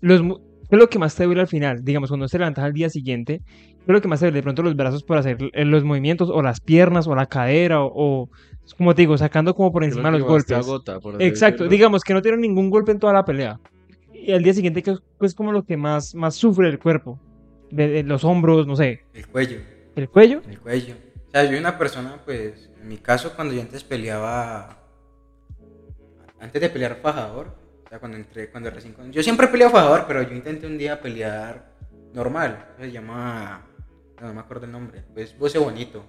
Los, 0.00 0.20
¿Qué 0.22 0.76
es 0.76 0.78
lo 0.78 0.88
que 0.88 0.98
más 0.98 1.14
te 1.14 1.24
duele 1.24 1.42
al 1.42 1.46
final? 1.48 1.84
Digamos, 1.84 2.08
cuando 2.10 2.26
te 2.26 2.38
levantas 2.38 2.64
al 2.64 2.72
día 2.72 2.88
siguiente, 2.88 3.42
¿qué 3.46 3.82
es 3.86 3.92
lo 3.92 4.00
que 4.00 4.08
más 4.08 4.20
te 4.20 4.26
duele? 4.26 4.38
De 4.38 4.42
pronto 4.42 4.62
los 4.62 4.76
brazos 4.76 5.02
por 5.04 5.18
hacer 5.18 5.36
eh, 5.52 5.64
los 5.64 5.84
movimientos, 5.84 6.30
o 6.30 6.42
las 6.42 6.60
piernas, 6.60 7.06
o 7.06 7.14
la 7.14 7.26
cadera, 7.26 7.82
o, 7.82 7.90
o 7.94 8.30
como 8.78 8.94
te 8.94 9.02
digo, 9.02 9.18
sacando 9.18 9.54
como 9.54 9.72
por 9.72 9.82
¿Qué 9.82 9.88
es 9.88 9.94
lo 9.94 10.00
encima 10.00 10.10
los 10.10 10.22
golpes. 10.22 10.56
agota, 10.56 11.00
por 11.00 11.16
así 11.16 11.24
Exacto, 11.24 11.64
decirlo? 11.64 11.70
digamos 11.70 12.02
que 12.02 12.14
no 12.14 12.22
tiene 12.22 12.38
ningún 12.38 12.70
golpe 12.70 12.92
en 12.92 12.98
toda 12.98 13.12
la 13.12 13.24
pelea. 13.24 13.60
Y 14.12 14.32
al 14.32 14.42
día 14.42 14.54
siguiente 14.54 14.82
que 14.82 14.92
es 14.92 15.00
pues, 15.18 15.34
como 15.34 15.52
lo 15.52 15.64
que 15.64 15.76
más, 15.76 16.14
más 16.14 16.34
sufre 16.34 16.68
el 16.68 16.78
cuerpo. 16.78 17.20
De, 17.70 17.88
de 17.88 18.02
los 18.04 18.24
hombros, 18.24 18.66
no 18.66 18.76
sé, 18.76 19.00
El 19.12 19.26
cuello. 19.28 19.58
el 19.96 20.08
cuello. 20.08 20.42
El 20.48 20.60
cuello. 20.60 20.94
O 21.34 21.36
sea, 21.36 21.50
yo 21.50 21.58
una 21.58 21.76
persona, 21.76 22.20
pues, 22.24 22.70
en 22.80 22.86
mi 22.86 22.98
caso, 22.98 23.34
cuando 23.34 23.52
yo 23.52 23.60
antes 23.60 23.82
peleaba, 23.82 24.78
antes 26.38 26.62
de 26.62 26.70
pelear 26.70 26.94
fajador, 27.02 27.48
o 27.84 27.88
sea, 27.88 27.98
cuando 27.98 28.16
entré, 28.16 28.52
cuando 28.52 28.70
recién, 28.70 28.94
yo 29.10 29.20
siempre 29.20 29.46
he 29.46 29.48
peleado 29.48 29.72
fajador, 29.72 30.04
pero 30.06 30.22
yo 30.22 30.32
intenté 30.32 30.68
un 30.68 30.78
día 30.78 31.00
pelear 31.00 31.72
normal, 32.12 32.76
se 32.78 32.92
llama, 32.92 33.66
no, 34.20 34.28
no 34.28 34.32
me 34.32 34.42
acuerdo 34.42 34.66
el 34.66 34.70
nombre, 34.70 35.02
pues, 35.12 35.36
voce 35.36 35.58
bonito. 35.58 36.04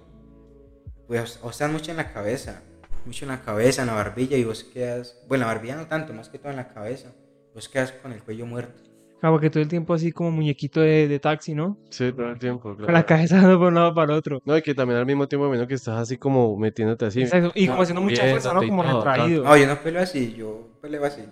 Pues, 1.08 1.40
o 1.42 1.52
sea, 1.52 1.66
mucho 1.66 1.90
en 1.90 1.96
la 1.96 2.12
cabeza, 2.12 2.62
mucho 3.04 3.24
en 3.24 3.32
la 3.32 3.42
cabeza, 3.42 3.82
en 3.82 3.88
la 3.88 3.94
barbilla, 3.94 4.36
y 4.36 4.44
vos 4.44 4.62
quedas, 4.62 5.24
bueno, 5.26 5.44
la 5.44 5.54
barbilla 5.54 5.74
no 5.74 5.88
tanto, 5.88 6.12
más 6.12 6.28
que 6.28 6.38
todo 6.38 6.50
en 6.50 6.56
la 6.56 6.68
cabeza, 6.68 7.10
vos 7.52 7.68
quedas 7.68 7.90
con 7.90 8.12
el 8.12 8.22
cuello 8.22 8.46
muerto. 8.46 8.80
Acabo 9.18 9.40
que 9.40 9.48
todo 9.48 9.62
el 9.62 9.68
tiempo 9.68 9.94
así 9.94 10.12
como 10.12 10.30
muñequito 10.30 10.80
de, 10.80 11.08
de 11.08 11.18
taxi, 11.18 11.54
¿no? 11.54 11.78
Sí, 11.90 12.12
todo 12.12 12.30
el 12.30 12.38
tiempo, 12.38 12.62
Con 12.64 12.76
claro. 12.76 12.92
la 12.92 13.06
cabeza 13.06 13.36
dando 13.40 13.58
por 13.58 13.68
un 13.68 13.74
lado 13.74 13.94
para 13.94 14.12
el 14.12 14.18
otro. 14.18 14.40
No, 14.44 14.56
y 14.56 14.62
que 14.62 14.74
también 14.74 14.98
al 14.98 15.06
mismo 15.06 15.26
tiempo 15.26 15.48
menos 15.48 15.66
que 15.66 15.74
estás 15.74 15.98
así 15.98 16.18
como 16.18 16.56
metiéndote 16.58 17.06
así. 17.06 17.22
Exacto, 17.22 17.52
Y 17.54 17.66
No, 17.66 17.72
como 17.72 17.82
haciendo 17.82 18.02
mucha 18.02 18.28
fuerza, 18.28 18.52
¿no? 18.52 18.66
Como 18.66 18.82
retraído. 18.82 19.44
No, 19.44 19.56
yo 19.56 19.66
no 19.66 19.76
peleo 19.76 20.02
así, 20.02 20.34
yo 20.34 20.68
peleo 20.82 21.04
así. 21.04 21.22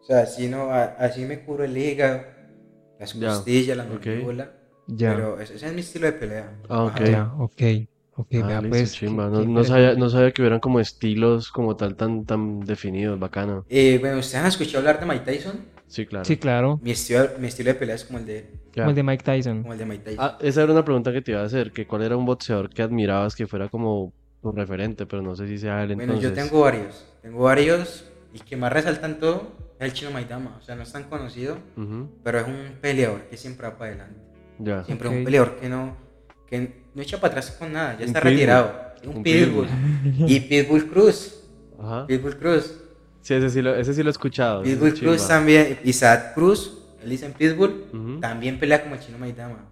O 0.00 0.04
sea, 0.04 0.20
así 0.20 0.48
no, 0.48 0.70
así 0.70 1.24
me 1.24 1.40
curo 1.40 1.64
el 1.64 1.76
hígado, 1.76 2.22
las 2.98 3.12
costillas, 3.12 3.76
la 3.76 3.84
mandíbula. 3.84 4.52
Ya. 4.86 5.14
Pero 5.14 5.40
ese, 5.40 5.56
ese 5.56 5.66
es 5.66 5.72
mi 5.74 5.80
estilo 5.80 6.06
de 6.06 6.12
pelea. 6.12 6.52
Ah, 6.68 6.84
ok. 6.84 6.92
Ajá. 6.94 7.04
Ya, 7.04 7.32
ok. 7.38 7.62
Ok, 8.18 8.28
Ah, 8.42 8.46
vea, 8.46 8.60
listo, 8.62 8.68
pues. 8.70 8.92
chimba. 8.94 9.26
qué- 9.26 9.30
No, 9.32 9.40
qué 9.40 9.46
no 9.46 9.64
sabía, 9.64 9.94
no 9.94 10.08
sabía 10.08 10.30
que 10.32 10.42
hubieran 10.42 10.60
como 10.60 10.80
estilos 10.80 11.50
como 11.50 11.76
tal 11.76 11.96
tan, 11.96 12.24
tan 12.24 12.60
definidos, 12.60 13.18
bacano. 13.20 13.64
Eh, 13.68 13.98
bueno, 14.00 14.18
¿ustedes 14.18 14.36
han 14.42 14.46
escuchado 14.46 14.78
hablar 14.78 14.98
de 15.00 15.06
Mike 15.06 15.24
Tyson? 15.32 15.66
Sí, 15.86 16.06
claro. 16.06 16.24
Sí, 16.24 16.36
claro. 16.36 16.80
Mi 16.82 16.90
estilo, 16.92 17.28
mi 17.38 17.46
estilo 17.48 17.68
de 17.68 17.74
pelea 17.74 17.94
es 17.94 18.04
como 18.04 18.18
el 18.18 18.26
de, 18.26 18.50
Ya. 18.74 18.82
Como 18.82 18.90
el 18.90 18.96
de 18.96 19.02
Mike 19.02 19.22
Tyson. 19.24 19.60
como 19.62 19.72
el 19.74 19.78
de 19.78 19.86
Mike 19.86 20.02
Tyson. 20.04 20.24
Ah, 20.24 20.38
esa 20.40 20.62
era 20.62 20.72
una 20.72 20.84
pregunta 20.84 21.12
que 21.12 21.22
te 21.22 21.30
iba 21.32 21.40
a 21.42 21.44
hacer, 21.44 21.72
que 21.72 21.86
cuál 21.86 22.02
era 22.02 22.16
un 22.16 22.24
boxeador 22.26 22.70
que 22.70 22.82
admirabas 22.82 23.36
que 23.36 23.46
fuera 23.46 23.68
como 23.68 24.12
tu 24.42 24.50
referente, 24.52 25.06
pero 25.06 25.22
no 25.22 25.36
sé 25.36 25.46
si 25.46 25.58
sea 25.58 25.82
él 25.82 25.94
bueno, 25.94 26.14
entonces. 26.14 26.30
yo 26.30 26.34
tengo 26.34 26.60
varios. 26.62 27.06
Tengo 27.22 27.44
varios 27.44 28.04
y 28.32 28.38
que 28.40 28.56
más 28.56 28.72
resaltan 28.72 29.18
todo 29.20 29.52
es 29.78 29.86
el 29.86 29.92
chino 29.92 30.10
Maidama. 30.10 30.56
O 30.58 30.62
sea, 30.62 30.74
no 30.74 30.82
es 30.82 30.92
tan 30.92 31.04
conocido, 31.04 31.58
Ujú, 31.76 32.08
pero 32.24 32.40
es 32.40 32.46
un 32.48 32.78
peleador 32.80 33.22
que 33.24 33.36
siempre 33.36 33.66
va 33.68 33.76
para 33.76 33.90
adelante. 33.92 34.20
Ya. 34.58 34.84
Siempre 34.84 35.08
es 35.08 35.12
Ok. 35.12 35.18
un 35.18 35.24
peleador 35.24 35.56
que 35.56 35.68
no, 35.68 35.96
que 36.48 36.82
no 36.94 37.02
echa 37.02 37.18
para 37.20 37.32
atrás 37.32 37.50
con 37.58 37.72
nada, 37.72 37.92
ya 37.94 38.00
Un 38.02 38.06
está 38.08 38.20
pitbull. 38.20 38.32
retirado. 38.32 38.86
Un, 39.04 39.16
Un 39.16 39.22
pitbull. 39.22 39.68
y 40.26 40.40
Pitbull 40.40 40.86
Cruz. 40.88 41.40
Ajá. 41.78 42.06
Pitbull 42.06 42.36
Cruz. 42.36 42.72
Sí, 43.20 43.34
ese 43.34 43.50
sí 43.50 43.60
lo, 43.62 43.74
ese 43.74 43.92
sí 43.94 44.02
lo 44.02 44.08
he 44.08 44.12
escuchado. 44.12 44.62
Pitbull 44.62 44.88
es 44.88 45.00
Cruz 45.00 45.16
chimba. 45.18 45.28
también, 45.28 45.78
Isaac 45.84 46.34
Cruz, 46.34 46.78
él 47.02 47.10
dice 47.10 47.26
en 47.26 47.32
Pitbull, 47.32 47.86
Ujú. 47.92 48.20
también 48.20 48.58
pelea 48.58 48.82
como 48.82 48.94
el 48.94 49.00
chino 49.00 49.18
Maidama. 49.18 49.68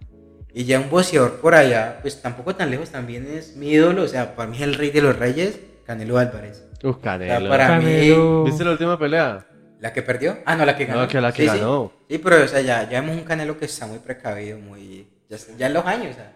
Y 0.53 0.63
ya 0.65 0.79
un 0.79 0.89
boxeador 0.89 1.37
por 1.41 1.53
allá, 1.55 1.99
pues 2.01 2.21
tampoco 2.21 2.55
tan 2.55 2.71
lejos, 2.71 2.89
también 2.89 3.25
es 3.27 3.55
mi 3.57 3.71
ídolo, 3.71 4.03
o 4.03 4.07
sea, 4.07 4.35
para 4.35 4.49
mí 4.49 4.55
es 4.57 4.63
el 4.63 4.75
rey 4.75 4.89
de 4.91 5.01
los 5.01 5.17
reyes, 5.17 5.59
Canelo 5.85 6.17
Álvarez. 6.17 6.63
Uf, 6.83 6.95
O 6.97 7.01
sea, 7.01 7.17
Canelo. 7.17 7.49
para 7.49 7.77
mí, 7.79 7.83
Canelo. 7.85 8.43
¿Viste 8.45 8.63
la 8.63 8.71
última 8.71 8.97
pelea? 8.97 9.45
¿la 9.81 9.91
que 9.91 10.01
perdió? 10.01 10.37
Ah, 10.45 10.55
no, 10.55 10.65
la 10.65 10.75
que 10.77 10.85
ganó. 10.85 11.01
No, 11.01 11.07
que 11.07 11.19
la 11.19 11.31
que 11.33 11.43
Sí, 11.43 11.49
sí. 11.49 11.57
ganó. 11.57 11.91
Sí, 12.09 12.17
pero 12.19 12.43
o 12.43 12.47
sea, 12.47 12.61
ya, 12.61 12.89
ya 12.89 13.01
vemos 13.01 13.17
un 13.17 13.23
Canelo 13.23 13.57
que 13.57 13.65
está 13.65 13.85
muy 13.85 13.99
precavido, 13.99 14.57
muy... 14.59 15.07
Ya, 15.29 15.37
ya 15.57 15.67
en 15.67 15.73
los 15.73 15.85
años, 15.85 16.11
o 16.11 16.13
sea. 16.13 16.31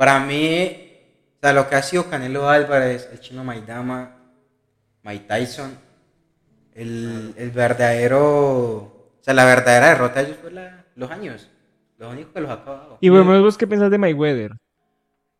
Para 0.00 0.18
mí, 0.18 0.88
o 1.36 1.40
sea, 1.42 1.52
lo 1.52 1.68
que 1.68 1.74
ha 1.76 1.82
sido 1.82 2.08
Canelo 2.08 2.48
Álvarez, 2.48 3.06
el 3.12 3.20
chino 3.20 3.44
Maidama, 3.44 4.16
Mike 5.02 5.26
Tyson, 5.28 5.76
el, 6.74 7.34
el 7.36 7.50
verdadero... 7.50 8.24
O 8.24 9.18
sea, 9.20 9.34
la 9.34 9.44
verdadera 9.44 9.88
derrota 9.90 10.20
de 10.22 10.28
ellos 10.28 10.38
fue 10.40 10.52
la- 10.52 10.86
los 10.96 11.10
años. 11.10 11.50
Los 11.98 12.12
únicos 12.14 12.32
que 12.32 12.40
los 12.40 12.48
ha 12.48 12.54
acabado. 12.54 12.96
Y 13.02 13.10
bueno, 13.10 13.42
¿vos 13.42 13.58
qué 13.58 13.66
pensás 13.66 13.90
de 13.90 13.98
Mayweather? 13.98 14.52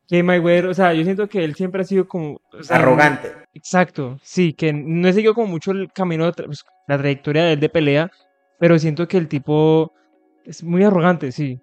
Que 0.06 0.22
Mayweather, 0.22 0.66
o 0.66 0.74
sea, 0.74 0.92
yo 0.92 1.04
siento 1.04 1.26
que 1.26 1.42
él 1.42 1.54
siempre 1.54 1.80
ha 1.80 1.84
sido 1.86 2.06
como... 2.06 2.38
o 2.52 2.62
sea, 2.62 2.76
Arrogante. 2.76 3.32
Exacto, 3.54 4.18
sí, 4.22 4.52
que 4.52 4.74
no 4.74 5.08
he 5.08 5.14
seguido 5.14 5.32
como 5.32 5.46
mucho 5.46 5.70
el 5.70 5.90
camino, 5.90 6.26
de 6.26 6.32
tra- 6.32 6.44
pues, 6.44 6.66
la 6.86 6.98
trayectoria 6.98 7.44
de 7.44 7.54
él 7.54 7.60
de 7.60 7.68
pelea, 7.70 8.10
pero 8.58 8.78
siento 8.78 9.08
que 9.08 9.16
el 9.16 9.26
tipo 9.26 9.94
es 10.44 10.62
muy 10.62 10.84
arrogante, 10.84 11.32
sí. 11.32 11.58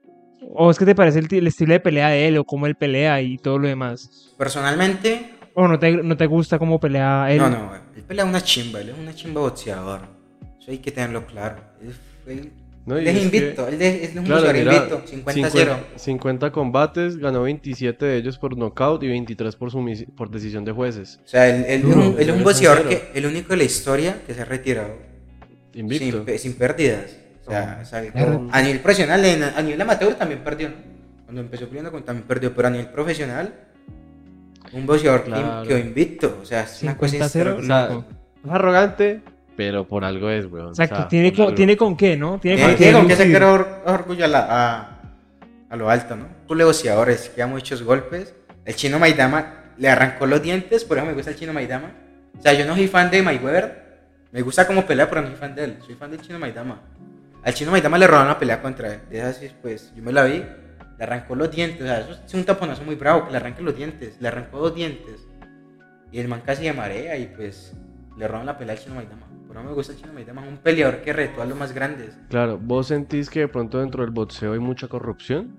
¿O 0.53 0.71
es 0.71 0.77
que 0.79 0.85
te 0.85 0.95
parece 0.95 1.19
el, 1.19 1.27
el 1.31 1.47
estilo 1.47 1.73
de 1.73 1.79
pelea 1.79 2.09
de 2.09 2.27
él 2.27 2.37
o 2.37 2.43
cómo 2.45 2.65
él 2.67 2.75
pelea 2.75 3.21
y 3.21 3.37
todo 3.37 3.57
lo 3.59 3.67
demás? 3.67 4.33
Personalmente, 4.37 5.33
¿O 5.53 5.67
no 5.67 5.77
te, 5.79 5.91
no 5.91 6.15
te 6.15 6.25
gusta 6.27 6.57
cómo 6.59 6.79
pelea 6.79 7.27
él? 7.31 7.37
no, 7.39 7.49
no, 7.49 7.75
él 7.95 8.03
pelea 8.03 8.25
una 8.25 8.41
chimba, 8.41 8.79
él 8.79 8.89
es 8.89 8.97
una 8.97 9.13
chimba 9.13 9.41
boxeador. 9.41 10.01
Eso 10.59 10.71
hay 10.71 10.77
que 10.77 10.91
tenerlo 10.91 11.25
claro. 11.25 11.57
Él, 11.81 11.93
él- 12.27 12.51
No, 12.85 12.95
él 12.97 13.07
es 13.07 13.21
invicto, 13.23 13.67
él 13.67 13.81
es, 13.81 14.09
es 14.11 14.15
un 14.15 14.23
Claro, 14.23 14.43
boxeador 14.43 14.55
mira, 14.55 14.75
invicto, 14.75 15.31
50-0. 15.31 15.33
50, 15.33 15.79
50 15.97 16.51
combates, 16.51 17.17
ganó 17.17 17.41
27 17.43 18.05
de 18.05 18.17
ellos 18.17 18.37
por 18.37 18.55
nocaut 18.57 19.01
y 19.03 19.07
23 19.09 19.55
por, 19.57 19.71
por 20.15 20.29
decisión 20.29 20.63
de 20.63 20.71
jueces. 20.71 21.19
O 21.25 21.27
sea, 21.27 21.49
él, 21.49 21.65
él 21.67 21.81
Duro, 21.81 22.01
es 22.01 22.07
un, 22.07 22.13
él 22.13 22.19
es 22.21 22.27
un 22.27 22.33
eres 22.35 22.43
boxeador 22.43 22.87
que, 22.87 23.01
el 23.15 23.25
único 23.25 23.49
de 23.49 23.57
la 23.57 23.63
historia 23.63 24.21
que 24.25 24.33
se 24.33 24.41
ha 24.41 24.45
retirado 24.45 24.95
Invicto. 25.73 26.23
sin, 26.25 26.39
sin 26.39 26.53
pérdidas. 26.53 27.17
O 27.47 27.85
sea, 27.85 28.01
a 28.51 28.61
nivel 28.61 28.79
profesional, 28.81 29.23
en- 29.25 29.43
a 29.43 29.61
nivel 29.61 29.81
amateur 29.81 30.13
también 30.15 30.41
perdió, 30.43 30.69
¿no? 30.69 30.75
Cuando 31.25 31.41
empezó 31.41 31.67
peleando 31.67 31.91
también 32.03 32.27
perdió, 32.27 32.53
pero 32.53 32.67
a 32.67 32.71
nivel 32.71 32.87
profesional, 32.87 33.53
un 34.73 34.85
boxeador 34.85 35.23
que 35.23 35.29
Claro. 35.31 35.67
quedó 35.67 35.77
invicto. 35.77 36.39
O 36.41 36.45
sea, 36.45 36.61
es 36.63 36.83
una 36.83 36.97
cosa 36.97 37.11
50-0, 37.13 37.25
extraordinaria. 37.51 37.97
O 37.97 38.01
sea, 38.01 38.09
es 38.45 38.51
arrogante, 38.51 39.21
pero 39.55 39.87
por 39.87 40.03
algo 40.05 40.29
es, 40.29 40.45
weón. 40.45 40.67
O 40.71 40.75
sea, 40.75 41.07
tiene, 41.07 41.31
por 41.31 41.45
con, 41.47 41.55
tiene 41.55 41.77
con 41.77 41.97
qué, 41.97 42.15
¿no? 42.17 42.39
Tiene 42.39 42.57
Tiene 42.57 42.69
con 42.71 42.77
tiene 42.77 42.91
qué 42.93 42.97
con 42.99 43.07
qué 43.07 43.15
sacar 43.15 43.43
or- 43.43 43.81
orgullo 43.85 44.25
a, 44.25 44.27
la- 44.27 44.47
a, 44.49 44.99
a 45.69 45.75
lo 45.75 45.89
alto, 45.89 46.15
¿no? 46.15 46.27
Un 46.49 46.57
boxeadores 46.57 47.29
que 47.29 47.41
da 47.41 47.47
muchos 47.47 47.81
golpes. 47.83 48.33
El 48.65 48.75
chino 48.75 48.99
Maidama 48.99 49.63
le 49.77 49.89
arrancó 49.89 50.25
los 50.25 50.41
dientes, 50.41 50.83
por 50.85 50.97
eso 50.97 51.05
me 51.05 51.13
gusta 51.13 51.31
el 51.31 51.37
chino 51.37 51.53
Maidama. 51.53 51.91
O 52.37 52.41
sea, 52.41 52.53
yo 52.53 52.65
no 52.65 52.75
soy 52.75 52.87
fan 52.87 53.09
de 53.09 53.21
Mayweather. 53.23 53.87
Me 54.31 54.41
gusta 54.41 54.67
como 54.67 54.85
pelea, 54.85 55.09
pero 55.09 55.21
no 55.21 55.27
soy 55.29 55.37
fan 55.37 55.55
de 55.55 55.63
él. 55.63 55.77
Soy 55.85 55.95
fan 55.95 56.11
del 56.11 56.21
chino 56.21 56.37
Maidama. 56.39 56.81
Al 57.43 57.53
chino 57.53 57.71
Maidama 57.71 57.97
le 57.97 58.07
robaron 58.07 58.27
una 58.27 58.39
pelea 58.39 58.61
contra 58.61 58.93
él. 58.93 59.01
De 59.09 59.19
esas, 59.19 59.39
pues, 59.61 59.93
yo 59.95 60.03
me 60.03 60.11
la 60.11 60.23
vi. 60.25 60.43
Le 60.97 61.03
arrancó 61.03 61.35
los 61.35 61.49
dientes. 61.51 61.81
O 61.81 61.85
sea, 61.85 61.99
eso 62.01 62.19
es 62.25 62.33
un 62.33 62.43
taponazo 62.43 62.83
muy 62.83 62.95
bravo, 62.95 63.25
que 63.25 63.31
le 63.31 63.37
arranque 63.37 63.61
los 63.61 63.75
dientes. 63.75 64.17
Le 64.19 64.27
arrancó 64.27 64.59
dos 64.59 64.75
dientes. 64.75 65.25
Y 66.11 66.19
el 66.19 66.27
man 66.27 66.41
casi 66.45 66.63
de 66.63 66.73
marea 66.73 67.17
y 67.17 67.27
pues 67.27 67.73
le 68.17 68.27
roban 68.27 68.45
la 68.45 68.57
pelea 68.57 68.73
al 68.75 68.81
chino 68.81 68.95
Maidama. 68.95 69.27
Pero 69.47 69.61
no 69.61 69.69
me 69.69 69.75
gusta 69.75 69.93
el 69.93 69.99
chino 69.99 70.11
Maidama. 70.13 70.43
Es 70.43 70.49
un 70.49 70.57
peleador 70.57 71.01
que 71.01 71.13
retó 71.13 71.41
a 71.41 71.45
los 71.45 71.57
más 71.57 71.71
grandes. 71.73 72.17
Claro, 72.29 72.57
¿vos 72.61 72.87
sentís 72.87 73.29
que 73.29 73.41
de 73.41 73.47
pronto 73.47 73.79
dentro 73.79 74.03
del 74.03 74.11
boxeo 74.11 74.53
hay 74.53 74.59
mucha 74.59 74.87
corrupción? 74.87 75.55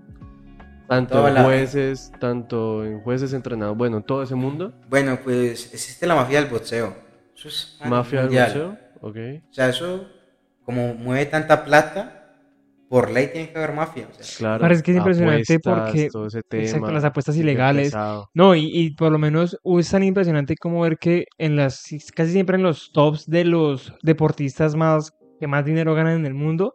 Tanto 0.89 1.27
en 1.29 1.35
la- 1.35 1.45
jueces, 1.45 2.11
tanto 2.19 2.85
en 2.85 3.01
jueces 3.03 3.35
entrenados, 3.35 3.77
bueno, 3.77 3.99
en 3.99 4.03
todo 4.03 4.23
ese 4.23 4.35
mundo. 4.35 4.73
Bueno, 4.89 5.19
pues 5.23 5.73
existe 5.75 6.07
la 6.07 6.15
mafia 6.15 6.41
del 6.41 6.51
boxeo. 6.51 6.97
Eso 7.37 7.49
es 7.49 7.79
Mafia 7.85 8.23
del 8.27 8.31
boxeo, 8.31 8.79
ok. 9.03 9.17
O 9.51 9.53
sea, 9.53 9.69
eso, 9.69 10.09
como 10.69 10.93
mueve 10.93 11.25
tanta 11.25 11.65
plata, 11.65 12.15
por 12.91 13.11
ley 13.11 13.29
tiene 13.33 13.51
que 13.51 13.57
haber 13.59 13.73
mafia. 13.73 14.07
O 14.11 14.23
sea, 14.23 14.37
Claro. 14.39 14.61
Parece 14.61 14.83
que 14.83 14.91
es 14.91 14.97
impresionante 14.99 15.55
apuestas, 15.55 15.85
porque- 15.93 16.09
todo 16.11 16.27
ese 16.27 16.43
tema. 16.47 16.63
exacto, 16.63 16.91
las 16.93 17.05
apuestas 17.05 17.37
ilegales. 17.39 17.87
pesado. 17.87 18.29
No, 18.35 18.55
y, 18.55 18.67
y 18.71 18.95
por 18.95 19.11
lo 19.11 19.19
menos 19.19 19.59
es 19.79 19.91
tan 19.91 20.03
impresionante 20.03 20.57
como 20.57 20.83
ver 20.83 20.99
que 20.99 21.25
en 21.39 21.57
las, 21.57 21.85
casi 22.15 22.33
siempre 22.33 22.57
en 22.57 22.63
los 22.65 22.91
tops 22.93 23.25
de 23.27 23.47
los 23.47 23.95
deportistas 24.03 24.75
más 24.77 25.11
que 25.41 25.47
más 25.47 25.65
dinero 25.65 25.95
ganan 25.95 26.19
en 26.19 26.27
el 26.27 26.35
mundo, 26.35 26.75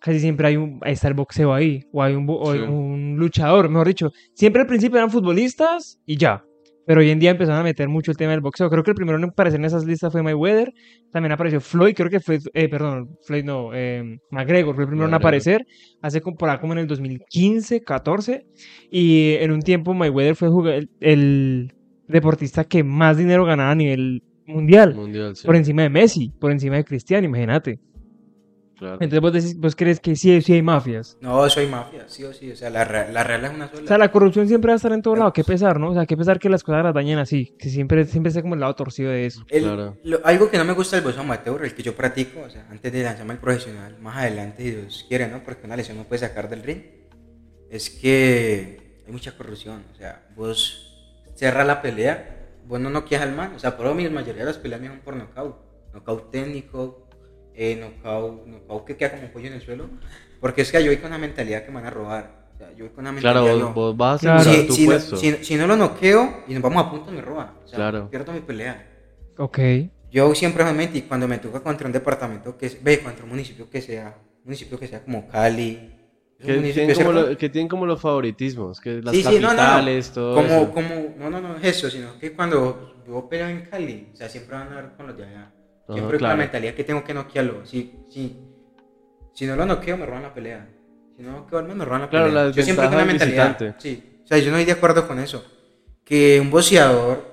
casi 0.00 0.20
siempre 0.20 0.48
hay 0.48 0.56
un, 0.58 0.78
ahí 0.82 0.92
está 0.92 1.08
el 1.08 1.14
boxeo 1.14 1.54
ahí, 1.54 1.80
o 1.94 2.02
hay 2.02 2.14
un, 2.14 2.26
bo- 2.26 2.40
o 2.40 2.50
hay 2.52 2.58
Sí. 2.58 2.64
un 2.66 3.16
luchador, 3.16 3.70
mejor 3.70 3.86
dicho. 3.88 4.10
Siempre 4.34 4.60
al 4.60 4.68
principio 4.68 4.98
eran 4.98 5.10
futbolistas 5.10 5.98
y 6.04 6.18
ya. 6.18 6.44
Pero 6.90 7.02
hoy 7.02 7.10
en 7.10 7.20
día 7.20 7.30
empezaron 7.30 7.60
a 7.60 7.62
meter 7.62 7.88
mucho 7.88 8.10
el 8.10 8.16
tema 8.16 8.32
del 8.32 8.40
boxeo. 8.40 8.68
Creo 8.68 8.82
que 8.82 8.90
el 8.90 8.96
primero 8.96 9.16
en 9.16 9.22
aparecer 9.22 9.60
en 9.60 9.64
esas 9.64 9.84
listas 9.84 10.10
fue 10.10 10.24
Mayweather. 10.24 10.72
También 11.12 11.30
apareció 11.30 11.60
Floyd, 11.60 11.94
creo 11.94 12.10
que 12.10 12.18
Floyd, 12.18 12.40
eh, 12.52 12.68
perdón, 12.68 13.16
Floyd 13.24 13.44
no, 13.44 13.70
eh, 13.72 14.18
McGregor 14.32 14.74
fue 14.74 14.82
el 14.82 14.88
primero 14.88 15.06
en 15.06 15.14
aparecer. 15.14 15.64
Hace 16.02 16.18
ahí 16.18 16.58
como 16.58 16.72
en 16.72 16.80
el 16.80 16.88
2015, 16.88 17.82
14. 17.82 18.44
Y 18.90 19.34
en 19.34 19.52
un 19.52 19.62
tiempo 19.62 19.94
Mayweather 19.94 20.34
fue 20.34 20.48
el, 20.48 20.90
el 20.98 21.72
deportista 22.08 22.64
que 22.64 22.82
más 22.82 23.16
dinero 23.16 23.44
ganaba 23.44 23.70
a 23.70 23.76
nivel 23.76 24.24
mundial. 24.48 24.92
Mundial, 24.96 25.36
sí, 25.36 25.46
Por 25.46 25.54
encima 25.54 25.82
de 25.82 25.90
Messi, 25.90 26.32
por 26.40 26.50
encima 26.50 26.74
de 26.74 26.84
Cristiano, 26.84 27.24
imagínate. 27.24 27.78
Claro. 28.80 28.94
Entonces 29.00 29.20
vos, 29.20 29.32
decís- 29.32 29.56
vos 29.60 29.76
crees 29.76 30.00
que 30.00 30.16
sí, 30.16 30.40
sí 30.42 30.54
hay 30.54 30.62
mafias. 30.62 31.16
no, 31.20 31.48
soy 31.48 31.68
mafia, 31.68 32.04
sí 32.08 32.24
o 32.24 32.32
sí. 32.32 32.50
O 32.50 32.56
sea, 32.56 32.68
la, 32.70 32.84
la 33.12 33.22
real 33.22 33.44
es 33.44 33.50
una 33.52 33.68
sola. 33.68 33.82
O 33.84 33.86
sea, 33.86 33.96
la 33.98 34.10
corrupción 34.10 34.48
siempre 34.48 34.70
va 34.70 34.72
a 34.72 34.76
estar 34.76 34.92
en 34.92 35.02
todo 35.02 35.14
lado. 35.14 35.32
Qué 35.32 35.44
pesar, 35.44 35.78
¿no? 35.78 35.90
O 35.90 35.94
sea, 35.94 36.06
qué 36.06 36.16
pesar 36.16 36.38
que 36.40 36.48
las 36.48 36.64
cosas 36.64 36.82
las 36.82 36.92
dañen 36.94 37.18
así. 37.18 37.54
Que 37.58 37.68
siempre, 37.68 38.04
siempre 38.06 38.32
sea 38.32 38.42
como 38.42 38.54
el 38.54 38.60
lado 38.60 38.74
torcido 38.74 39.12
de 39.12 39.26
eso. 39.26 39.44
El- 39.48 39.62
Claro. 39.62 39.96
lo- 40.02 40.20
algo 40.26 40.50
que 40.50 40.58
no 40.58 40.64
me 40.64 40.72
gusta 40.72 40.96
del 40.96 41.04
boxeo 41.04 41.22
amateur, 41.22 41.64
el 41.64 41.74
que 41.74 41.82
yo 41.84 41.94
practico, 41.94 42.40
o 42.40 42.50
sea, 42.50 42.66
antes 42.70 42.92
de 42.92 43.02
lanzarme 43.04 43.34
al 43.34 43.38
profesional, 43.38 43.96
más 44.00 44.16
adelante, 44.16 44.62
si 44.64 44.70
Dios 44.72 45.04
quiere, 45.08 45.28
¿no? 45.28 45.44
Porque 45.44 45.66
una 45.66 45.76
lesión 45.76 45.96
no 45.98 46.04
puede 46.04 46.18
sacar 46.20 46.48
del 46.48 46.62
ring, 46.64 46.82
es 47.70 47.90
que 47.90 49.02
hay 49.06 49.12
mucha 49.12 49.36
corrupción. 49.36 49.84
O 49.92 49.96
sea, 49.96 50.26
vos 50.34 50.86
cerras 51.34 51.66
la 51.66 51.82
pelea, 51.82 52.36
vos 52.66 52.80
no 52.80 52.90
noqueas 52.90 53.22
al 53.22 53.34
man. 53.34 53.52
O 53.54 53.58
sea, 53.58 53.76
por 53.76 53.86
lo 53.86 53.94
mismo, 53.94 54.14
la 54.14 54.20
mayoría 54.22 54.42
de 54.42 54.46
las 54.46 54.58
peleas 54.58 54.80
me 54.80 54.88
son 54.88 55.00
por 55.00 55.14
nocaut. 55.16 55.56
Nocaut 55.92 56.30
técnico, 56.30 57.08
eh, 57.62 57.76
nocaut, 57.76 58.46
nocaut 58.46 58.84
que 58.86 58.96
queda 58.96 59.10
como 59.10 59.24
un 59.24 59.28
pollo 59.32 59.48
en 59.48 59.52
el 59.52 59.60
suelo. 59.60 59.90
Porque 60.40 60.62
es 60.62 60.72
que 60.72 60.82
yo 60.82 60.90
voy 60.90 60.96
con 60.96 61.10
la 61.10 61.18
mentalidad 61.18 61.62
que 61.64 61.68
me 61.70 61.74
van 61.76 61.86
a 61.86 61.90
robar. 61.90 62.48
O 62.54 62.58
sea, 62.58 62.70
yo 62.72 62.86
voy 62.86 62.94
con 62.94 63.04
la 63.04 63.12
mentalidad. 63.12 63.42
Claro, 63.42 63.66
vos, 63.66 63.74
vos 63.74 63.96
vas 63.96 64.16
a 64.16 64.20
Claro. 64.20 64.40
asegurar 64.40 65.00
si, 65.00 65.10
tu 65.10 65.16
si 65.16 65.36
si- 65.36 65.44
si 65.44 65.54
no 65.56 65.66
lo 65.66 65.76
noqueo 65.76 66.44
y 66.48 66.54
nos 66.54 66.62
vamos 66.62 66.84
a 66.86 66.90
punto, 66.90 67.10
me 67.12 67.20
roba. 67.20 67.54
O 67.64 67.68
sea, 67.68 67.76
Claro. 67.76 68.08
pierdo 68.10 68.32
mi 68.32 68.40
pelea. 68.40 68.86
Ok. 69.36 69.58
Yo 70.10 70.34
siempre 70.34 70.64
realmente, 70.64 70.98
y 70.98 71.02
cuando 71.02 71.28
me 71.28 71.38
toca 71.38 71.60
contra 71.60 71.86
un 71.86 71.92
departamento 71.92 72.56
que 72.56 72.66
es- 72.66 72.82
ve, 72.82 73.00
contra 73.00 73.24
un 73.24 73.30
municipio 73.30 73.68
que 73.68 73.80
sea, 73.82 74.16
un 74.38 74.44
municipio 74.44 74.78
que 74.78 74.88
sea 74.88 75.02
como 75.04 75.28
Cali, 75.28 75.96
Que 76.38 76.54
tienen, 76.72 76.94
como 76.94 77.12
lo- 77.12 77.36
que 77.36 77.48
tienen 77.50 77.68
como 77.68 77.84
los 77.84 78.00
favoritismos, 78.00 78.80
que 78.80 79.02
las 79.02 79.14
Sí, 79.14 79.22
sí, 79.22 79.34
no, 79.34 79.40
no, 79.40 79.40
no. 79.40 79.56
capitales, 79.58 80.10
todo 80.10 80.34
como, 80.36 80.48
eso. 80.48 80.70
como, 80.72 81.14
no, 81.18 81.28
no, 81.30 81.40
no 81.40 81.56
es 81.58 81.64
eso, 81.64 81.90
sino 81.90 82.18
que 82.18 82.32
cuando 82.32 83.02
yo 83.06 83.28
peleo 83.28 83.48
en 83.48 83.60
Cali, 83.66 84.08
o 84.14 84.16
sea, 84.16 84.28
siempre 84.30 84.56
van 84.56 84.72
a 84.72 84.76
ver 84.76 84.90
con 84.96 85.06
los 85.06 85.16
de 85.18 85.24
allá. 85.24 85.52
Siempre 85.94 86.12
con 86.12 86.18
claro. 86.18 86.34
la 86.36 86.42
mentalidad 86.42 86.74
que 86.74 86.84
tengo 86.84 87.04
que 87.04 87.14
noquearlo. 87.14 87.64
Si, 87.66 87.94
si, 88.08 88.36
si 89.32 89.46
no 89.46 89.56
lo 89.56 89.66
noqueo, 89.66 89.96
me 89.96 90.06
roban 90.06 90.22
la 90.22 90.34
pelea. 90.34 90.68
Si 91.16 91.22
no 91.22 91.32
noqueo 91.32 91.62
me 91.62 91.84
roban 91.84 92.02
la 92.02 92.08
Claro, 92.08 92.26
pelea. 92.26 92.44
la 92.44 92.50
yo 92.50 92.62
siempre 92.62 92.86
con 92.86 92.96
la 92.96 93.04
desventaja 93.04 93.06
del 93.06 93.06
mentalidad. 93.06 93.58
visitante. 93.58 93.82
Sí, 93.82 94.20
o 94.24 94.26
sea, 94.26 94.38
yo 94.38 94.50
no 94.50 94.56
estoy 94.58 94.64
de 94.66 94.72
acuerdo 94.78 95.06
con 95.08 95.18
eso. 95.18 95.44
Que 96.04 96.40
un 96.40 96.50
boxeador 96.50 97.30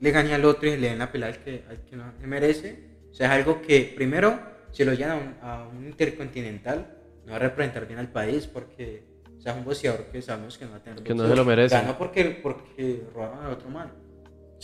le 0.00 0.10
gane 0.10 0.34
al 0.34 0.44
otro 0.44 0.68
y 0.68 0.76
le 0.76 0.88
den 0.88 0.98
la 0.98 1.10
pelea 1.10 1.28
al 1.28 1.38
que, 1.38 1.64
al 1.68 1.84
que 1.84 1.96
no 1.96 2.12
le 2.20 2.26
merece. 2.26 2.90
O 3.10 3.14
sea, 3.14 3.26
es 3.28 3.32
algo 3.32 3.62
que 3.62 3.92
primero 3.96 4.38
se 4.72 4.84
lo 4.84 4.92
llevan 4.92 5.12
a 5.12 5.16
un, 5.16 5.36
a 5.42 5.68
un 5.68 5.86
intercontinental, 5.86 6.96
no 7.24 7.30
va 7.30 7.36
a 7.36 7.40
representar 7.40 7.86
bien 7.86 7.98
al 8.00 8.08
país 8.10 8.46
porque 8.46 9.04
o 9.38 9.40
sea, 9.40 9.52
es 9.52 9.58
un 9.58 9.64
boxeador 9.64 10.06
que 10.06 10.20
sabemos 10.22 10.56
que 10.58 10.64
no 10.64 10.72
va 10.72 10.76
a 10.78 10.82
tener 10.82 11.02
Que 11.02 11.14
no 11.14 11.28
se 11.28 11.36
lo 11.36 11.44
merece. 11.44 11.74
Ganó 11.76 11.96
porque, 11.98 12.24
porque 12.42 13.02
robaron 13.14 13.44
al 13.44 13.52
otro 13.52 13.68
man. 13.68 13.92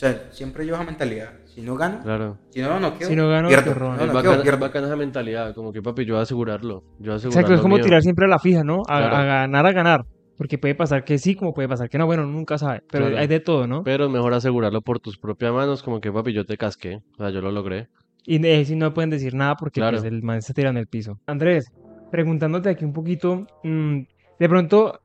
O 0.01 0.03
sea, 0.03 0.29
siempre 0.31 0.65
llevo 0.65 0.77
esa 0.79 0.87
mentalidad. 0.87 1.29
Si 1.45 1.61
no 1.61 1.77
gano, 1.77 2.01
Claro. 2.03 2.39
si 2.49 2.63
no 2.63 2.69
lo 2.71 2.81
noqueo, 2.81 3.07
Si 3.07 3.15
no 3.15 3.29
gano, 3.29 3.49
pierdo. 3.49 3.75
No, 3.75 3.93
es 3.97 4.01
noqueo, 4.01 4.15
bacana, 4.15 4.43
pierdo. 4.43 4.59
bacana 4.61 4.87
esa 4.87 4.97
mentalidad, 4.97 5.55
como 5.55 5.75
que 5.75 5.83
papi, 5.83 6.07
yo 6.07 6.15
voy 6.15 6.21
a 6.21 6.23
asegurarlo. 6.23 6.85
Yo 7.01 7.05
voy 7.07 7.13
a 7.13 7.17
asegurar 7.17 7.39
Exacto, 7.43 7.55
es 7.55 7.61
como 7.61 7.75
mío. 7.75 7.85
tirar 7.85 8.01
siempre 8.03 8.25
a 8.25 8.29
la 8.29 8.39
fija, 8.39 8.65
¿no? 8.65 8.81
A, 8.89 8.97
Claro. 8.99 9.17
a 9.17 9.25
ganar, 9.25 9.67
a 9.67 9.73
ganar. 9.73 10.07
Porque 10.39 10.57
puede 10.57 10.75
pasar 10.75 11.05
que 11.05 11.19
sí, 11.19 11.35
como 11.35 11.53
puede 11.53 11.69
pasar 11.69 11.91
que 11.91 11.99
no. 11.99 12.07
Bueno, 12.07 12.25
nunca 12.25 12.57
sabe. 12.57 12.83
Pero 12.91 13.05
Claro. 13.09 13.21
hay 13.21 13.27
de 13.27 13.41
todo, 13.41 13.67
¿no? 13.67 13.83
Pero 13.85 14.07
es 14.07 14.11
mejor 14.11 14.33
asegurarlo 14.33 14.81
por 14.81 15.01
tus 15.01 15.19
propias 15.19 15.53
manos, 15.53 15.83
como 15.83 16.01
que 16.01 16.11
papi, 16.11 16.33
yo 16.33 16.47
te 16.47 16.57
casqué. 16.57 17.03
O 17.13 17.17
sea, 17.19 17.29
yo 17.29 17.43
lo 17.43 17.53
logré. 17.53 17.89
Y 18.25 18.39
si 18.65 18.77
no 18.77 18.95
pueden 18.95 19.11
decir 19.11 19.35
nada 19.35 19.55
porque 19.57 19.81
Claro. 19.83 19.99
pues, 19.99 20.11
el 20.11 20.23
man 20.23 20.41
se 20.41 20.55
tira 20.55 20.71
en 20.71 20.79
el 20.79 20.87
piso. 20.87 21.19
Andrés, 21.27 21.71
preguntándote 22.11 22.71
aquí 22.71 22.87
un 22.87 22.95
poquito, 22.95 23.47
mm, 23.65 23.99
de 24.39 24.49
pronto, 24.49 25.01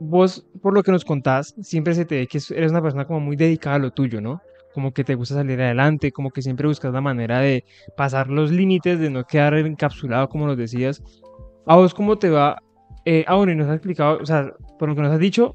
vos, 0.00 0.46
por 0.62 0.74
lo 0.74 0.82
que 0.82 0.90
nos 0.90 1.04
contás, 1.04 1.54
siempre 1.60 1.94
se 1.94 2.04
te 2.04 2.16
ve 2.16 2.26
que 2.26 2.38
es- 2.38 2.50
eres 2.50 2.72
una 2.72 2.82
persona 2.82 3.04
como 3.06 3.20
muy 3.20 3.36
dedicada 3.36 3.76
a 3.76 3.78
lo 3.78 3.90
tuyo, 3.92 4.20
¿no? 4.20 4.40
Como 4.74 4.92
que 4.92 5.04
te 5.04 5.14
gusta 5.14 5.34
salir 5.34 5.60
adelante, 5.60 6.10
como 6.12 6.30
que 6.30 6.42
siempre 6.42 6.66
buscas 6.66 6.92
la 6.92 7.00
manera 7.00 7.40
de 7.40 7.64
pasar 7.96 8.28
los 8.28 8.50
límites, 8.50 8.98
de 8.98 9.10
no 9.10 9.24
quedar 9.24 9.54
encapsulado, 9.54 10.28
como 10.28 10.46
nos 10.46 10.56
decías. 10.56 11.02
¿A 11.66 11.76
vos 11.76 11.92
cómo 11.94 12.16
te 12.16 12.30
va? 12.30 12.62
Eh, 13.04 13.24
ah, 13.28 13.36
bueno, 13.36 13.52
y 13.52 13.56
nos 13.56 13.68
has 13.68 13.76
explicado, 13.76 14.18
o 14.20 14.26
sea, 14.26 14.52
por 14.78 14.88
lo 14.88 14.94
que 14.94 15.02
nos 15.02 15.12
has 15.12 15.18
dicho, 15.18 15.52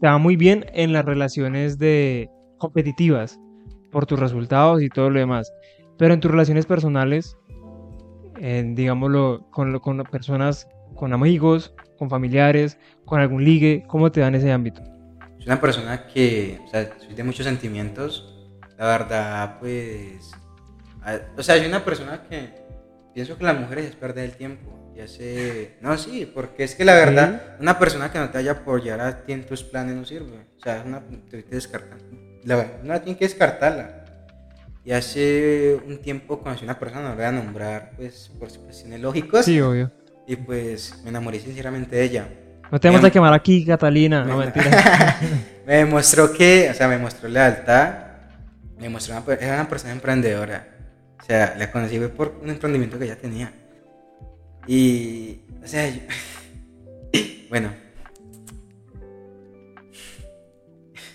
te 0.00 0.06
va 0.06 0.18
muy 0.18 0.36
bien 0.36 0.66
en 0.74 0.92
las 0.92 1.04
relaciones 1.04 1.78
de 1.78 2.28
competitivas, 2.58 3.38
por 3.90 4.06
tus 4.06 4.18
resultados 4.18 4.82
y 4.82 4.88
todo 4.88 5.10
lo 5.10 5.18
demás. 5.18 5.52
Pero 5.96 6.14
en 6.14 6.20
tus 6.20 6.30
relaciones 6.30 6.66
personales, 6.66 7.36
en, 8.36 8.74
digámoslo, 8.74 9.46
con, 9.50 9.78
con 9.80 9.98
personas, 10.04 10.68
con 10.94 11.12
amigos, 11.12 11.74
con 11.98 12.08
familiares, 12.08 12.78
con 13.04 13.20
algún 13.20 13.44
ligue, 13.44 13.84
¿cómo 13.86 14.10
te 14.12 14.20
da 14.20 14.28
en 14.28 14.36
ese 14.36 14.50
ámbito? 14.52 14.82
Soy 15.38 15.46
una 15.46 15.60
persona 15.60 16.06
que, 16.06 16.60
o 16.64 16.68
sea, 16.68 16.88
soy 16.98 17.14
de 17.14 17.24
muchos 17.24 17.44
sentimientos. 17.46 18.34
La 18.78 18.86
verdad, 18.86 19.58
pues, 19.60 20.30
a- 21.02 21.18
o 21.36 21.42
sea, 21.42 21.56
soy 21.58 21.66
una 21.66 21.84
persona 21.84 22.22
que 22.28 22.50
pienso 23.14 23.36
que 23.36 23.44
las 23.44 23.58
mujeres 23.58 23.86
es 23.86 23.96
perder 23.96 24.24
el 24.26 24.32
tiempo. 24.36 24.74
Ya 24.96 25.06
sé, 25.06 25.76
no, 25.80 25.96
sí, 25.96 26.28
porque 26.32 26.64
es 26.64 26.74
que 26.74 26.84
la 26.84 26.94
verdad, 26.94 27.56
una 27.60 27.78
persona 27.78 28.10
que 28.10 28.18
no 28.18 28.30
te 28.30 28.38
vaya 28.38 28.50
a 28.50 28.54
apoyar 28.54 29.00
a 29.00 29.24
ti 29.24 29.32
en 29.32 29.46
tus 29.46 29.62
planes 29.62 29.94
no 29.94 30.04
sirve. 30.04 30.46
O 30.58 30.60
sea, 30.60 30.78
es 30.78 30.86
una, 30.86 31.00
te, 31.30 31.42
te 31.44 31.54
descartan. 31.54 31.98
La 32.44 32.56
verdad, 32.56 32.80
una 32.82 33.00
tiene 33.00 33.16
que 33.18 33.24
descartarla. 33.26 34.04
Y 34.84 34.90
hace 34.92 35.78
un 35.86 35.98
tiempo 35.98 36.40
conocí 36.40 36.62
a 36.62 36.64
una 36.64 36.78
persona, 36.80 37.02
no 37.02 37.08
la 37.10 37.14
voy 37.14 37.24
a 37.26 37.32
nombrar, 37.32 37.92
pues, 37.96 38.30
por 38.40 38.48
cuestiones 38.58 39.00
lógicas. 39.00 39.44
Sí, 39.44 39.60
obvio. 39.60 39.92
Y 40.28 40.36
pues, 40.36 40.94
me 41.02 41.08
enamoré 41.10 41.40
sinceramente 41.40 41.96
de 41.96 42.04
ella. 42.04 42.28
No 42.70 42.78
te 42.78 42.86
vamos 42.88 43.00
Em, 43.00 43.06
a 43.06 43.10
quemar 43.10 43.32
aquí, 43.32 43.64
Catalina. 43.64 44.24
No, 44.24 44.36
mentira. 44.36 45.16
me 45.66 45.76
demostró 45.76 46.32
que, 46.32 46.68
o 46.70 46.74
sea, 46.74 46.86
me 46.86 46.98
mostró 46.98 47.28
lealtad, 47.28 47.94
me 48.76 48.82
demostró 48.84 49.16
una, 49.16 49.34
era 49.34 49.54
una 49.54 49.68
persona 49.68 49.92
emprendedora. 49.94 50.68
O 51.20 51.24
sea, 51.24 51.54
la 51.58 51.70
conocí 51.72 51.96
fue 51.98 52.08
por 52.10 52.38
un 52.42 52.50
emprendimiento 52.50 52.98
que 52.98 53.06
ella 53.06 53.16
tenía. 53.16 53.50
Y, 54.66 55.40
o 55.64 55.66
sea, 55.66 55.88
yo- 55.88 56.02
bueno, 57.48 57.70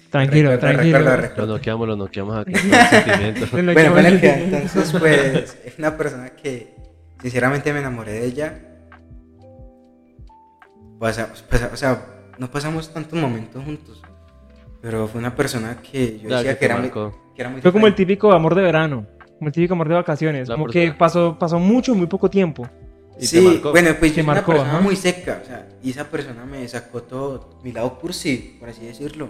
Tranquilo, 0.10 0.52
recuerdo, 0.52 0.76
tranquilo. 0.76 0.98
recuerdo, 1.00 1.16
Lo 1.16 1.22
recuerdo. 1.28 1.54
noqueamos, 1.58 1.88
lo 1.88 1.96
noqueamos 1.96 2.38
aquí. 2.40 2.52
con 2.62 2.74
el 2.74 2.88
sentimiento. 2.88 3.40
Lo 3.58 3.92
Bueno, 3.94 4.20
que 4.22 4.30
entonces, 4.34 4.92
pues, 5.00 5.58
es 5.66 5.78
una 5.80 5.98
persona 5.98 6.30
que, 6.32 6.74
sinceramente, 7.22 7.74
me 7.74 7.80
enamoré 7.80 8.14
de 8.14 8.26
ella. 8.26 8.60
Pasamos, 11.04 11.42
pasa- 11.44 11.70
o 11.74 11.76
sea, 11.76 12.06
no 12.38 12.50
pasamos 12.50 12.94
tantos 12.94 13.20
momentos 13.20 13.62
juntos, 13.64 14.02
pero 14.82 15.06
fue 15.10 15.20
una 15.20 15.36
persona 15.36 15.82
que 15.82 16.18
yo 16.20 16.30
decía 16.30 16.54
que 16.54 16.60
que, 16.60 16.66
era 16.66 16.76
muy, 16.76 16.84
marcó. 16.84 17.12
que 17.36 17.42
era 17.42 17.50
muy 17.50 17.62
Fue 17.62 17.72
como 17.74 17.88
el 17.88 17.92
diferente. 17.92 18.14
típico 18.14 18.32
amor 18.32 18.56
de 18.56 18.62
verano, 18.62 19.06
como 19.38 19.48
el 19.50 19.54
típico 19.54 19.74
amor 19.74 19.90
de 19.90 19.96
vacaciones, 19.96 20.48
La 20.48 20.56
como 20.56 20.68
persona- 20.68 20.92
que 20.94 20.98
pasó, 20.98 21.38
pasó 21.38 21.60
mucho, 21.60 21.94
muy 21.94 22.08
poco 22.08 22.30
tiempo. 22.30 22.66
Y 23.18 23.20
te 23.20 23.28
Sí, 23.28 23.42
marcó. 23.42 23.72
bueno, 23.72 23.90
pues 24.00 24.12
yo 24.12 24.16
soy 24.16 24.24
una 24.24 24.34
marcó, 24.36 24.52
persona 24.54 24.72
ajá. 24.76 24.82
muy 24.82 24.96
seca, 24.96 25.42
o 25.44 25.46
sea, 25.46 25.68
y 25.84 25.90
esa 25.92 26.06
persona 26.10 26.46
me 26.46 26.66
sacó 26.70 27.04
todo 27.04 27.60
mi 27.66 27.74
lado 27.74 28.00
cursi, 28.00 28.56
por 28.60 28.70
así 28.70 28.86
decirlo, 28.86 29.30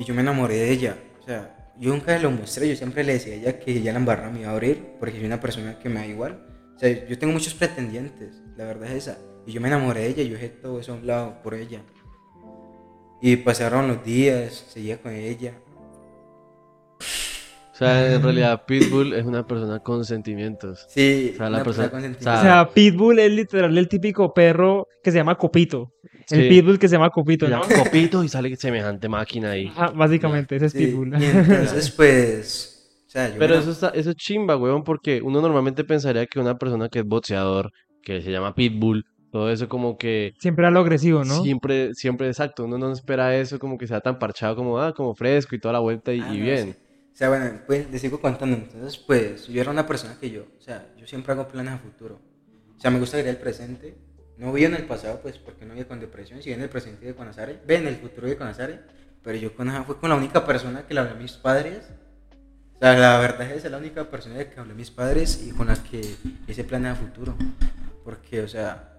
y 0.00 0.04
yo 0.04 0.14
me 0.14 0.22
enamoré 0.22 0.56
de 0.56 0.70
ella, 0.72 0.96
o 1.20 1.22
sea, 1.24 1.70
yo 1.78 1.90
nunca 1.90 2.18
lo 2.18 2.32
mostré, 2.32 2.68
yo 2.68 2.74
siempre 2.74 3.04
le 3.04 3.12
decía 3.12 3.34
a 3.34 3.36
ella 3.36 3.58
que 3.60 3.80
ya 3.80 3.92
la 3.92 4.00
embarrada 4.00 4.30
me 4.30 4.40
iba 4.40 4.50
a 4.50 4.52
abrir, 4.52 4.84
porque 4.98 5.14
soy 5.16 5.26
una 5.26 5.40
persona 5.40 5.78
que 5.78 5.88
me 5.88 6.00
da 6.00 6.06
igual, 6.06 6.44
o 6.74 6.78
sea, 6.78 7.06
yo 7.06 7.16
tengo 7.18 7.32
muchos 7.32 7.54
pretendientes, 7.54 8.42
la 8.56 8.64
verdad 8.64 8.88
es 8.90 9.06
esa, 9.08 9.18
y 9.48 9.52
yo 9.52 9.60
me 9.60 9.66
enamoré 9.68 10.00
de 10.02 10.08
ella, 10.10 10.22
yo 10.24 10.32
dejé 10.34 10.48
todo 10.50 10.78
eso 10.78 10.92
a 10.92 10.96
un 10.96 11.06
lado 11.06 11.42
por 11.42 11.54
ella, 11.54 11.80
y 13.20 13.36
pasaron 13.36 13.88
los 13.88 14.04
días, 14.04 14.66
seguía 14.68 14.98
con 15.02 15.12
ella, 15.12 15.54
O 17.00 17.76
sea, 17.78 18.12
en 18.14 18.22
realidad 18.22 18.64
Pitbull 18.66 19.12
es 19.12 19.24
una 19.24 19.46
persona 19.46 19.78
con 19.78 20.04
sentimientos. 20.04 20.84
sí, 20.88 21.30
O 21.34 21.36
sea, 21.36 21.48
la 21.48 21.58
una 21.58 21.64
persona- 21.64 21.90
con 21.90 22.00
o 22.00 22.02
sentimientos. 22.02 22.40
sea, 22.42 22.60
O 22.62 22.64
sea, 22.64 22.74
Pitbull 22.74 23.18
es 23.20 23.30
literal 23.32 23.78
el 23.78 23.88
típico 23.88 24.34
perro 24.34 24.88
que 25.02 25.12
se 25.12 25.18
llama 25.18 25.36
Copito. 25.36 25.92
El 26.30 26.42
Sí. 26.42 26.48
Pitbull 26.48 26.78
que 26.80 26.88
se 26.88 26.96
llama 26.96 27.10
Copito, 27.10 27.46
Se 27.46 27.52
¿no? 27.52 27.62
llama 27.62 27.84
Copito 27.84 28.24
y 28.24 28.28
sale 28.28 28.54
semejante 28.56 29.08
máquina 29.08 29.52
ahí. 29.52 29.68
Ajá, 29.68 29.90
básicamente, 29.92 30.56
ese 30.56 30.66
es 30.66 30.72
Sí, 30.72 30.86
Pitbull. 30.86 31.22
y 31.22 31.24
entonces 31.24 31.90
pues, 31.96 33.02
o 33.06 33.10
sea, 33.10 33.28
yo 33.30 33.38
Pero 33.38 33.54
eso, 33.54 33.70
está, 33.70 33.90
eso 33.90 34.10
es 34.10 34.16
chimba, 34.16 34.56
weón, 34.56 34.82
porque 34.82 35.22
uno 35.22 35.40
normalmente 35.40 35.84
pensaría 35.84 36.26
que 36.26 36.40
una 36.40 36.58
persona 36.58 36.88
que 36.88 36.98
es 36.98 37.04
boxeador, 37.06 37.70
que 38.02 38.20
se 38.22 38.32
llama 38.32 38.56
Pitbull, 38.56 39.04
todo 39.30 39.50
eso 39.50 39.68
como 39.68 39.98
que 39.98 40.34
Siempre 40.38 40.66
a 40.66 40.70
lo 40.70 40.80
agresivo, 40.80 41.24
¿no? 41.24 41.42
siempre, 41.42 41.94
siempre 41.94 42.28
exacto, 42.28 42.64
uno 42.64 42.78
no 42.78 42.92
espera 42.92 43.36
eso 43.36 43.58
como 43.58 43.76
que 43.78 43.86
sea 43.86 44.00
tan 44.00 44.18
parchado 44.18 44.56
como, 44.56 44.80
ah, 44.80 44.94
como 44.94 45.14
fresco 45.14 45.54
y 45.54 45.58
toda 45.60 45.72
la 45.74 45.80
vuelta 45.80 46.12
y, 46.12 46.20
Ah, 46.20 46.34
y 46.34 46.38
no, 46.38 46.44
bien. 46.44 46.66
sí. 46.72 46.78
O 47.12 47.16
sea, 47.18 47.28
bueno, 47.30 47.50
pues 47.66 47.90
les 47.90 48.00
sigo 48.00 48.20
contando. 48.20 48.56
Entonces, 48.56 48.96
pues 48.96 49.48
yo 49.48 49.60
era 49.60 49.72
una 49.72 49.84
persona 49.86 50.16
que 50.20 50.30
yo, 50.30 50.42
o 50.56 50.60
sea, 50.62 50.86
yo 50.96 51.04
siempre 51.06 51.32
hago 51.32 51.48
planes 51.48 51.74
a 51.74 51.78
futuro. 51.78 52.20
O 52.76 52.80
sea, 52.80 52.92
me 52.92 53.00
gusta 53.00 53.16
vivir 53.16 53.30
el 53.30 53.38
presente. 53.38 53.96
No 54.36 54.52
vivo 54.52 54.68
en 54.68 54.76
el 54.76 54.84
pasado, 54.84 55.18
pues, 55.20 55.36
porque 55.36 55.66
no 55.66 55.74
vivo 55.74 55.88
con 55.88 55.98
depresión. 55.98 56.40
Si 56.42 56.52
en 56.52 56.62
el 56.62 56.68
presente 56.68 57.04
de 57.06 57.14
con 57.16 57.26
Azare, 57.26 57.58
ve 57.66 57.74
en 57.74 57.88
el 57.88 57.96
futuro 57.96 58.28
de 58.28 58.36
con 58.36 58.46
Azare. 58.46 58.78
Pero 59.24 59.36
yo 59.36 59.52
con 59.52 59.68
esa 59.68 59.82
fue 59.82 59.98
con 59.98 60.10
la 60.10 60.14
única 60.16 60.46
persona 60.46 60.86
que 60.86 60.94
le 60.94 61.00
hablé 61.00 61.12
a 61.12 61.16
mis 61.16 61.32
padres. 61.32 61.90
O 62.76 62.78
sea, 62.78 62.96
la 62.96 63.18
verdad 63.18 63.42
es 63.42 63.62
que 63.62 63.66
es 63.66 63.72
la 63.72 63.78
única 63.78 64.08
persona 64.08 64.36
de 64.36 64.48
que 64.48 64.60
hablé 64.60 64.74
a 64.74 64.76
mis 64.76 64.92
padres 64.92 65.44
y 65.44 65.50
con 65.50 65.66
la 65.66 65.74
que 65.74 66.00
hice 66.46 66.62
planes 66.62 66.92
a 66.92 66.94
futuro. 66.94 67.34
Porque, 68.04 68.42
o 68.42 68.48
sea, 68.48 68.97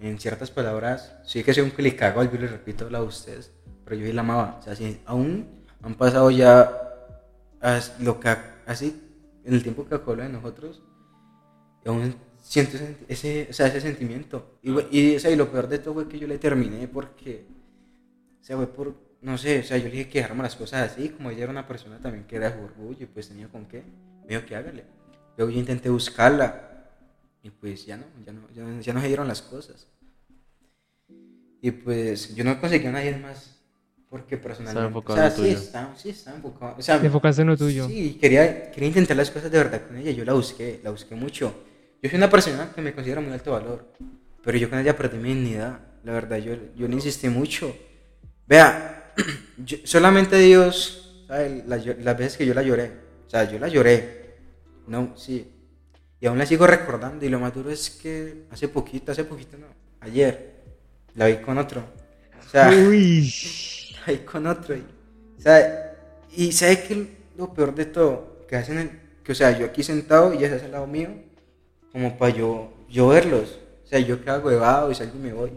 en 0.00 0.18
ciertas 0.18 0.50
palabras, 0.50 1.14
sí 1.24 1.42
que 1.42 1.52
soy 1.54 1.64
un 1.64 1.70
clicago, 1.70 2.22
yo 2.24 2.38
les 2.38 2.50
repito 2.50 2.88
la 2.90 3.00
de 3.00 3.06
ustedes, 3.06 3.52
pero 3.84 3.96
yo 3.96 4.06
sí 4.06 4.12
la 4.12 4.20
amaba. 4.22 4.56
O 4.60 4.62
sea, 4.62 4.74
si 4.76 5.00
aún 5.06 5.64
han 5.82 5.94
pasado 5.94 6.30
ya 6.30 6.70
lo 8.00 8.20
que 8.20 8.36
así, 8.66 9.02
en 9.44 9.54
el 9.54 9.62
tiempo 9.62 9.86
que 9.86 9.94
acabó 9.94 10.16
de 10.16 10.28
nosotros, 10.28 10.82
aún 11.86 12.14
siento 12.42 12.76
ese, 12.76 12.96
ese- 13.08 13.46
o 13.50 13.52
sea, 13.52 13.66
ese 13.66 13.80
sentimiento. 13.80 14.58
Y, 14.62 14.70
y, 14.96 15.16
o 15.16 15.20
sea, 15.20 15.30
y 15.30 15.36
lo 15.36 15.50
peor 15.50 15.68
de 15.68 15.78
todo 15.78 15.94
fue 15.94 16.08
que 16.08 16.18
yo 16.18 16.26
le 16.28 16.38
terminé 16.38 16.86
porque, 16.88 17.46
o 18.40 18.44
sea, 18.44 18.56
fue 18.56 18.66
por, 18.68 18.94
no 19.22 19.36
sé, 19.38 19.60
o 19.60 19.62
sea, 19.62 19.78
yo 19.78 19.84
le 19.84 19.90
dije 19.92 20.08
que 20.08 20.18
dejáramos 20.18 20.44
las 20.44 20.56
cosas 20.56 20.92
así, 20.92 21.08
como 21.10 21.30
ella 21.30 21.44
era 21.44 21.50
una 21.52 21.66
persona 21.66 21.98
también 21.98 22.24
que 22.26 22.36
era 22.36 22.48
orgullo, 22.62 23.04
y 23.04 23.06
pues 23.06 23.28
tenía 23.28 23.48
con 23.48 23.66
qué, 23.66 23.82
me 24.22 24.28
dijo 24.36 24.46
que 24.46 24.56
hágale. 24.56 24.84
Luego 25.36 25.52
yo 25.52 25.58
intenté 25.60 25.88
buscarla, 25.90 26.67
y 27.42 27.50
pues 27.50 27.86
ya 27.86 27.96
no, 27.96 28.04
ya 28.26 28.32
no, 28.32 28.40
ya 28.54 28.62
no, 28.62 28.80
ya 28.80 28.92
no 28.92 29.00
se 29.00 29.06
dieron 29.08 29.28
las 29.28 29.42
cosas. 29.42 29.86
Y 31.60 31.70
pues 31.70 32.34
yo 32.34 32.44
no 32.44 32.60
conseguí 32.60 32.86
a 32.86 32.92
nadie 32.92 33.16
más 33.16 33.56
Porque 34.08 34.36
personalmente. 34.36 34.86
enfocado 34.88 35.14
o 35.14 35.16
sea, 35.16 35.24
en 35.26 35.30
lo 35.30 35.36
sí, 35.36 35.42
tuyo. 35.56 35.88
sí, 35.96 36.08
está 36.10 36.34
enfocado. 36.34 36.74
O 36.78 36.82
sea, 36.82 37.00
Te 37.00 37.06
enfocaste 37.06 37.42
en 37.42 37.48
lo 37.48 37.56
tuyo. 37.56 37.86
Sí, 37.88 38.16
quería, 38.20 38.70
quería 38.70 38.88
intentar 38.88 39.16
las 39.16 39.30
cosas 39.30 39.50
de 39.50 39.58
verdad 39.58 39.82
con 39.86 39.96
ella. 39.96 40.10
Yo 40.12 40.24
la 40.24 40.34
busqué, 40.34 40.80
la 40.84 40.90
busqué 40.90 41.14
mucho. 41.14 41.54
Yo 42.02 42.08
soy 42.08 42.16
una 42.16 42.30
persona 42.30 42.70
que 42.74 42.80
me 42.80 42.94
considera 42.94 43.20
muy 43.20 43.32
alto 43.32 43.52
valor. 43.52 43.92
Pero 44.42 44.56
yo 44.56 44.70
con 44.70 44.78
ella 44.78 44.96
perdí 44.96 45.18
mi 45.18 45.30
dignidad. 45.34 45.80
La 46.04 46.12
verdad, 46.12 46.36
yo, 46.38 46.54
yo 46.76 46.86
le 46.86 46.94
insistí 46.94 47.28
mucho. 47.28 47.74
Vea, 48.46 49.12
yo- 49.58 49.78
solamente 49.84 50.38
Dios 50.38 51.24
sabe 51.26 51.64
las, 51.66 51.84
las 51.84 52.16
veces 52.16 52.36
que 52.38 52.46
yo 52.46 52.54
la 52.54 52.62
lloré. 52.62 52.92
O 53.26 53.30
sea, 53.30 53.50
yo 53.50 53.58
la 53.58 53.68
lloré. 53.68 54.36
No, 54.86 55.12
sí. 55.16 55.52
Y 56.20 56.26
aún 56.26 56.38
la 56.38 56.46
sigo 56.46 56.66
recordando. 56.66 57.24
Y 57.24 57.28
lo 57.28 57.38
más 57.40 57.54
duro 57.54 57.70
es 57.70 57.90
que 57.90 58.44
hace 58.50 58.68
poquito, 58.68 59.12
hace 59.12 59.24
poquito 59.24 59.56
no. 59.58 59.66
Ayer 60.00 60.54
la 61.14 61.26
vi 61.26 61.36
con 61.36 61.58
otro. 61.58 61.82
O 62.46 62.50
sea, 62.50 62.70
Uy. 62.70 63.32
ahí 64.06 64.18
con 64.18 64.46
otro. 64.46 64.74
Y, 64.76 64.84
o 65.38 65.40
sea, 65.40 65.94
y 66.34 66.52
sabe 66.52 66.82
que 66.82 67.06
lo 67.36 67.52
peor 67.52 67.74
de 67.74 67.84
todo, 67.86 68.44
que 68.48 68.56
hacen, 68.56 68.78
el- 68.78 68.90
que 69.22 69.32
o 69.32 69.34
sea, 69.34 69.56
yo 69.56 69.66
aquí 69.66 69.82
sentado 69.82 70.32
y 70.32 70.38
ella 70.38 70.48
se 70.50 70.54
hace 70.56 70.64
al 70.66 70.72
lado 70.72 70.86
mío, 70.86 71.08
como 71.92 72.16
para 72.16 72.34
yo, 72.34 72.72
yo 72.88 73.08
verlos. 73.08 73.58
O 73.84 73.86
sea, 73.86 73.98
yo 74.00 74.22
quedo 74.22 74.40
huevado 74.40 74.90
y 74.90 74.94
salgo 74.94 75.16
y 75.16 75.20
me 75.20 75.32
voy. 75.32 75.52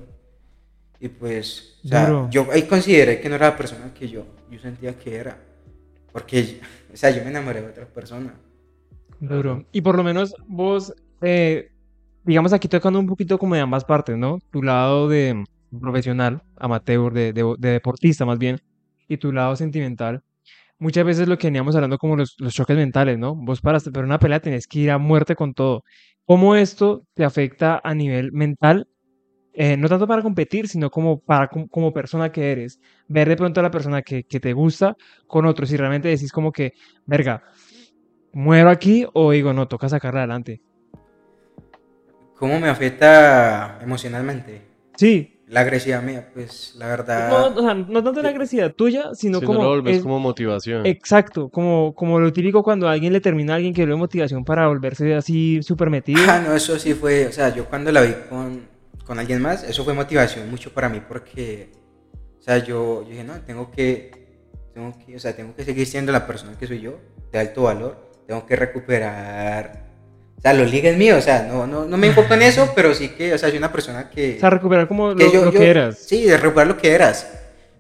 Y 0.99 1.07
pues, 1.09 1.77
o 1.83 1.87
sea, 1.87 2.05
Duro. 2.07 2.29
yo 2.29 2.47
ahí 2.51 2.63
consideré 2.63 3.19
que 3.19 3.27
no 3.29 3.35
era 3.35 3.49
la 3.49 3.57
persona 3.57 3.91
que 3.93 4.07
yo, 4.07 4.25
yo 4.51 4.59
sentía 4.59 4.97
que 4.97 5.15
era. 5.15 5.37
Porque, 6.11 6.61
o 6.93 6.97
sea, 6.97 7.09
yo 7.09 7.23
me 7.23 7.29
enamoré 7.29 7.61
de 7.61 7.67
otra 7.69 7.85
persona. 7.85 8.33
Duro. 9.21 9.65
Y 9.71 9.81
por 9.81 9.95
lo 9.97 10.03
menos 10.03 10.33
vos, 10.47 10.93
eh, 11.21 11.69
digamos 12.23 12.53
aquí 12.53 12.67
tocando 12.67 12.99
un 12.99 13.05
poquito 13.07 13.37
como 13.37 13.55
de 13.55 13.61
ambas 13.61 13.85
partes, 13.85 14.17
¿no? 14.17 14.39
Tu 14.51 14.63
lado 14.63 15.07
de 15.09 15.43
profesional, 15.79 16.41
amateur, 16.57 17.13
de, 17.13 17.31
de- 17.33 17.55
de 17.59 17.69
deportista 17.69 18.25
más 18.25 18.39
bien, 18.39 18.57
y 19.07 19.17
tu 19.17 19.31
lado 19.31 19.55
sentimental. 19.55 20.21
Muchas 20.79 21.05
veces 21.05 21.27
lo 21.29 21.37
que 21.37 21.47
veníamos 21.47 21.75
hablando 21.75 21.97
como 21.99 22.17
los, 22.17 22.35
los 22.39 22.53
choques 22.55 22.77
mentales, 22.77 23.19
¿no? 23.19 23.35
Vos 23.35 23.61
para 23.61 23.79
pero 23.93 24.05
una 24.07 24.19
pelea 24.19 24.41
tenés 24.41 24.67
que 24.67 24.79
ir 24.81 24.91
a 24.91 24.99
muerte 24.99 25.35
con 25.35 25.53
todo. 25.53 25.83
¿Cómo 26.25 26.55
esto 26.55 27.03
te 27.15 27.25
afecta 27.25 27.81
a 27.83 27.95
nivel 27.95 28.31
mental? 28.33 28.87
Eh, 29.53 29.75
no 29.77 29.89
tanto 29.89 30.07
para 30.07 30.21
competir, 30.21 30.67
sino 30.69 30.89
como 30.89 31.19
para 31.19 31.47
como, 31.49 31.67
como 31.67 31.93
persona 31.93 32.31
que 32.31 32.51
eres. 32.51 32.79
Ver 33.07 33.27
de 33.27 33.35
pronto 33.35 33.59
a 33.59 33.63
la 33.63 33.71
persona 33.71 34.01
que, 34.01 34.23
que 34.23 34.39
te 34.39 34.53
gusta 34.53 34.95
con 35.27 35.45
otros 35.45 35.71
y 35.73 35.77
realmente 35.77 36.07
decís 36.07 36.31
como 36.31 36.51
que, 36.53 36.71
verga, 37.05 37.43
muero 38.33 38.69
aquí 38.69 39.05
o 39.13 39.31
digo, 39.31 39.53
no, 39.53 39.67
toca 39.67 39.89
sacarla 39.89 40.21
adelante. 40.21 40.61
¿Cómo 42.37 42.59
me 42.59 42.69
afecta 42.69 43.79
emocionalmente? 43.81 44.61
Sí, 44.97 45.39
La 45.47 45.61
agresividad 45.61 46.01
mía, 46.01 46.29
pues 46.33 46.73
la 46.77 46.87
verdad... 46.87 47.29
no, 47.29 47.55
o 47.55 47.61
sea, 47.61 47.73
no 47.73 48.03
tanto 48.03 48.21
la 48.21 48.29
agresividad 48.29 48.73
tuya, 48.73 49.13
sino 49.13 49.39
Si 49.39 49.45
como... 49.45 49.59
no 49.59 49.63
lo 49.65 49.69
volvés 49.71 49.97
es- 49.97 50.03
como 50.03 50.19
motivación. 50.19 50.85
Exacto, 50.85 51.49
como, 51.49 51.93
como 51.93 52.19
lo 52.19 52.31
típico 52.33 52.63
cuando 52.63 52.87
alguien 52.87 53.13
le 53.13 53.21
termina 53.21 53.53
a 53.53 53.55
alguien 53.57 53.73
que 53.73 53.85
le 53.85 53.91
da 53.91 53.97
motivación 53.97 54.43
para 54.45 54.67
volverse 54.67 55.13
así 55.13 55.61
súper 55.61 55.89
metido. 55.89 56.21
Ah, 56.27 56.41
no, 56.45 56.55
eso 56.55 56.79
sí 56.79 56.93
fue, 56.93 57.27
o 57.27 57.31
sea, 57.31 57.53
yo 57.53 57.65
cuando 57.65 57.91
la 57.91 58.01
vi 58.01 58.13
con, 58.29 58.61
con 59.05 59.19
alguien 59.19 59.41
más, 59.41 59.63
eso 59.63 59.83
fue 59.83 59.93
motivación 59.93 60.49
mucho 60.49 60.71
para 60.73 60.89
mí 60.89 61.01
porque, 61.07 61.69
o 62.39 62.41
sea, 62.41 62.57
yo, 62.59 63.03
yo 63.03 63.09
dije, 63.09 63.23
no, 63.23 63.39
tengo 63.41 63.69
que, 63.71 64.11
tengo 64.73 64.93
que, 65.05 65.15
o 65.15 65.19
sea, 65.19 65.35
tengo 65.35 65.53
que 65.55 65.63
seguir 65.63 65.85
siendo 65.85 66.11
la 66.11 66.25
persona 66.25 66.57
que 66.57 66.65
soy 66.65 66.79
yo, 66.81 66.97
de 67.31 67.39
alto 67.39 67.63
valor, 67.63 68.10
tengo 68.31 68.45
que 68.45 68.55
recuperar, 68.55 69.83
o 70.37 70.41
sea, 70.41 70.53
los 70.53 70.71
ligues 70.71 70.95
míos, 70.95 71.17
o 71.19 71.21
sea, 71.21 71.43
no, 71.43 71.67
no, 71.67 71.83
no 71.83 71.97
me 71.97 72.07
enfoco 72.07 72.33
en 72.33 72.43
eso, 72.43 72.71
pero 72.73 72.93
sí 72.95 73.09
que, 73.09 73.33
o 73.33 73.37
sea, 73.37 73.49
soy 73.49 73.57
una 73.57 73.73
persona 73.73 74.09
que... 74.09 74.37
O 74.37 74.39
sea, 74.39 74.49
recuperar 74.49 74.87
como 74.87 75.09
lo, 75.09 75.15
que 75.17 75.29
yo- 75.31 75.43
lo 75.45 75.51
yo- 75.51 75.59
que 75.59 75.69
eras. 75.69 75.97
Sí, 75.97 76.23
de 76.23 76.37
recuperar 76.37 76.67
lo 76.67 76.77
que 76.77 76.93
eras, 76.93 77.27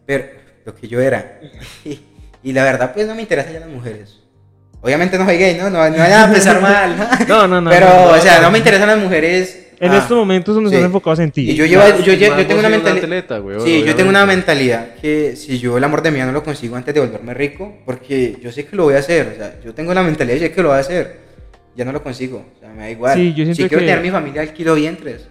pero 0.05 0.25
lo 0.65 0.75
que 0.75 0.89
yo 0.89 0.99
era. 0.99 1.39
Y, 1.85 2.01
y 2.43 2.51
la 2.51 2.65
verdad, 2.65 2.91
pues 2.93 3.07
no 3.07 3.15
me 3.15 3.21
interesan 3.21 3.53
ya 3.53 3.59
las 3.61 3.69
mujeres. 3.69 4.17
Obviamente 4.81 5.17
no 5.17 5.23
soy 5.25 5.37
gay, 5.37 5.55
¿no? 5.57 5.69
No, 5.69 5.89
no 5.89 5.97
vayan 5.97 6.29
a 6.29 6.33
pensar 6.33 6.59
mal. 6.61 6.95
No, 7.29 7.47
no, 7.47 7.61
no. 7.61 7.69
Pero, 7.69 7.85
no, 7.87 8.05
no. 8.07 8.11
o 8.11 8.19
sea, 8.19 8.41
no 8.41 8.51
me 8.51 8.57
interesan 8.57 8.87
las 8.89 8.97
mujeres. 8.97 9.67
En 9.83 9.91
ah, 9.93 9.97
estos 9.97 10.15
momentos 10.15 10.53
donde 10.53 10.69
sí. 10.69 10.75
estás 10.75 10.85
enfocados 10.85 11.17
en 11.19 11.31
ti. 11.31 11.49
Y 11.49 11.55
yo, 11.55 11.65
llevo, 11.65 11.81
yo, 12.05 12.13
yo, 12.13 12.29
Más 12.29 12.37
yo 12.39 12.45
tengo 12.47 12.59
una 12.59 12.69
mentalidad. 12.69 13.03
atleta, 13.03 13.37
güey, 13.39 13.59
Sí, 13.61 13.83
yo 13.83 13.95
tengo 13.95 14.09
una 14.11 14.19
obviamente. 14.23 14.35
mentalidad 14.53 14.93
que 15.01 15.35
si 15.35 15.57
yo 15.57 15.75
el 15.75 15.83
amor 15.83 16.03
de 16.03 16.11
mi 16.11 16.15
vida 16.17 16.27
no 16.27 16.33
lo 16.33 16.43
consigo 16.43 16.75
antes 16.75 16.93
de 16.93 16.99
volverme 16.99 17.33
rico, 17.33 17.77
porque 17.83 18.37
yo 18.43 18.51
sé 18.51 18.65
que 18.67 18.75
lo 18.75 18.83
voy 18.83 18.93
a 18.93 18.99
hacer, 18.99 19.29
o 19.33 19.35
sea, 19.37 19.59
yo 19.65 19.73
tengo 19.73 19.91
la 19.95 20.03
mentalidad 20.03 20.35
y 20.37 20.39
sé 20.39 20.51
que 20.51 20.61
lo 20.61 20.69
voy 20.69 20.77
a 20.77 20.81
hacer, 20.81 21.19
ya 21.75 21.83
no 21.83 21.91
lo 21.91 22.03
consigo, 22.03 22.45
o 22.55 22.59
sea, 22.59 22.69
me 22.69 22.81
da 22.83 22.89
igual. 22.91 23.17
Sí, 23.17 23.33
yo 23.33 23.43
si 23.47 23.53
quiero 23.55 23.79
que- 23.79 23.85
tener 23.87 24.01
mi 24.01 24.11
familia 24.11 24.41
alquilo 24.43 24.75
vientres. 24.75 25.27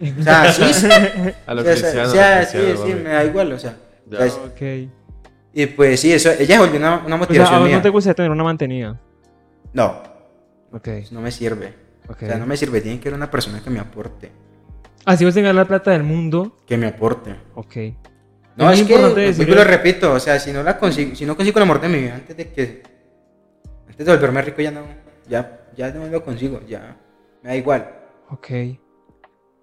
O 0.18 0.22
sea, 0.22 0.50
sí, 0.52 0.64
sí. 0.72 0.86
A 1.46 1.52
lo 1.54 1.60
o 1.60 1.64
sea, 1.64 1.72
cristiano, 1.74 2.08
o 2.08 2.12
sea, 2.12 2.44
sí, 2.46 2.56
cristiano, 2.58 2.82
sí, 2.86 2.90
mami. 2.92 3.02
me 3.04 3.10
da 3.10 3.24
igual, 3.24 3.52
o 3.52 3.58
sea. 3.58 3.76
Ya. 4.10 4.16
o 4.16 4.18
sea, 4.20 4.26
es- 4.26 4.32
Ok. 4.32 4.90
y 5.52 5.66
pues 5.66 6.00
sí, 6.00 6.12
eso, 6.14 6.30
ella 6.38 6.58
volvió 6.58 6.78
una, 6.78 6.94
una 6.96 7.00
O 7.04 7.06
sea, 7.08 7.14
a 7.14 7.18
motivación 7.18 7.58
vos 7.60 7.68
mía. 7.68 7.76
no 7.76 7.82
te 7.82 7.88
gustaría 7.90 8.14
tener 8.14 8.30
una 8.30 8.42
mantenida. 8.44 8.98
No, 9.74 10.02
Ok, 10.72 10.88
no 11.10 11.20
me 11.20 11.30
sirve. 11.30 11.81
Ok. 12.08 12.22
O 12.22 12.26
sea, 12.26 12.38
no 12.38 12.46
me 12.46 12.56
sirve, 12.56 12.80
tiene 12.80 12.98
que 12.98 13.04
ser 13.04 13.14
una 13.14 13.30
persona 13.30 13.62
que 13.62 13.70
me 13.70 13.80
aporte, 13.80 14.30
Así 15.04 15.24
vos 15.24 15.34
tengas 15.34 15.54
la 15.54 15.64
plata 15.66 15.90
del 15.90 16.04
mundo. 16.04 16.56
que 16.66 16.76
me 16.76 16.86
aporte. 16.86 17.34
Ok. 17.54 17.76
No, 18.56 18.70
Es 18.70 18.80
es, 18.80 18.86
que, 18.86 18.92
importante 18.92 19.14
vuelvo 19.14 19.14
decir 19.16 19.48
y 19.48 19.54
lo 19.54 19.64
repito, 19.64 20.12
o 20.12 20.20
sea, 20.20 20.38
si 20.38 20.52
no 20.52 20.62
la 20.62 20.78
consigo, 20.78 21.14
si 21.16 21.24
no 21.26 21.34
consigo 21.36 21.58
el 21.58 21.62
amor 21.64 21.80
de 21.80 21.88
mi 21.88 21.98
vida 22.02 22.14
antes 22.14 22.36
de 22.36 22.52
que, 22.52 22.82
antes 23.88 24.06
de 24.06 24.12
volverme 24.12 24.42
rico 24.42 24.60
ya 24.62 24.70
no, 24.70 24.82
ya, 25.28 25.66
ya 25.76 25.90
no 25.90 26.06
lo 26.06 26.22
consigo, 26.22 26.60
ya, 26.68 26.96
me 27.42 27.48
da 27.48 27.56
igual. 27.56 27.90
Ok. 28.30 28.48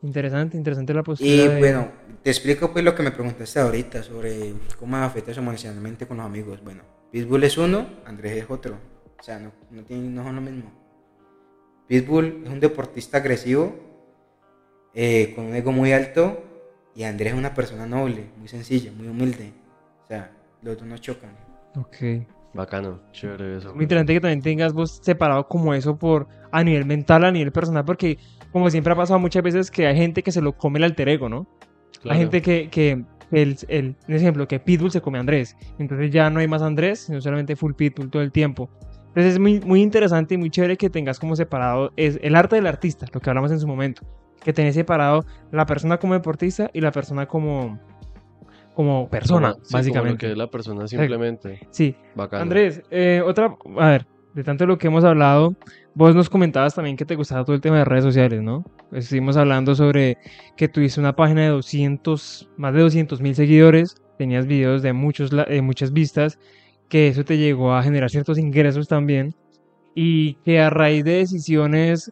Interesante, 0.02 0.56
interesante 0.58 0.94
la 0.94 1.04
postura. 1.04 1.30
Y 1.30 1.38
de- 1.48 1.60
bueno, 1.60 1.88
te 2.24 2.30
explico 2.30 2.72
pues 2.72 2.84
lo 2.86 2.96
que 2.96 3.04
me 3.04 3.12
preguntaste 3.12 3.60
ahorita 3.60 4.02
sobre 4.04 4.54
cómo 4.80 4.98
afecta 4.98 5.32
eso 5.32 5.42
emocionalmente 5.42 6.08
con 6.08 6.18
los 6.18 6.26
amigos. 6.26 6.64
Bueno, 6.64 6.84
Pitbull 7.12 7.44
es 7.44 7.58
uno, 7.58 7.86
Andrés 8.06 8.44
es 8.44 8.50
otro, 8.50 8.76
o 9.20 9.24
sea, 9.24 9.40
no, 9.40 9.52
no, 9.72 9.84
tienen- 9.84 10.16
no 10.16 10.24
son 10.24 10.36
lo 10.36 10.42
mismo. 10.42 10.72
Pitbull 11.90 12.44
es 12.46 12.52
un 12.52 12.60
deportista 12.60 13.18
agresivo, 13.18 13.76
eh, 14.94 15.34
con 15.36 15.46
un 15.46 15.56
ego 15.56 15.72
muy 15.72 15.92
alto, 15.92 16.44
y 16.96 17.04
Andrés 17.04 17.34
es 17.34 17.40
una 17.40 17.56
persona 17.56 17.88
noble, 17.88 18.26
muy 18.38 18.48
sencilla, 18.48 18.92
muy 18.96 19.08
humilde. 19.08 19.52
O 20.06 20.08
sea, 20.08 20.32
los 20.62 20.78
dos 20.78 20.88
no 20.88 20.98
chocan. 21.00 21.32
Ok. 21.76 22.28
Bacano, 22.54 23.00
chévere 23.12 23.58
eso. 23.58 23.74
Muy 23.74 23.84
interesante 23.84 24.14
que 24.14 24.22
también 24.22 24.42
tengas 24.42 24.72
vos 24.72 25.00
separado 25.02 25.48
como 25.48 25.74
eso 25.74 25.98
por 25.98 26.28
a 26.52 26.64
nivel 26.64 26.86
mental, 26.86 27.26
a 27.26 27.32
nivel 27.32 27.52
personal, 27.52 27.84
porque 27.84 28.20
como 28.52 28.70
siempre 28.70 28.94
ha 28.94 28.96
pasado 28.96 29.18
muchas 29.18 29.42
veces 29.42 29.72
que 29.72 29.88
hay 29.88 29.96
gente 29.96 30.22
que 30.22 30.32
se 30.32 30.42
lo 30.42 30.56
come 30.56 30.78
el 30.78 30.86
alter 30.86 31.10
ego, 31.10 31.28
¿no? 31.28 31.48
Claro. 32.02 32.14
Hay 32.14 32.20
gente 32.20 32.44
que, 32.44 32.70
que 32.70 33.04
el, 33.32 33.58
el, 33.68 33.96
un 34.08 34.14
ejemplo, 34.14 34.48
que 34.48 34.60
Pitbull 34.60 34.92
se 34.92 35.02
come 35.02 35.18
a 35.18 35.22
Andrés. 35.22 35.56
Entonces 35.80 36.12
ya 36.12 36.30
no 36.30 36.40
hay 36.40 36.48
más 36.48 36.62
Andrés, 36.62 37.00
sino 37.00 37.20
solamente 37.20 37.56
full 37.56 37.74
Pitbull 37.74 38.12
todo 38.12 38.22
el 38.22 38.32
tiempo. 38.32 38.70
Entonces 39.20 39.34
es 39.34 39.40
muy, 39.40 39.60
muy 39.60 39.82
interesante 39.82 40.36
y 40.36 40.38
muy 40.38 40.50
chévere 40.50 40.78
que 40.78 40.90
tengas 40.90 41.20
como 41.20 41.36
separado 41.36 41.92
es 41.98 42.18
el 42.24 42.38
arte 42.38 42.56
del 42.56 42.68
artista, 42.68 43.06
lo 43.12 43.20
que 43.20 43.30
hablamos 43.30 43.52
en 43.52 43.60
su 43.60 43.68
momento. 43.68 44.02
Que 44.42 44.54
tenés 44.54 44.76
separado 44.76 45.26
la 45.52 45.66
persona 45.66 45.98
como 45.98 46.14
deportista 46.14 46.70
y 46.74 46.80
la 46.80 46.94
persona 46.94 47.26
como, 47.26 47.78
como 48.74 49.10
persona, 49.10 49.52
Como- 49.52 49.66
sí, 49.66 49.72
como 49.72 49.78
básicamente. 49.78 50.12
lo 50.14 50.18
que 50.30 50.32
es 50.32 50.38
la 50.38 50.48
persona 50.50 50.88
simplemente. 50.88 51.60
Sí, 51.70 51.98
Bacano. 52.16 52.44
Andrés, 52.44 52.82
eh, 52.92 53.22
otra, 53.26 53.58
a 53.78 53.88
ver, 53.90 54.08
de 54.36 54.44
tanto 54.46 54.66
lo 54.66 54.78
que 54.78 54.88
hemos 54.88 55.04
hablado, 55.04 55.54
vos 55.96 56.16
nos 56.16 56.30
comentabas 56.30 56.76
también 56.76 56.96
que 56.96 57.04
te 57.04 57.16
gustaba 57.16 57.44
todo 57.44 57.56
el 57.58 57.62
tema 57.62 57.80
de 57.80 57.84
redes 57.84 58.06
sociales, 58.06 58.42
¿no? 58.42 58.64
Estuvimos 58.94 59.36
hablando 59.36 59.76
sobre 59.76 60.18
que 60.56 60.70
tuviste 60.70 61.02
una 61.02 61.14
página 61.14 61.42
de 61.42 61.50
200, 61.50 62.50
más 62.56 62.74
de 62.74 62.80
200 62.84 63.20
mil 63.20 63.36
seguidores, 63.36 63.96
tenías 64.18 64.48
videos 64.48 64.82
de 64.82 64.94
muchos, 64.94 65.30
eh, 65.50 65.62
muchas 65.62 65.92
vistas, 65.92 66.40
que 66.90 67.08
eso 67.08 67.24
te 67.24 67.38
llegó 67.38 67.74
a 67.74 67.84
generar 67.84 68.10
ciertos 68.10 68.38
ingresos 68.38 68.88
también, 68.88 69.36
y 69.96 70.36
que 70.46 70.60
a 70.60 70.70
raíz 70.70 71.04
de 71.04 71.14
decisiones, 71.18 72.12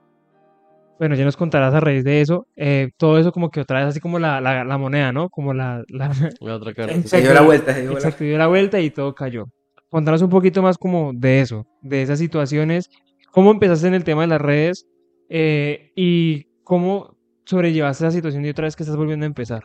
bueno, 0.99 1.15
ya 1.15 1.25
nos 1.25 1.37
contarás 1.37 1.73
a 1.73 1.79
raíz 1.79 2.03
de 2.03 2.21
eso, 2.21 2.47
eh, 2.55 2.89
todo 2.97 3.19
eso 3.19 3.31
como 3.31 3.49
que 3.49 3.61
otra 3.61 3.79
vez 3.79 3.89
así 3.89 3.99
como 3.99 4.19
la, 4.19 4.41
la, 4.41 4.63
la 4.63 4.77
moneda, 4.77 5.11
¿no? 5.11 5.29
Como 5.29 5.53
la, 5.53 5.83
la, 5.89 6.11
La 6.39 6.55
otra 6.55 6.73
cara. 6.73 6.93
Se 7.03 7.21
dio 7.21 7.33
la 7.33 7.41
vuelta, 7.41 7.73
se 7.73 7.81
dio 7.81 7.91
la 7.91 7.97
Exacto, 7.97 8.23
dio 8.23 8.37
la 8.37 8.47
vuelta 8.47 8.79
y 8.79 8.89
todo 8.89 9.13
cayó. 9.13 9.45
Contanos 9.89 10.21
un 10.21 10.29
poquito 10.29 10.61
más 10.61 10.77
como 10.77 11.11
de 11.13 11.41
eso, 11.41 11.65
de 11.81 12.01
esas 12.01 12.19
situaciones, 12.19 12.89
cómo 13.31 13.51
empezaste 13.51 13.87
en 13.87 13.93
el 13.93 14.03
tema 14.03 14.21
de 14.21 14.27
las 14.27 14.41
redes 14.41 14.85
eh, 15.29 15.91
y 15.95 16.47
cómo 16.63 17.15
sobrellevaste 17.45 18.05
esa 18.05 18.11
situación 18.11 18.45
y 18.45 18.49
otra 18.49 18.65
vez 18.65 18.75
que 18.75 18.83
estás 18.83 18.97
volviendo 18.97 19.23
a 19.23 19.27
empezar. 19.27 19.63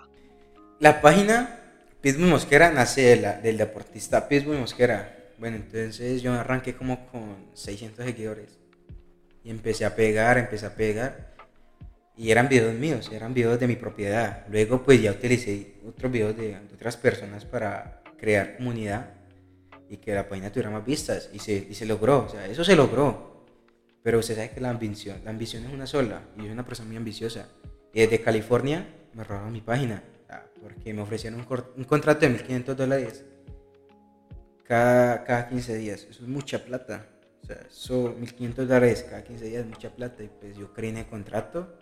La 0.78 1.00
página 1.00 1.61
Pitbull 2.02 2.26
Mosquera 2.28 2.70
nace 2.72 3.02
de 3.02 3.16
la- 3.16 3.40
del 3.40 3.56
deportista 3.56 4.28
Pitbull 4.28 4.58
Mosquera. 4.58 5.16
Bueno, 5.38 5.56
entonces 5.56 6.20
yo 6.20 6.32
arranqué 6.32 6.74
como 6.74 7.06
con 7.06 7.46
600 7.54 8.04
seguidores. 8.04 8.58
Y 9.44 9.50
empecé 9.50 9.84
a 9.84 9.94
pegar, 9.94 10.36
empecé 10.36 10.66
a 10.66 10.74
pegar. 10.74 11.32
Y 12.16 12.30
eran 12.30 12.48
videos 12.48 12.74
míos, 12.74 13.08
eran 13.12 13.32
videos 13.32 13.58
de 13.58 13.68
mi 13.68 13.76
propiedad. 13.76 14.44
Luego 14.50 14.82
pues 14.82 15.00
ya 15.00 15.12
utilicé 15.12 15.74
otros 15.88 16.10
videos 16.12 16.36
de, 16.36 16.58
otras 16.74 16.96
personas 16.96 17.44
para 17.44 18.02
crear 18.18 18.56
comunidad 18.56 19.14
y 19.88 19.96
que 19.96 20.12
la 20.12 20.28
página 20.28 20.50
tuviera 20.50 20.70
más 20.70 20.84
vistas. 20.84 21.30
Y 21.32 21.38
se, 21.38 21.54
y 21.70 21.74
se 21.74 21.86
logró, 21.86 22.24
o 22.26 22.28
sea, 22.28 22.46
eso 22.46 22.64
se 22.64 22.74
logró. 22.76 23.46
Pero 24.02 24.18
usted 24.18 24.34
sabe 24.34 24.50
que 24.50 24.60
la 24.60 24.70
ambición, 24.70 25.20
la 25.24 25.30
ambición 25.30 25.64
es 25.64 25.72
una 25.72 25.86
sola. 25.86 26.22
Y 26.34 26.38
yo 26.38 26.44
soy 26.44 26.52
una 26.52 26.66
persona 26.66 26.88
muy 26.88 26.96
ambiciosa. 26.96 27.48
Y 27.94 28.00
desde 28.00 28.20
California 28.20 28.86
me 29.14 29.22
robaron 29.22 29.52
mi 29.52 29.60
página. 29.60 30.02
Ah, 30.32 30.42
Porque 30.62 30.92
me 30.94 31.02
ofrecieron 31.02 31.40
un, 31.40 31.46
un 31.76 31.84
contrato 31.84 32.20
de 32.26 32.32
1.500 32.46 32.74
dólares 32.74 33.24
cada, 34.64 35.24
cada 35.24 35.48
15 35.48 35.76
días. 35.76 36.06
Eso 36.10 36.22
es 36.22 36.28
mucha 36.28 36.64
plata. 36.64 37.06
O 37.42 37.46
sea, 37.46 37.56
eso 37.68 38.14
1500 38.18 38.68
dólares 38.68 39.06
cada 39.08 39.22
15 39.22 39.44
días 39.46 39.66
mucha 39.66 39.90
plata. 39.90 40.22
Y 40.22 40.28
pues 40.40 40.56
yo 40.56 40.72
creí 40.72 40.90
en 40.90 40.98
el 40.98 41.06
contrato. 41.06 41.76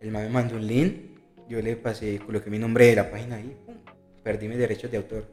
El 0.00 0.10
man 0.10 0.22
me 0.24 0.30
mandó 0.30 0.56
un 0.56 0.66
link. 0.66 1.18
Yo 1.48 1.60
le 1.60 1.76
pasé, 1.76 2.18
coloqué 2.18 2.50
mi 2.50 2.58
nombre 2.58 2.86
de 2.86 2.96
la 2.96 3.10
página 3.10 3.36
ahí. 3.36 3.56
pum, 3.66 3.74
perdí 4.22 4.48
mis 4.48 4.58
derechos 4.58 4.90
de 4.90 4.96
autor. 4.98 5.24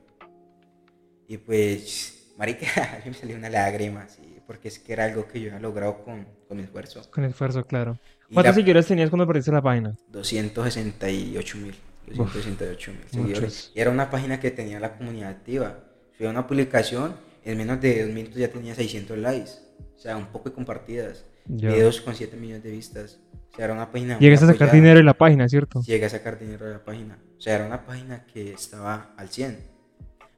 Y 1.27 1.37
pues, 1.37 2.33
marica, 2.37 3.01
me 3.05 3.13
salió 3.13 3.35
una 3.35 3.49
lágrima, 3.49 4.07
sí, 4.07 4.37
porque 4.47 4.69
es 4.69 4.79
que 4.79 4.93
era 4.93 5.03
algo 5.05 5.27
que 5.27 5.41
yo 5.41 5.49
había 5.49 5.59
logrado 5.59 6.01
con, 6.03 6.25
con 6.47 6.57
mi 6.57 6.63
esfuerzo. 6.63 7.01
Con 7.11 7.25
esfuerzo, 7.25 7.65
claro. 7.65 7.99
¿Cuántos 8.33 8.51
la- 8.51 8.53
seguidores 8.53 8.87
tenías 8.87 9.09
cuando 9.09 9.27
perdiste 9.27 9.51
la 9.51 9.61
página? 9.61 9.95
268 10.09 11.57
mil. 11.57 11.75
268 12.15 12.91
mil 12.91 13.01
seguidores. 13.09 13.41
muchos. 13.41 13.71
Y 13.75 13.79
era 13.79 13.91
una 13.91 14.09
página 14.09 14.39
que 14.39 14.51
tenía 14.51 14.79
la 14.79 14.97
comunidad 14.97 15.29
activa. 15.29 15.79
Subía 16.17 16.29
una 16.29 16.47
publicación, 16.47 17.15
en 17.43 17.57
menos 17.57 17.79
de 17.81 18.03
dos 18.03 18.13
minutos 18.13 18.37
ya 18.37 18.49
tenía 18.49 18.75
600 18.75 19.17
likes. 19.17 19.51
O 19.95 19.99
sea, 19.99 20.17
un 20.17 20.27
poco 20.27 20.49
de 20.49 20.55
compartidas. 20.55 21.25
Ya. 21.45 21.69
Videos 21.69 22.01
con 22.01 22.15
7 22.15 22.35
millones 22.37 22.63
de 22.63 22.71
vistas. 22.71 23.19
O 23.51 23.55
sea, 23.55 23.65
era 23.65 23.73
una 23.73 23.91
página. 23.91 24.19
Llegas 24.19 24.43
a 24.43 24.47
sacar 24.47 24.71
dinero 24.71 24.97
de 24.97 25.03
la 25.03 25.13
página, 25.13 25.47
¿cierto? 25.47 25.81
Llegué 25.81 26.05
a 26.05 26.09
sacar 26.09 26.37
dinero 26.39 26.65
de 26.65 26.73
la 26.73 26.83
página. 26.83 27.17
O 27.37 27.41
sea, 27.41 27.55
era 27.55 27.65
una 27.65 27.85
página 27.85 28.25
que 28.25 28.51
estaba 28.51 29.13
al 29.17 29.29
100. 29.29 29.57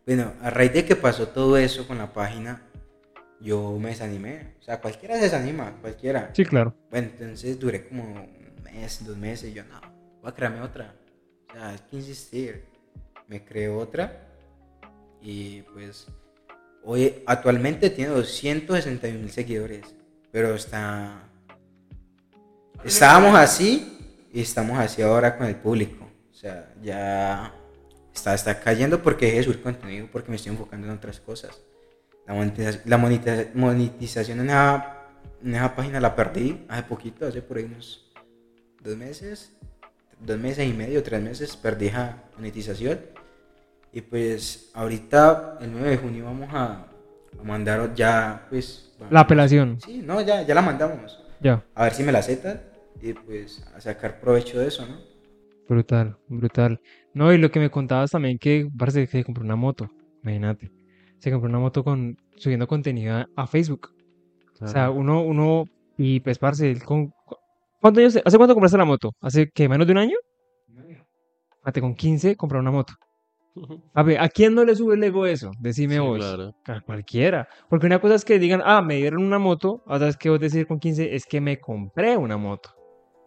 Bueno, 0.06 0.34
a 0.42 0.50
raíz 0.50 0.74
de 0.74 0.86
que 0.86 0.96
pasó 0.96 1.28
todo 1.28 1.58
eso 1.58 1.88
con 1.88 1.98
la 1.98 2.14
página, 2.14 2.64
yo 3.40 3.78
me 3.80 3.90
desanimé. 3.90 4.56
O 4.60 4.64
sea, 4.64 4.82
cualquiera 4.82 5.16
se 5.16 5.22
desanima, 5.22 5.78
cualquiera. 5.82 6.32
Sí, 6.34 6.46
claro. 6.46 6.76
Bueno, 6.90 7.10
entonces 7.12 7.60
duré 7.60 7.88
como 7.88 8.04
un 8.04 8.64
mes, 8.64 9.06
dos 9.06 9.18
meses. 9.18 9.52
Y 9.52 9.54
yo, 9.54 9.64
no, 9.66 9.80
voy 10.22 10.32
a 10.32 10.36
crearme 10.36 10.62
otra. 10.62 10.96
O 11.50 11.54
sea, 11.54 11.70
hay 11.70 11.80
que 11.90 11.98
insistir. 11.98 12.66
Me 13.28 13.44
creé 13.44 13.70
otra. 13.70 14.28
Y 15.22 15.62
pues, 15.74 16.08
hoy 16.84 17.24
actualmente 17.26 17.90
tiene 17.90 18.12
261 18.12 19.20
mil 19.20 19.32
seguidores. 19.32 19.86
Pero 20.32 20.56
está. 20.56 21.24
Estábamos 22.84 23.36
así 23.36 23.98
y 24.32 24.42
estamos 24.42 24.78
así 24.80 25.02
ahora 25.02 25.38
con 25.38 25.48
el 25.48 25.56
público. 25.56 26.06
O 26.32 26.34
sea, 26.34 26.74
ya 26.82 27.54
está, 28.14 28.34
está 28.34 28.60
cayendo 28.62 29.02
porque 29.04 29.26
dejé 29.26 29.38
de 29.40 29.44
subir 29.44 29.62
contenido 29.62 30.08
porque 30.12 30.30
me 30.30 30.38
estoy 30.38 30.54
enfocando 30.54 30.88
en 30.88 30.94
otras 30.94 31.20
cosas. 31.20 31.60
La 32.26 32.34
monetización, 32.36 32.84
la 32.86 32.98
monetiza- 32.98 33.50
monetización 33.54 34.40
en 34.42 34.46
esa, 34.48 34.98
en 35.44 35.56
esa 35.56 35.76
página 35.76 36.00
la 36.00 36.16
perdí 36.16 36.64
hace 36.70 36.84
poquito, 36.84 37.28
hace 37.28 37.42
por 37.42 37.58
ahí 37.58 37.64
unos 37.66 38.10
dos 38.82 38.96
meses, 38.96 39.52
dos 40.20 40.38
meses 40.38 40.68
y 40.68 40.74
medio, 40.74 41.04
tres 41.04 41.22
meses, 41.22 41.56
perdí 41.58 41.88
esa 41.88 42.24
monetización. 42.36 43.00
Y 43.92 44.02
pues 44.02 44.72
ahorita, 44.74 45.58
el 45.62 45.72
9 45.72 45.90
de 45.90 45.98
junio, 45.98 46.26
vamos 46.26 46.50
a, 46.52 46.86
a 47.40 47.44
mandar 47.44 47.94
ya, 47.96 48.46
pues... 48.50 48.92
La 49.10 49.22
apelación. 49.22 49.80
Sí, 49.82 50.02
no, 50.06 50.22
ya, 50.22 50.44
ya 50.44 50.54
la 50.54 50.62
mandamos. 50.62 51.20
Ya. 51.42 51.64
A 51.74 51.84
ver 51.84 51.94
si 51.94 52.04
me 52.04 52.12
la 52.12 52.20
aceptan 52.20 52.62
y 53.02 53.14
pues 53.14 53.66
a 53.76 53.80
sacar 53.80 54.20
provecho 54.20 54.60
de 54.60 54.68
eso, 54.68 54.86
¿no? 54.86 54.98
Brutal, 55.68 56.18
brutal. 56.28 56.82
No, 57.14 57.32
y 57.32 57.38
lo 57.38 57.52
que 57.52 57.60
me 57.60 57.70
contabas 57.70 58.12
también 58.12 58.38
que 58.40 58.68
parece 58.78 59.06
que 59.06 59.20
se 59.20 59.24
compró 59.24 59.44
una 59.44 59.56
moto. 59.56 59.90
Imagínate. 60.24 60.72
Se 61.20 61.32
compró 61.32 61.50
una 61.50 61.60
moto 61.60 61.84
con 61.84 62.18
subiendo 62.36 62.68
contenido 62.68 63.26
a, 63.36 63.48
Facebook. 63.48 63.94
O 64.62 64.68
sea, 64.68 64.90
uno, 64.90 65.22
uno, 65.22 65.66
y 65.98 66.20
pues, 66.20 66.38
parce, 66.38 66.70
él 66.70 66.84
con, 66.84 67.14
¿cuántos 67.82 68.02
años, 68.02 68.22
hace 68.26 68.38
cuánto 68.38 68.54
compraste 68.54 68.78
la 68.78 68.86
moto? 68.86 69.12
¿Hace 69.22 69.50
que 69.50 69.68
menos 69.70 69.88
de 69.88 69.92
un 69.94 70.00
año? 70.00 70.16
Fíjate, 71.62 71.82
con 71.82 71.96
15 71.96 72.36
compró 72.36 72.60
una 72.60 72.72
moto. 72.72 72.94
A 73.94 74.04
ver, 74.04 74.20
¿a 74.20 74.30
quién 74.30 74.54
no 74.56 74.64
le 74.64 74.76
sube 74.76 74.96
el 74.96 75.04
ego 75.04 75.26
eso? 75.26 75.52
Decime 75.60 75.96
Sí, 75.96 76.00
vos. 76.00 76.18
claro. 76.18 76.56
A 76.66 76.82
cualquiera. 76.82 77.48
Porque 77.70 77.88
una 77.88 78.00
cosa 78.00 78.16
es 78.16 78.24
que 78.26 78.40
digan, 78.40 78.62
ah, 78.64 78.82
me 78.82 78.96
dieron 78.98 79.24
una 79.24 79.40
moto. 79.40 79.84
Otra 79.86 80.08
es 80.08 80.18
que 80.18 80.30
vos 80.30 80.40
decir 80.40 80.68
con 80.68 80.80
15 80.80 81.16
es 81.16 81.26
que 81.26 81.42
me 81.42 81.60
compré 81.60 82.16
una 82.16 82.38
moto. 82.38 82.70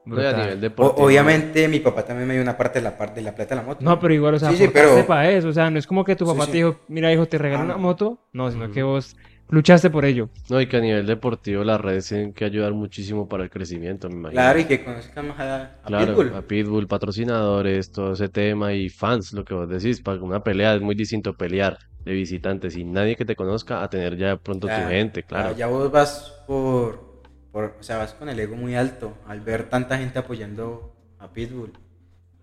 Y 0.05 0.21
a 0.21 0.57
O- 0.79 1.05
obviamente 1.05 1.69
mi 1.69 1.79
papá 1.79 2.05
también 2.05 2.27
me 2.27 2.35
dio 2.35 2.43
una 2.43 2.57
parte 2.57 2.81
de 2.81 2.85
la 2.85 2.97
parte 2.99 3.17
de 3.21 3.23
la 3.23 3.35
plata 3.35 3.55
de 3.55 3.61
la 3.61 3.67
moto. 3.67 3.85
No, 3.85 3.99
pero 4.01 4.13
igual, 4.13 4.35
o 4.35 4.39
sea, 4.39 4.51
Sí, 4.51 4.57
sí, 4.57 4.69
pero- 4.73 5.07
para 5.07 5.31
eso. 5.31 5.49
O 5.49 5.53
sea, 5.53 5.71
no 5.71 5.79
es 5.79 5.87
como 5.87 6.05
que 6.05 6.17
tu 6.17 6.27
papá 6.27 6.47
sí. 6.47 6.53
te 6.53 6.57
dijo, 6.59 6.77
mira, 6.89 7.13
hijo, 7.13 7.27
te 7.27 7.39
regalo 7.39 7.63
Ah, 7.63 7.67
una 7.67 7.77
moto. 7.77 8.19
No, 8.33 8.51
sino 8.51 8.71
que 8.73 8.83
vos 8.83 9.17
luchaste 9.49 9.91
por 9.91 10.05
ello. 10.05 10.29
No, 10.51 10.61
y 10.61 10.67
que 10.67 10.77
a 10.79 10.81
nivel 10.81 11.07
deportivo 11.07 11.63
las 11.63 11.81
redes 11.81 12.09
tienen 12.09 12.33
que 12.33 12.45
ayudar 12.45 12.73
muchísimo 12.73 13.29
para 13.29 13.45
el 13.45 13.51
crecimiento, 13.51 14.09
me 14.09 14.15
imagino. 14.17 14.41
Claro, 14.43 14.59
y 14.59 14.65
que 14.65 14.83
conozcamos 14.85 15.39
a, 15.39 15.63
a 15.63 15.83
Claro, 15.85 16.17
Pitbull. 16.17 16.35
a 16.35 16.43
Pitbull, 16.43 16.89
patrocinadores, 16.89 17.93
todo 17.93 18.15
ese 18.15 18.29
tema 18.29 18.73
y 18.73 18.89
fans, 18.89 19.33
lo 19.33 19.45
que 19.45 19.55
vos 19.55 19.69
decís, 19.69 20.01
para 20.01 20.21
una 20.21 20.43
pelea 20.43 20.75
es 20.75 20.81
muy 20.81 20.95
distinto 20.97 21.35
pelear 21.35 21.79
de 22.05 22.13
visitantes 22.13 22.75
sin 22.75 22.93
nadie 22.93 23.15
que 23.15 23.25
te 23.25 23.37
conozca 23.37 23.83
a 23.83 23.89
tener 23.89 24.17
ya 24.17 24.31
de 24.31 24.37
pronto 24.39 24.67
tu 24.67 24.75
Claro, 24.75 24.89
gente, 24.89 25.23
claro. 25.23 25.57
Ya 25.57 25.69
vos 25.69 25.91
vas 25.93 26.43
por, 26.49 27.12
por, 27.53 27.77
o 27.79 27.83
sea, 27.83 27.99
vas 27.99 28.15
con 28.15 28.29
el 28.29 28.41
ego 28.41 28.57
muy 28.57 28.75
alto 28.75 29.17
al 29.27 29.41
ver 29.41 29.69
tanta 29.69 29.99
gente 29.99 30.19
apoyando 30.19 30.97
a 31.19 31.33
Pitbull. 31.33 31.73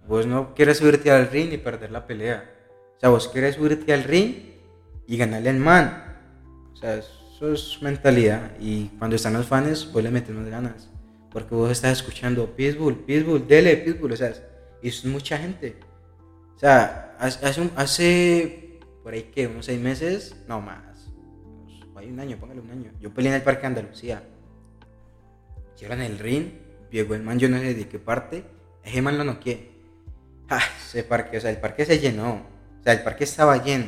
Vos 0.08 0.26
no 0.26 0.54
quieres 0.54 0.78
subirte 0.78 1.12
al 1.12 1.30
ring 1.30 1.52
y 1.52 1.58
perder 1.58 1.92
la 1.92 2.08
pelea. 2.08 2.50
O 2.98 3.00
sea, 3.00 3.10
vos 3.10 3.28
quieres 3.28 3.56
subirte 3.56 3.94
al 3.94 4.04
ring 4.04 4.36
y 5.08 5.18
ganarle 5.18 5.50
al 5.50 5.58
man. 5.58 6.18
O 6.74 6.76
sea, 6.76 6.96
eso 6.96 7.54
es 7.54 7.82
mentalidad. 7.82 8.52
Y 8.60 8.88
cuando 9.00 9.16
están 9.16 9.34
los 9.34 9.48
fans, 9.48 9.92
vos 9.92 10.04
le 10.04 10.12
metes 10.12 10.36
más 10.36 10.48
ganas. 10.48 10.90
Porque 11.32 11.56
vos 11.56 11.72
estás 11.72 11.94
escuchando 11.94 12.56
Pitbull, 12.56 12.96
Pitbull, 13.06 13.48
dele, 13.48 13.78
Pitbull. 13.78 14.14
O 14.14 14.18
sea, 14.18 14.34
y 14.82 14.90
es 14.90 15.06
mucha 15.06 15.38
gente. 15.38 15.76
O 16.56 16.60
sea, 16.60 17.16
hace, 17.20 17.72
hace 17.76 18.80
por 19.04 19.14
ahí 19.14 19.24
que 19.24 19.48
unos 19.48 19.66
seis 19.66 19.80
meses, 19.80 20.36
no 20.48 20.62
más. 20.62 21.10
Hay 21.96 22.10
un 22.10 22.20
año, 22.20 22.38
póngale 22.38 22.62
un 22.62 22.72
año. 22.72 22.92
Yo 23.02 23.14
peleé 23.14 23.32
en 23.32 23.36
el 23.36 23.42
Parque 23.42 23.68
Andalucía. 23.68 24.24
Llegaron 25.80 26.04
el 26.04 26.20
ring, 26.20 26.46
llegó 26.92 27.16
el 27.16 27.24
man, 27.24 27.40
yo 27.40 27.50
no 27.50 27.58
sé 27.58 27.74
de 27.74 27.88
qué 27.88 28.00
parte. 28.00 28.44
Ese 28.84 29.02
man 29.02 29.18
lo 29.18 29.24
noqué. 29.24 29.72
Ah, 30.50 30.62
ese 30.86 31.04
parque, 31.04 31.38
o 31.38 31.42
sea, 31.42 31.52
el 31.52 31.58
parque 31.58 31.86
se 31.86 32.00
llenó. 32.00 32.46
O 32.80 32.84
sea, 32.84 32.94
el 32.94 33.02
parque 33.04 33.24
estaba 33.24 33.64
lleno. 33.64 33.86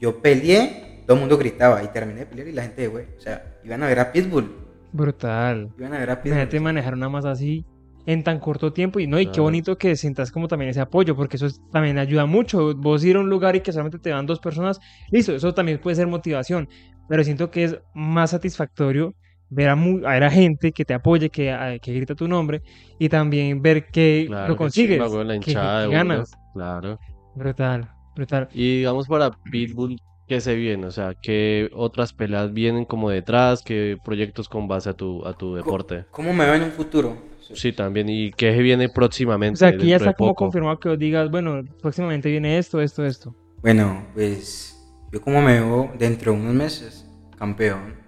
Yo 0.00 0.20
peleé, 0.22 1.02
todo 1.06 1.14
el 1.16 1.20
mundo 1.20 1.36
gritaba 1.36 1.82
y 1.82 1.88
terminé 1.88 2.20
de 2.20 2.26
pelear 2.26 2.48
y 2.48 2.52
la 2.52 2.62
gente 2.62 2.82
de 2.82 2.88
güey. 2.88 3.04
O 3.16 3.20
sea, 3.20 3.58
iban 3.64 3.82
a 3.82 3.86
ver 3.86 4.00
a 4.00 4.12
Pitbull. 4.12 4.50
Brutal. 4.92 5.72
Iban 5.78 5.92
a 5.94 5.98
ver 5.98 6.10
a 6.10 6.16
Pitbull. 6.22 6.32
Imagínate 6.38 6.60
manejar 6.60 6.94
una 6.94 7.08
más 7.08 7.24
así 7.24 7.64
en 8.06 8.24
tan 8.24 8.40
corto 8.40 8.72
tiempo 8.72 8.98
y 8.98 9.06
no, 9.06 9.20
y 9.20 9.26
qué 9.26 9.32
Claro. 9.32 9.42
bonito 9.44 9.76
que 9.78 9.94
sientas 9.94 10.32
como 10.32 10.48
también 10.48 10.70
ese 10.70 10.80
apoyo, 10.80 11.14
porque 11.14 11.36
eso 11.36 11.46
es- 11.46 11.60
también 11.70 11.98
ayuda 11.98 12.24
mucho. 12.26 12.74
Vos 12.74 13.04
ir 13.04 13.16
a 13.16 13.20
un 13.20 13.28
lugar 13.28 13.54
y 13.56 13.60
que 13.60 13.72
solamente 13.72 13.98
te 13.98 14.10
van 14.10 14.24
dos 14.26 14.40
personas, 14.40 14.80
listo, 15.10 15.34
eso 15.34 15.52
también 15.54 15.78
puede 15.80 15.96
ser 15.96 16.06
motivación, 16.06 16.68
pero 17.08 17.22
siento 17.22 17.50
que 17.50 17.64
es 17.64 17.78
más 17.94 18.30
satisfactorio 18.30 19.14
ver 19.50 19.68
a, 19.68 19.76
mu- 19.76 20.06
a 20.06 20.12
ver 20.12 20.24
a 20.24 20.30
gente 20.30 20.72
que 20.72 20.84
te 20.84 20.94
apoye, 20.94 21.28
que, 21.28 21.50
a- 21.52 21.78
que 21.78 21.92
grita 21.92 22.14
tu 22.14 22.26
nombre 22.28 22.62
y 22.98 23.08
también 23.08 23.60
ver 23.60 23.86
que 23.90 24.24
Claro, 24.28 24.48
lo 24.48 24.56
consigues, 24.56 24.98
weón, 25.00 25.28
la 25.28 25.34
que- 25.34 25.40
que 25.40 25.50
hinchada 25.50 25.80
de 25.82 25.88
uno, 25.88 25.96
ganas. 25.96 26.30
Claro. 26.54 26.98
Brutal, 27.34 27.90
brutal. 28.14 28.48
Y 28.52 28.78
digamos 28.78 29.06
para 29.06 29.30
Pitbull, 29.50 30.00
¿qué 30.26 30.40
se 30.40 30.54
viene? 30.54 30.86
O 30.86 30.90
sea, 30.90 31.14
¿qué 31.20 31.68
otras 31.72 32.12
peleas 32.12 32.52
vienen 32.52 32.84
como 32.84 33.10
detrás? 33.10 33.62
¿Qué 33.62 33.96
proyectos 34.02 34.48
con 34.48 34.68
base 34.68 34.90
a 34.90 34.94
tu, 34.94 35.24
a 35.26 35.32
tu 35.34 35.54
deporte? 35.54 36.04
¿Cómo 36.10 36.32
me 36.32 36.44
veo 36.44 36.54
en 36.54 36.62
un 36.64 36.72
futuro? 36.72 37.16
Sí, 37.52 37.72
también. 37.72 38.08
¿Y 38.08 38.30
qué 38.30 38.52
viene 38.62 38.88
próximamente? 38.88 39.54
O 39.54 39.56
sea, 39.58 39.68
aquí 39.70 39.88
ya 39.88 39.96
está 39.96 40.12
como 40.12 40.34
confirmado 40.34 40.78
que 40.78 40.88
vos 40.88 40.98
digas, 40.98 41.28
bueno, 41.30 41.62
próximamente 41.82 42.30
viene 42.30 42.58
esto, 42.58 42.80
esto, 42.80 43.04
esto. 43.04 43.34
Bueno, 43.62 44.06
pues 44.14 44.76
yo 45.12 45.20
como 45.20 45.42
me 45.42 45.54
veo 45.54 45.90
dentro 45.98 46.32
de 46.32 46.38
unos 46.40 46.54
meses 46.54 47.06
campeón. 47.36 47.99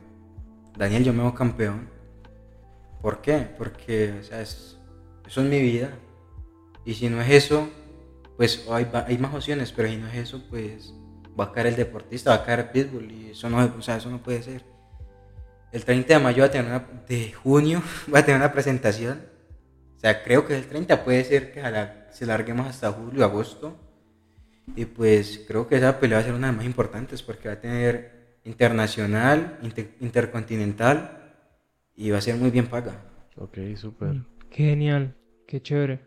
Daniel, 0.77 1.05
yo 1.05 1.12
me 1.12 1.23
veo 1.23 1.35
campeón. 1.35 1.89
¿Por 3.01 3.20
qué? 3.20 3.49
Porque, 3.59 4.18
o 4.20 4.23
sea, 4.25 4.41
es- 4.41 4.79
eso 5.27 5.41
es 5.43 5.49
mi 5.49 5.61
vida. 5.61 5.91
Y 6.85 6.95
si 6.95 7.09
no 7.09 7.20
es 7.20 7.31
eso, 7.31 7.68
pues 8.37 8.66
hay, 8.70 9.18
más 9.18 9.35
opciones, 9.35 9.73
pero 9.73 9.89
si 9.89 9.97
no 9.97 10.09
es 10.09 10.14
eso, 10.14 10.43
pues 10.49 10.95
va 11.39 11.45
a 11.45 11.53
caer 11.53 11.68
el 11.68 11.77
deportista, 11.77 12.31
va 12.31 12.37
a 12.37 12.45
caer 12.45 12.73
Pitbull 12.73 13.11
y 13.11 13.31
eso 13.31 13.49
no, 13.49 13.59
o 13.79 13.83
sea, 13.83 13.97
eso 13.97 14.11
no 14.11 14.23
puede 14.23 14.43
ser. 14.43 14.64
El 15.70 15.85
30 15.85 16.14
de 16.14 16.20
mayo 16.20 16.43
va 16.43 16.47
a 16.49 16.51
tener 16.51 16.66
una, 16.66 16.87
de 17.09 17.33
junio 17.33 17.83
va 18.14 18.20
a 18.20 18.25
tener 18.25 18.41
una 18.41 18.53
presentación. 18.53 19.23
O 19.97 20.01
sea, 20.01 20.23
creo 20.23 20.47
que 20.47 20.57
el 20.57 20.66
30 20.66 21.05
puede 21.05 21.25
ser 21.25 21.53
que 21.53 21.62
se 22.11 22.27
larguemos 22.27 22.66
hasta 22.66 22.91
julio, 22.91 23.25
agosto. 23.25 23.77
Y 24.75 24.85
pues 24.85 25.45
creo 25.47 25.68
que 25.68 25.77
esa 25.77 25.99
pelea 26.01 26.18
va 26.18 26.23
a 26.23 26.25
ser 26.25 26.35
una 26.35 26.49
de 26.49 26.53
las 26.53 26.57
más 26.57 26.66
importantes 26.66 27.23
porque 27.23 27.49
va 27.49 27.55
a 27.55 27.61
tener 27.61 28.22
internacional, 28.45 29.59
inter- 29.62 29.95
intercontinental 30.01 31.34
y 31.95 32.11
va 32.11 32.18
a 32.18 32.20
ser 32.20 32.36
muy 32.36 32.51
bien 32.51 32.66
paga. 32.66 32.95
Ok, 33.36 33.59
súper. 33.76 34.09
Mm, 34.14 34.26
Qué 34.51 34.64
genial, 34.64 35.14
qué 35.47 35.61
chévere. 35.62 36.01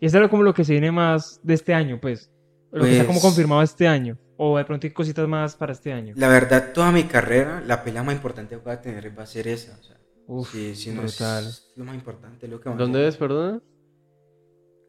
Y 0.00 0.06
es 0.06 0.14
algo 0.14 0.28
como 0.28 0.42
lo 0.42 0.52
que 0.54 0.64
se 0.64 0.72
viene 0.72 0.90
más 0.92 1.40
de 1.42 1.54
este 1.54 1.72
año, 1.74 2.00
pues. 2.00 2.30
Lo 2.72 2.84
que 2.84 2.92
está 2.92 3.04
como 3.06 3.20
Pues- 3.20 3.24
confirmado 3.24 3.62
este 3.62 3.86
año. 3.86 4.18
O 4.36 4.58
de 4.58 4.64
pronto 4.64 4.84
hay 4.86 4.92
cositas 4.92 5.28
más 5.28 5.54
para 5.54 5.72
este 5.72 5.92
año. 5.92 6.12
La 6.16 6.26
verdad, 6.28 6.72
toda 6.72 6.90
mi 6.90 7.04
carrera, 7.04 7.62
la 7.64 7.84
pelea 7.84 8.02
más 8.02 8.16
importante 8.16 8.56
que 8.56 8.60
voy 8.62 8.72
a 8.72 8.80
tener 8.80 9.16
va 9.16 9.22
a 9.22 9.26
ser 9.26 9.46
esa. 9.46 9.78
O 9.78 9.82
sea, 9.84 9.96
Uf, 10.26 10.50
si, 10.50 10.74
si 10.74 10.90
no 10.90 11.02
brutal. 11.02 11.46
es 11.46 11.72
lo 11.76 11.84
más 11.84 11.94
importante, 11.94 12.48
lo 12.48 12.60
que 12.60 12.68
¿Dónde 12.70 13.06
es, 13.06 13.16
perdona? 13.16 13.60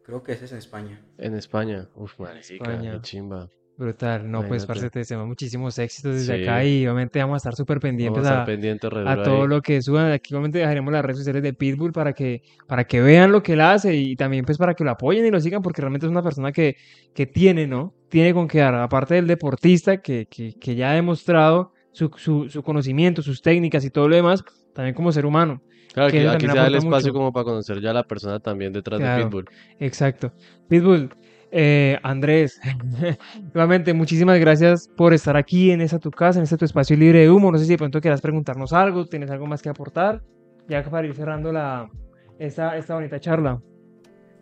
Creo 0.03 0.23
que 0.23 0.31
ese 0.33 0.45
es 0.45 0.51
en 0.51 0.57
España. 0.57 0.99
En 1.19 1.35
España. 1.35 1.87
Uf, 1.95 2.19
marica, 2.19 2.39
España. 2.39 2.93
qué 2.93 3.01
chimba. 3.01 3.49
Brutal, 3.78 4.32
no, 4.32 4.39
pues, 4.47 4.63
Imagínate. 4.63 4.67
parce, 4.67 4.89
te 4.89 4.99
deseamos 4.99 5.28
muchísimos 5.28 5.78
éxitos 5.80 6.13
desde 6.15 6.38
Sí. 6.38 6.43
acá 6.43 6.63
y 6.63 6.88
obviamente 6.88 7.19
vamos 7.19 7.36
a 7.36 7.38
estar 7.38 7.55
súper 7.55 7.80
Vamos 7.80 7.82
pendientes 7.82 8.26
a 8.26 8.43
a, 8.43 8.45
pendientes 8.45 8.89
re 8.89 9.03
a 9.05 9.21
todo 9.21 9.41
ahí. 9.41 9.47
lo 9.49 9.61
que 9.61 9.82
suban. 9.82 10.13
Aquí 10.13 10.34
obviamente 10.34 10.59
dejaremos 10.59 10.93
las 10.93 11.03
redes 11.03 11.17
sociales 11.17 11.43
de 11.43 11.51
Pitbull 11.53 11.91
para 11.91 12.13
que, 12.13 12.41
para 12.67 12.86
que 12.86 13.01
vean 13.01 13.34
lo 13.34 13.43
que 13.43 13.51
él 13.53 13.59
hace 13.61 13.93
y 13.93 14.15
también 14.15 14.45
pues 14.45 14.57
para 14.57 14.76
que 14.76 14.86
lo 14.86 14.91
apoyen 14.91 15.26
y 15.26 15.30
lo 15.32 15.41
sigan 15.41 15.61
porque 15.61 15.82
realmente 15.82 16.05
es 16.07 16.11
una 16.11 16.23
persona 16.23 16.53
que, 16.53 16.78
que 17.13 17.26
tiene, 17.26 17.67
¿no? 17.67 17.93
Tiene 18.07 18.34
con 18.34 18.47
qué 18.47 18.59
dar. 18.59 18.76
Aparte 18.76 19.15
del 19.15 19.28
deportista 19.28 19.97
que, 20.01 20.26
que, 20.28 20.53
que 20.57 20.76
ya 20.76 20.91
ha 20.91 20.93
demostrado 20.93 21.73
su, 21.91 22.09
su, 22.15 22.47
su 22.49 22.63
conocimiento, 22.63 23.21
sus 23.21 23.41
técnicas 23.41 23.84
y 23.84 23.89
todo 23.89 24.07
lo 24.07 24.15
demás, 24.15 24.41
también 24.73 24.95
como 24.95 25.11
ser 25.11 25.26
humano. 25.26 25.61
Claro, 25.93 26.11
que 26.11 26.19
aquí, 26.19 26.28
aquí 26.28 26.47
se 26.47 26.53
da 26.57 26.67
el 26.67 26.76
espacio 26.76 27.11
mucho. 27.11 27.13
como 27.13 27.34
para 27.34 27.43
conocer 27.43 27.82
ya 27.82 27.91
a 27.91 27.93
la 27.93 28.03
persona 28.05 28.39
también 28.39 28.71
detrás 28.73 28.99
de 29.01 29.05
Claro. 29.05 29.23
Pitbull. 29.26 29.45
Exacto. 29.80 30.34
Pitbull, 30.69 31.09
eh, 31.51 31.97
Andrés, 32.03 32.59
nuevamente 33.53 33.93
muchísimas 33.93 34.39
gracias 34.39 34.87
por 34.95 35.13
estar 35.13 35.37
aquí 35.37 35.71
en 35.71 35.81
esa 35.81 35.99
tu 35.99 36.11
casa, 36.11 36.39
en 36.39 36.43
este 36.43 36.57
tu 36.57 36.65
espacio 36.65 36.95
libre 36.97 37.19
de 37.19 37.29
humo. 37.31 37.51
No 37.51 37.57
sé 37.57 37.65
si 37.65 37.71
de 37.71 37.77
pronto 37.77 38.01
quieras 38.01 38.21
preguntarnos 38.21 38.73
algo, 38.73 39.05
tienes 39.05 39.29
algo 39.29 39.45
más 39.47 39.61
que 39.61 39.69
aportar, 39.69 40.21
ya 40.67 40.83
que 40.83 40.89
para 40.89 41.07
ir 41.07 41.13
cerrando 41.15 41.51
la, 41.51 41.89
esta, 42.39 42.77
esta 42.77 42.95
bonita 42.95 43.19
charla. 43.19 43.61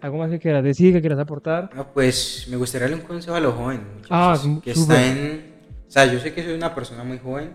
¿Algo 0.01 0.17
más 0.17 0.29
que 0.29 0.39
quieras 0.39 0.63
decir, 0.63 0.91
que 0.93 0.99
quieras 0.99 1.19
aportar? 1.19 1.69
No, 1.73 1.87
pues 1.93 2.45
me 2.49 2.57
gustaría 2.57 2.89
darle 2.89 3.01
un 3.01 3.07
consejo 3.07 3.35
a 3.35 3.39
los 3.39 3.53
jóvenes, 3.53 3.83
Ah, 4.09 4.37
que 4.61 4.71
está 4.71 5.05
en... 5.07 5.53
O 5.87 5.91
sea, 5.93 6.05
yo 6.11 6.19
sé 6.19 6.33
que 6.33 6.43
soy 6.43 6.53
una 6.55 6.73
persona 6.75 7.03
muy 7.05 7.19
joven, 7.19 7.51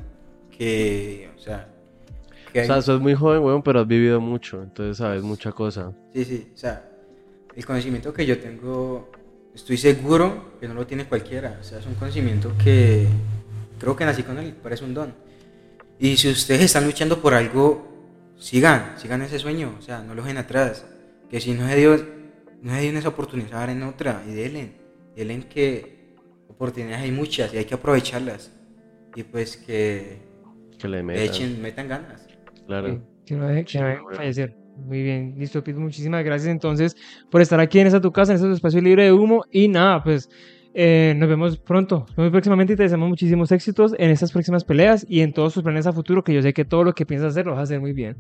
que, 0.57 1.28
o 1.36 1.38
sea, 1.38 1.68
que 2.53 2.61
O 2.61 2.62
hay- 2.62 2.66
sea, 2.68 2.80
sos 2.82 3.01
muy 3.03 3.14
joven, 3.14 3.42
weón, 3.42 3.62
pero 3.62 3.80
has 3.80 3.86
vivido 3.86 4.20
mucho, 4.20 4.62
entonces 4.62 4.96
sabes 4.96 5.22
mucha 5.22 5.53
cosa. 5.53 5.92
Sí, 6.14 6.24
sí, 6.24 6.51
o 6.55 6.57
sea, 6.57 6.88
el 7.55 7.66
conocimiento 7.66 8.12
que 8.14 8.24
yo 8.24 8.38
tengo, 8.38 9.11
estoy 9.59 9.77
seguro 9.77 10.57
que 10.61 10.69
no 10.69 10.75
lo 10.75 10.87
tiene 10.87 11.05
cualquiera. 11.07 11.59
O 11.61 11.65
sea, 11.65 11.79
es 11.79 11.87
un 11.87 11.95
conocimiento 11.95 12.53
que 12.63 13.07
creo 13.79 13.97
que 13.97 14.05
nací 14.05 14.23
con 14.23 14.39
él, 14.39 14.55
parece 14.55 14.85
un 14.85 14.95
don. 14.95 15.15
Y 15.99 16.17
si 16.17 16.29
ustedes 16.31 16.63
están 16.63 16.85
luchando 16.85 17.21
por 17.21 17.35
algo, 17.35 17.89
sigan, 18.39 18.95
sigan 18.99 19.21
ese 19.23 19.39
sueño, 19.39 19.75
o 19.79 19.83
sea, 19.83 20.03
no 20.03 20.15
lo 20.15 20.23
dejen 20.23 20.39
atrás. 20.39 20.87
Que 21.29 21.41
si 21.41 21.53
no 21.55 21.69
se 21.69 21.77
dio, 21.77 21.97
no 22.63 22.73
se 22.73 22.81
dio 22.81 22.91
en 22.91 22.97
esa 22.99 23.09
oportunidad, 23.09 23.69
en 23.69 23.83
otra, 23.83 24.23
y 24.27 24.33
denle, 24.33 24.73
denle 25.17 25.49
que 25.49 26.15
oportunidades 26.49 27.03
hay 27.03 27.11
muchas 27.13 27.53
y 27.53 27.59
hay 27.59 27.65
que 27.65 27.75
aprovecharlas. 27.75 28.53
Y 29.15 29.25
pues 29.25 29.57
que 29.57 30.19
Que 30.79 30.87
le 30.89 31.03
metan, 31.03 31.25
echen, 31.25 31.61
metan 31.61 31.89
ganas. 31.89 32.31
claro. 32.67 32.89
Sí, 32.91 33.01
que 33.27 33.35
no 33.35 33.49
deje, 33.49 33.65
que 33.65 33.79
no 33.81 33.87
deje 33.89 34.01
bueno. 34.03 34.17
fallecer. 34.17 34.58
Muy 34.87 35.03
bien, 35.03 35.35
listo, 35.37 35.62
Pitbull. 35.62 35.85
Muchísimas 35.85 36.24
gracias 36.24 36.51
entonces 36.51 36.97
por 37.31 37.41
estar 37.41 37.61
aquí 37.61 37.81
en 37.81 37.87
esta 37.87 38.01
tu 38.01 38.12
casa, 38.12 38.33
en 38.33 38.37
este 38.37 38.53
espacio 38.53 38.81
libre 38.81 39.05
de 39.05 39.12
humo. 39.12 39.45
Y 39.51 39.68
nada, 39.68 40.03
pues 40.03 40.29
eh, 40.74 41.14
nos 41.16 41.29
vemos 41.29 41.59
pronto, 41.59 42.07
nos 42.09 42.16
vemos 42.16 42.33
próximamente 42.33 42.74
y 42.74 42.76
te 42.76 42.85
deseamos 42.85 43.09
muchísimos 43.09 43.51
éxitos 43.53 43.95
en 43.99 44.11
estas 44.11 44.33
próximas 44.33 44.64
peleas 44.64 45.05
y 45.09 45.20
en 45.20 45.33
todos 45.33 45.55
tus 45.55 45.62
planes 45.62 45.87
a 45.87 45.93
futuro, 45.93 46.22
que 46.22 46.33
yo 46.33 46.43
sé 46.43 46.53
que 46.53 46.64
todo 46.64 46.85
lo 46.85 46.93
que 46.93 47.07
piensas 47.07 47.31
hacer 47.31 47.47
lo 47.47 47.53
vas 47.53 47.61
a 47.61 47.62
hacer 47.64 47.81
muy 47.81 47.93
bien. 47.93 48.16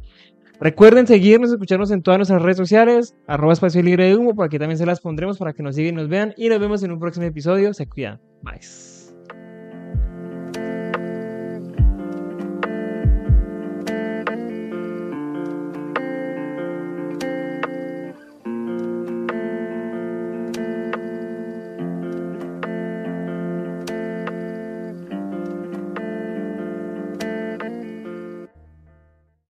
Recuerden 0.60 1.06
seguirnos, 1.06 1.52
escucharnos 1.52 1.92
en 1.92 2.02
todas 2.02 2.18
nuestras 2.18 2.42
redes 2.42 2.56
sociales, 2.56 3.14
arroba 3.28 3.52
espacio 3.52 3.80
libre 3.80 4.06
de 4.06 4.16
humo, 4.16 4.34
por 4.34 4.46
aquí 4.46 4.58
también 4.58 4.76
se 4.76 4.86
las 4.86 5.00
pondremos 5.00 5.38
para 5.38 5.52
que 5.52 5.62
nos 5.62 5.76
sigan 5.76 5.94
y 5.94 5.96
nos 5.96 6.08
vean. 6.08 6.34
Y 6.36 6.48
nos 6.48 6.58
vemos 6.58 6.82
en 6.82 6.90
un 6.90 6.98
próximo 6.98 7.26
episodio. 7.26 7.72
Se 7.74 7.86
cuidan. 7.86 8.20
Bye. 8.42 8.97